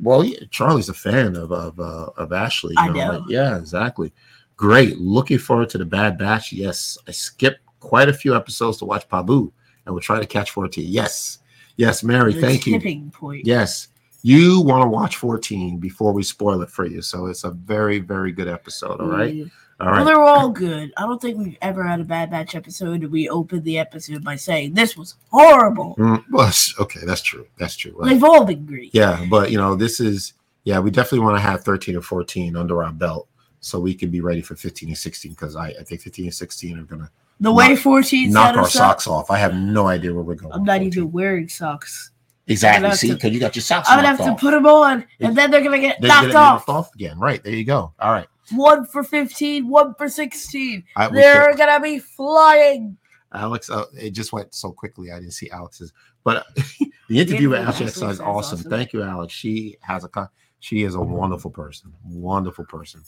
Well, 0.00 0.24
yeah, 0.24 0.40
Charlie's 0.50 0.88
a 0.88 0.94
fan 0.94 1.36
of 1.36 1.52
of 1.52 1.78
uh, 1.80 2.10
of 2.16 2.32
Ashley. 2.32 2.74
you 2.76 2.82
I 2.82 2.88
know. 2.88 3.18
like, 3.18 3.22
yeah, 3.28 3.56
exactly. 3.56 4.12
Great. 4.56 4.98
Looking 4.98 5.38
forward 5.38 5.68
to 5.70 5.78
the 5.78 5.84
Bad 5.84 6.18
Batch. 6.18 6.52
Yes, 6.52 6.96
I 7.06 7.10
skipped 7.12 7.60
quite 7.80 8.08
a 8.08 8.12
few 8.12 8.34
episodes 8.34 8.78
to 8.78 8.84
watch 8.84 9.08
Pabu, 9.08 9.52
and 9.84 9.94
we'll 9.94 10.00
try 10.00 10.18
to 10.18 10.26
catch 10.26 10.50
14. 10.50 10.84
Yes, 10.88 11.38
yes, 11.76 12.02
Mary. 12.02 12.32
The 12.32 12.40
thank 12.40 12.66
you. 12.66 12.78
tipping 12.78 13.10
point. 13.10 13.44
Yes, 13.46 13.88
you 14.22 14.60
want 14.62 14.82
to 14.82 14.88
watch 14.88 15.16
14 15.16 15.78
before 15.78 16.12
we 16.12 16.22
spoil 16.22 16.62
it 16.62 16.70
for 16.70 16.86
you. 16.86 17.02
So 17.02 17.26
it's 17.26 17.44
a 17.44 17.50
very 17.50 17.98
very 17.98 18.32
good 18.32 18.48
episode. 18.48 19.00
All 19.00 19.08
right, 19.08 19.34
Mm. 19.34 19.50
All 19.78 19.86
Well, 19.86 19.96
right. 19.96 20.04
they're 20.04 20.22
all 20.22 20.48
good. 20.48 20.92
I 20.96 21.02
don't 21.02 21.20
think 21.20 21.38
we've 21.38 21.58
ever 21.60 21.82
had 21.84 22.00
a 22.00 22.04
Bad 22.04 22.30
Batch 22.30 22.54
episode 22.54 23.04
we 23.04 23.28
opened 23.28 23.64
the 23.64 23.78
episode 23.78 24.24
by 24.24 24.36
saying 24.36 24.74
this 24.74 24.96
was 24.96 25.16
horrible. 25.30 25.94
Mm, 25.98 26.24
well, 26.30 26.52
okay, 26.80 27.00
that's 27.04 27.20
true. 27.22 27.46
That's 27.58 27.76
true. 27.76 27.92
Right? 27.96 28.10
They've 28.10 28.24
all 28.24 28.44
been 28.44 28.64
great. 28.64 28.94
Yeah, 28.94 29.24
but 29.28 29.50
you 29.50 29.58
know, 29.58 29.74
this 29.74 30.00
is 30.00 30.32
yeah, 30.64 30.78
we 30.78 30.90
definitely 30.90 31.20
want 31.20 31.36
to 31.36 31.40
have 31.42 31.62
13 31.62 31.94
and 31.94 32.04
14 32.04 32.56
under 32.56 32.82
our 32.82 32.92
belt 32.92 33.28
so 33.60 33.78
we 33.78 33.94
can 33.94 34.10
be 34.10 34.20
ready 34.20 34.40
for 34.40 34.56
15 34.56 34.88
and 34.88 34.98
16 34.98 35.32
because 35.32 35.56
I, 35.56 35.68
I 35.78 35.82
think 35.84 36.00
15 36.00 36.26
and 36.26 36.34
16 36.34 36.78
are 36.78 36.82
gonna 36.82 37.10
The 37.40 37.52
way 37.52 37.68
Knock- 37.70 37.78
14 37.78 38.32
knock 38.32 38.56
our 38.56 38.68
socks 38.68 39.06
off. 39.06 39.30
I 39.30 39.38
have 39.38 39.54
no 39.54 39.86
idea 39.88 40.12
where 40.14 40.22
we're 40.22 40.34
going. 40.36 40.52
I'm 40.52 40.64
not 40.64 40.78
14. 40.80 40.86
even 40.88 41.12
wearing 41.12 41.48
socks. 41.48 42.10
Exactly 42.48 42.90
see 42.92 43.12
because 43.12 43.32
you 43.32 43.40
got 43.40 43.56
your 43.56 43.62
socks. 43.62 43.88
On. 43.88 43.94
I'm 43.94 43.98
gonna 44.04 44.08
have 44.16 44.18
knocked 44.20 44.38
to 44.40 44.46
put 44.46 44.52
them 44.52 44.66
on, 44.66 45.04
and 45.20 45.36
then 45.36 45.50
they're 45.50 45.62
gonna 45.62 45.80
get 45.80 46.00
They're 46.00 46.08
knocked 46.08 46.28
gonna 46.32 46.38
off. 46.38 46.68
off 46.68 46.94
again. 46.94 47.18
Right 47.18 47.42
there 47.42 47.52
you 47.52 47.64
go. 47.64 47.92
All 47.98 48.12
right. 48.12 48.28
One 48.52 48.84
for 48.86 49.02
15, 49.02 49.68
one 49.68 49.94
for 49.94 50.08
16. 50.08 50.84
I, 50.96 51.08
They're 51.08 51.50
should- 51.52 51.58
gonna 51.58 51.80
be 51.80 51.98
flying. 51.98 52.96
Alex, 53.32 53.68
uh, 53.68 53.84
it 53.94 54.10
just 54.10 54.32
went 54.32 54.54
so 54.54 54.70
quickly. 54.72 55.10
I 55.10 55.18
didn't 55.18 55.32
see 55.32 55.50
Alex's, 55.50 55.92
but 56.24 56.46
the 57.08 57.18
interview 57.20 57.50
with 57.50 57.60
Alex 57.60 57.80
is 57.80 58.02
awesome. 58.02 58.26
awesome. 58.26 58.58
Thank 58.70 58.92
you, 58.92 59.02
Alex. 59.02 59.32
She 59.34 59.76
has 59.80 60.04
a 60.04 60.08
con- 60.08 60.28
she 60.60 60.84
is 60.84 60.94
a 60.94 61.00
wonderful 61.00 61.50
person, 61.50 61.92
wonderful 62.04 62.64
person. 62.64 63.02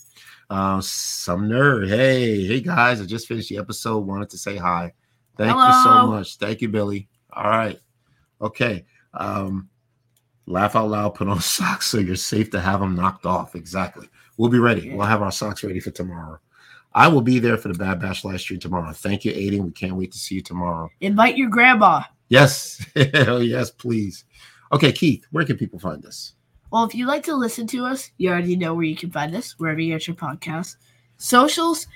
Um, 0.50 0.82
some 0.82 1.48
nerd. 1.48 1.88
Hey, 1.88 2.46
hey 2.46 2.60
guys, 2.60 3.00
I 3.00 3.06
just 3.06 3.26
finished 3.26 3.48
the 3.48 3.58
episode. 3.58 4.00
Wanted 4.06 4.28
to 4.30 4.38
say 4.38 4.56
hi. 4.56 4.92
Thank 5.36 5.54
you 5.56 5.72
so 5.84 6.06
much. 6.08 6.36
Thank 6.36 6.60
you, 6.60 6.68
Billy. 6.68 7.08
All 7.32 7.44
right, 7.48 7.78
okay. 8.40 8.84
Um, 9.14 9.68
laugh 10.46 10.74
out 10.76 10.90
loud. 10.90 11.14
Put 11.14 11.28
on 11.28 11.40
socks 11.40 11.86
so 11.86 11.98
you're 11.98 12.16
safe 12.16 12.50
to 12.50 12.60
have 12.60 12.80
them 12.80 12.96
knocked 12.96 13.24
off. 13.24 13.54
Exactly. 13.54 14.08
We'll 14.38 14.50
be 14.50 14.58
ready. 14.58 14.94
We'll 14.94 15.06
have 15.06 15.20
our 15.20 15.32
socks 15.32 15.62
ready 15.62 15.80
for 15.80 15.90
tomorrow. 15.90 16.38
I 16.94 17.08
will 17.08 17.20
be 17.20 17.38
there 17.38 17.58
for 17.58 17.68
the 17.68 17.78
Bad 17.78 18.00
Batch 18.00 18.24
live 18.24 18.40
stream 18.40 18.60
tomorrow. 18.60 18.92
Thank 18.92 19.24
you, 19.24 19.32
Aiden. 19.32 19.64
We 19.64 19.72
can't 19.72 19.96
wait 19.96 20.12
to 20.12 20.18
see 20.18 20.36
you 20.36 20.42
tomorrow. 20.42 20.90
Invite 21.00 21.36
your 21.36 21.50
grandma. 21.50 22.02
Yes. 22.28 22.84
oh, 23.14 23.38
yes, 23.38 23.70
please. 23.70 24.24
Okay, 24.72 24.92
Keith, 24.92 25.26
where 25.30 25.44
can 25.44 25.56
people 25.56 25.78
find 25.78 26.04
us? 26.06 26.34
Well, 26.70 26.84
if 26.84 26.94
you'd 26.94 27.08
like 27.08 27.24
to 27.24 27.34
listen 27.34 27.66
to 27.68 27.84
us, 27.84 28.10
you 28.16 28.30
already 28.30 28.56
know 28.56 28.74
where 28.74 28.84
you 28.84 28.96
can 28.96 29.10
find 29.10 29.34
us, 29.34 29.58
wherever 29.58 29.80
you 29.80 29.92
get 29.92 30.06
your 30.06 30.16
podcast. 30.16 30.76
Socials, 31.16 31.86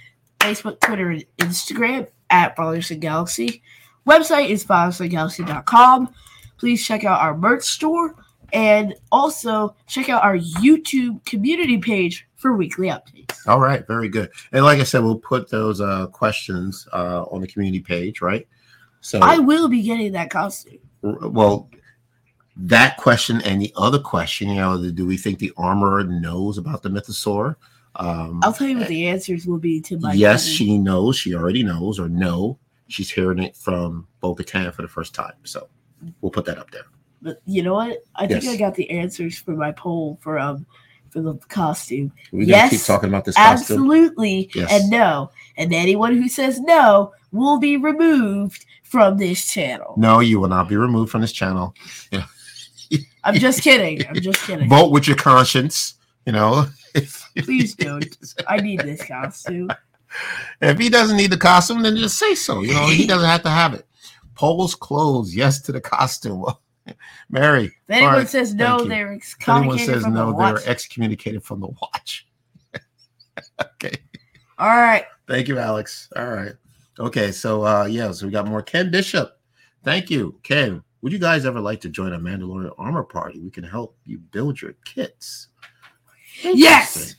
Facebook, 0.41 0.81
Twitter, 0.81 1.11
and 1.11 1.25
Instagram 1.39 2.09
at 2.31 2.57
Fatherson 2.57 2.99
Galaxy. 2.99 3.63
Website 4.09 4.49
is 4.49 4.65
fathersongalaxy.com. 4.65 6.13
Please 6.59 6.85
check 6.85 7.05
out 7.05 7.21
our 7.21 7.37
merch 7.37 7.65
store 7.65 8.17
and 8.53 8.95
also 9.11 9.75
check 9.87 10.09
out 10.09 10.23
our 10.23 10.37
YouTube 10.37 11.25
community 11.25 11.79
page, 11.79 12.27
for 12.43 12.53
weekly 12.55 12.89
updates. 12.89 13.47
All 13.47 13.61
right, 13.61 13.87
very 13.87 14.09
good. 14.09 14.31
And 14.51 14.65
like 14.65 14.81
I 14.81 14.83
said, 14.83 15.03
we'll 15.03 15.19
put 15.19 15.49
those 15.49 15.81
uh, 15.81 16.09
questions 16.09 16.87
uh, 16.93 17.23
on 17.31 17.41
the 17.41 17.47
community 17.47 17.81
page, 17.81 18.21
right? 18.21 18.47
So, 19.01 19.21
I 19.21 19.39
will 19.39 19.69
be 19.69 19.83
getting 19.83 20.13
that 20.13 20.31
costume. 20.31 20.79
well, 21.03 21.71
that 22.57 22.99
question 22.99 23.41
and 23.43 23.61
the 23.61 23.73
other 23.77 23.99
question, 23.99 24.49
you 24.49 24.57
know, 24.57 24.91
do 24.91 25.07
we 25.07 25.17
think 25.17 25.39
the 25.39 25.53
armorer 25.57 26.05
knows 26.05 26.59
about 26.59 26.83
the 26.83 26.91
mythosaur? 26.91 27.57
Um, 27.97 28.41
I'll 28.43 28.53
tell 28.53 28.69
you 28.69 28.79
what 28.79 28.89
the 28.89 29.07
answers 29.07 29.47
will 29.47 29.59
be 29.59 29.81
to 29.83 29.99
my 29.99 30.13
yes, 30.13 30.45
she 30.47 30.79
knows. 30.79 31.17
She 31.17 31.35
already 31.35 31.63
knows, 31.63 31.99
or 31.99 32.09
no, 32.09 32.59
she's 32.89 33.11
hearing 33.11 33.39
it 33.39 33.57
from 33.57 34.07
Bo-Katan 34.21 34.73
for 34.75 34.83
the 34.83 34.89
first 34.89 35.15
time. 35.15 35.35
So 35.45 35.69
we'll 36.21 36.33
put 36.33 36.45
that 36.47 36.59
up 36.59 36.71
there. 36.71 36.85
But 37.21 37.41
you 37.47 37.63
know 37.63 37.75
what? 37.75 38.05
I 38.17 38.27
think 38.27 38.43
Yes. 38.43 38.55
I 38.55 38.57
got 38.57 38.75
the 38.75 38.91
answers 38.91 39.39
for 39.39 39.53
my 39.53 39.73
poll 39.73 40.19
for 40.23 40.39
um 40.39 40.67
for 41.13 41.21
the 41.21 41.35
costume. 41.49 42.11
We're 42.33 42.47
gonna 42.47 42.71
keep 42.71 42.83
talking 42.83 43.09
about 43.09 43.25
this 43.25 43.37
costume. 43.37 43.77
Absolutely, 43.77 44.51
Yes. 44.55 44.73
and 44.73 44.91
no, 44.91 45.31
and 45.57 45.73
anyone 45.75 46.17
who 46.17 46.29
says 46.29 46.59
no 46.61 47.13
will 47.31 47.59
be 47.59 47.77
removed 47.77 48.65
from 48.83 49.19
this 49.19 49.47
channel. 49.47 49.95
No, 49.97 50.21
you 50.21 50.41
will 50.41 50.49
not 50.49 50.69
be 50.69 50.77
removed 50.77 51.13
from 51.13 51.21
this 51.21 51.33
channel. 51.33 51.75
I'm 53.25 53.35
just 53.35 53.63
kidding. 53.63 54.07
I'm 54.09 54.17
just 54.17 54.43
kidding. 54.45 54.69
Vote 54.69 54.91
with 54.91 55.07
your 55.07 55.17
conscience. 55.17 55.95
You 56.27 56.33
know. 56.33 56.67
Please 57.39 57.75
don't. 57.75 58.05
I 58.49 58.59
need 58.59 58.81
this 58.81 59.05
costume. 59.05 59.71
If 60.61 60.79
he 60.79 60.89
doesn't 60.89 61.17
need 61.17 61.31
the 61.31 61.39
costume, 61.39 61.83
then 61.83 61.97
just 61.97 62.19
say 62.19 62.35
so. 62.35 62.61
You 62.61 62.75
know, 62.75 62.87
he 62.87 63.07
doesn't 63.13 63.29
have 63.29 63.43
to 63.43 63.51
have 63.51 63.75
it. 63.75 63.87
Polls 64.35 64.75
closed. 64.75 65.35
Yes 65.35 65.61
to 65.63 65.73
the 65.73 65.81
costume. 65.81 66.45
Mary. 67.31 67.67
If 67.67 67.73
anyone 67.91 68.15
right, 68.15 68.29
says 68.29 68.55
no, 68.55 68.85
they're 68.85 69.13
If 69.13 69.37
anyone 69.49 69.77
excommunicated 69.79 69.95
says 69.95 70.03
from 70.05 70.15
no, 70.15 70.27
the 70.27 70.33
they're 70.39 70.53
watch. 70.55 70.67
excommunicated 70.67 71.45
from 71.45 71.61
the 71.61 71.69
watch. 71.69 72.27
okay. 73.75 73.97
All 74.59 74.69
right. 74.69 75.05
Thank 75.29 75.49
you, 75.49 75.59
Alex. 75.59 76.09
All 76.17 76.29
right. 76.29 76.53
Okay. 76.99 77.33
So, 77.33 77.65
uh, 77.65 77.85
yeah, 77.85 78.11
so 78.13 78.27
we 78.27 78.33
got 78.33 78.47
more 78.47 78.63
Ken 78.63 78.91
Bishop. 78.91 79.39
Thank 79.85 80.11
you, 80.11 80.39
Ken. 80.43 80.83
Would 81.03 81.13
you 81.13 81.19
guys 81.19 81.45
ever 81.45 81.61
like 81.61 81.81
to 81.81 81.89
join 81.89 82.13
a 82.13 82.19
Mandalorian 82.19 82.73
armor 82.79 83.03
party? 83.03 83.41
We 83.41 83.51
can 83.51 83.65
help 83.65 83.97
you 84.05 84.19
build 84.19 84.61
your 84.63 84.75
kits. 84.85 85.49
Yes. 86.43 87.17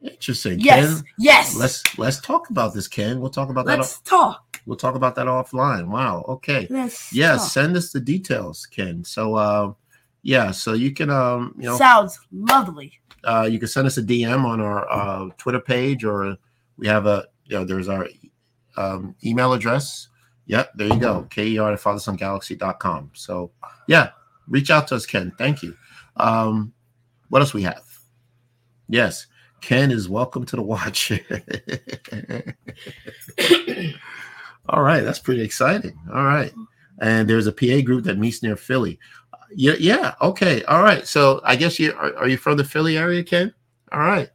Interesting. 0.00 0.60
Yes. 0.60 0.94
Ken, 0.94 1.04
Yes. 1.18 1.56
let's 1.56 1.98
let's 1.98 2.20
talk 2.20 2.50
about 2.50 2.74
this, 2.74 2.86
Ken. 2.86 3.20
We'll 3.20 3.30
talk 3.30 3.48
about 3.50 3.66
that. 3.66 3.78
Let's 3.78 4.00
talk. 4.00 4.47
We'll 4.68 4.76
talk 4.76 4.96
about 4.96 5.14
that 5.14 5.26
offline. 5.26 5.86
Wow. 5.88 6.26
Okay. 6.28 6.66
Let's 6.68 7.10
Yeah. 7.10 7.36
talk. 7.38 7.48
Send 7.48 7.74
us 7.74 7.90
the 7.90 8.00
details, 8.00 8.66
Ken. 8.66 9.02
So, 9.02 9.34
uh, 9.34 9.72
yeah. 10.22 10.50
So 10.50 10.74
you 10.74 10.92
can, 10.92 11.08
um, 11.08 11.54
you 11.56 11.64
know, 11.70 11.78
Sounds 11.78 12.18
lovely. 12.30 12.92
uh, 13.24 13.48
you 13.50 13.58
can 13.58 13.66
send 13.68 13.86
us 13.86 13.96
a 13.96 14.02
DM 14.02 14.44
on 14.44 14.60
our 14.60 14.86
uh, 14.92 15.30
Twitter 15.38 15.58
page, 15.60 16.04
or 16.04 16.36
we 16.76 16.86
have 16.86 17.06
a, 17.06 17.24
you 17.46 17.56
know, 17.56 17.64
there's 17.64 17.88
our 17.88 18.10
um, 18.76 19.14
email 19.24 19.54
address. 19.54 20.08
Yep, 20.44 20.72
there 20.74 20.88
you 20.88 21.00
go. 21.00 21.22
KER 21.30 21.72
at 21.72 21.80
fathersongalaxy.com. 21.80 23.12
So, 23.14 23.50
yeah, 23.86 24.10
reach 24.48 24.70
out 24.70 24.86
to 24.88 24.96
us, 24.96 25.06
Ken. 25.06 25.32
Thank 25.38 25.62
you. 25.62 25.74
Um, 26.18 26.74
what 27.30 27.40
else 27.40 27.54
we 27.54 27.62
have? 27.62 27.84
Yes, 28.86 29.26
Ken 29.62 29.90
is 29.90 30.10
welcome 30.10 30.44
to 30.44 30.56
the 30.56 30.62
watch. 30.62 31.10
All 34.68 34.82
right, 34.82 35.02
that's 35.02 35.18
pretty 35.18 35.42
exciting. 35.42 35.98
All 36.12 36.24
right, 36.24 36.52
and 37.00 37.28
there's 37.28 37.46
a 37.46 37.52
PA 37.52 37.80
group 37.82 38.04
that 38.04 38.18
meets 38.18 38.42
near 38.42 38.56
Philly. 38.56 38.98
Yeah, 39.54 39.74
yeah. 39.78 40.14
Okay. 40.20 40.62
All 40.64 40.82
right. 40.82 41.06
So 41.06 41.40
I 41.44 41.56
guess 41.56 41.78
you 41.78 41.92
are, 41.94 42.14
are 42.16 42.28
you 42.28 42.36
from 42.36 42.56
the 42.56 42.64
Philly 42.64 42.98
area, 42.98 43.22
Ken? 43.22 43.54
All 43.92 44.00
right. 44.00 44.28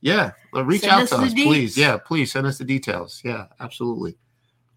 Yeah. 0.00 0.32
Well, 0.52 0.64
reach 0.64 0.82
Send 0.82 0.92
out 0.92 1.08
to 1.08 1.16
us, 1.16 1.34
please. 1.34 1.76
deets. 1.76 1.78
Yeah, 1.78 1.98
please 1.98 2.32
send 2.32 2.46
us 2.46 2.58
the 2.58 2.64
details. 2.64 3.20
Yeah, 3.24 3.46
absolutely. 3.60 4.16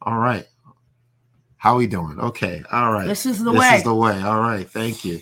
All 0.01 0.17
right. 0.17 0.45
How 1.57 1.73
are 1.73 1.77
we 1.77 1.87
doing? 1.87 2.19
Okay. 2.19 2.63
All 2.71 2.91
right. 2.91 3.07
This 3.07 3.25
is 3.25 3.39
the 3.43 3.51
this 3.51 3.59
way. 3.59 3.69
This 3.69 3.77
is 3.79 3.83
the 3.83 3.95
way. 3.95 4.21
All 4.21 4.39
right. 4.39 4.69
Thank 4.69 5.03
you. 5.05 5.19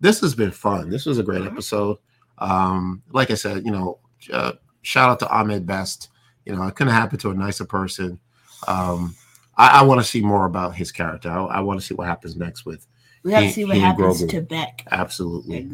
This 0.00 0.20
has 0.20 0.34
been 0.34 0.50
fun. 0.50 0.90
This 0.90 1.06
was 1.06 1.18
a 1.18 1.22
great 1.22 1.44
episode. 1.44 1.98
Um, 2.38 3.02
like 3.10 3.30
I 3.30 3.34
said, 3.34 3.64
you 3.64 3.72
know, 3.72 3.98
uh, 4.32 4.52
shout 4.82 5.10
out 5.10 5.18
to 5.20 5.28
Ahmed 5.28 5.66
Best. 5.66 6.08
You 6.44 6.54
know, 6.54 6.62
it 6.64 6.74
couldn't 6.74 6.94
happen 6.94 7.18
to 7.18 7.30
a 7.30 7.34
nicer 7.34 7.64
person. 7.64 8.18
Um, 8.66 9.14
I, 9.56 9.80
I 9.80 9.82
want 9.82 10.00
to 10.00 10.06
see 10.06 10.20
more 10.20 10.46
about 10.46 10.74
his 10.74 10.92
character. 10.92 11.30
I, 11.30 11.44
I 11.44 11.60
want 11.60 11.80
to 11.80 11.86
see 11.86 11.94
what 11.94 12.06
happens 12.06 12.36
next 12.36 12.64
with. 12.64 12.86
we 13.22 13.30
got 13.30 13.40
to 13.40 13.50
see 13.50 13.64
what 13.64 13.76
he 13.76 13.80
happens 13.80 14.22
Grogu. 14.22 14.30
to 14.30 14.42
Beq. 14.42 14.86
Absolutely. 14.90 15.68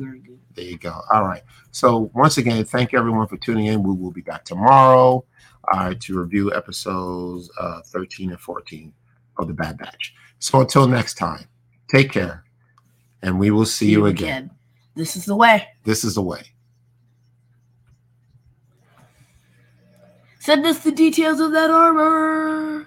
There 0.54 0.64
you 0.64 0.78
go. 0.78 1.00
All 1.12 1.24
right. 1.24 1.42
So 1.70 2.10
once 2.14 2.38
again, 2.38 2.64
thank 2.64 2.92
you 2.92 2.98
everyone 2.98 3.26
for 3.26 3.36
tuning 3.36 3.66
in. 3.66 3.82
We 3.82 3.94
will 3.94 4.12
be 4.12 4.20
back 4.20 4.44
tomorrow 4.44 5.24
uh, 5.72 5.94
to 6.00 6.18
review 6.20 6.54
episodes 6.54 7.50
uh, 7.58 7.80
13 7.86 8.30
and 8.30 8.40
14 8.40 8.92
of 9.38 9.48
the 9.48 9.54
Bad 9.54 9.78
Batch. 9.78 10.14
So 10.38 10.60
until 10.60 10.86
next 10.86 11.14
time, 11.14 11.46
take 11.88 12.12
care, 12.12 12.44
and 13.22 13.38
we 13.38 13.50
will 13.50 13.64
see 13.64 13.90
you 13.90 14.06
again. 14.06 14.50
This 14.94 15.16
is 15.16 15.24
the 15.24 15.34
way. 15.34 15.66
This 15.82 16.04
is 16.04 16.14
the 16.14 16.22
way. 16.22 16.42
Send 20.44 20.66
us 20.66 20.80
the 20.80 20.92
details 20.92 21.40
of 21.40 21.52
that 21.52 21.70
armor. 21.70 22.86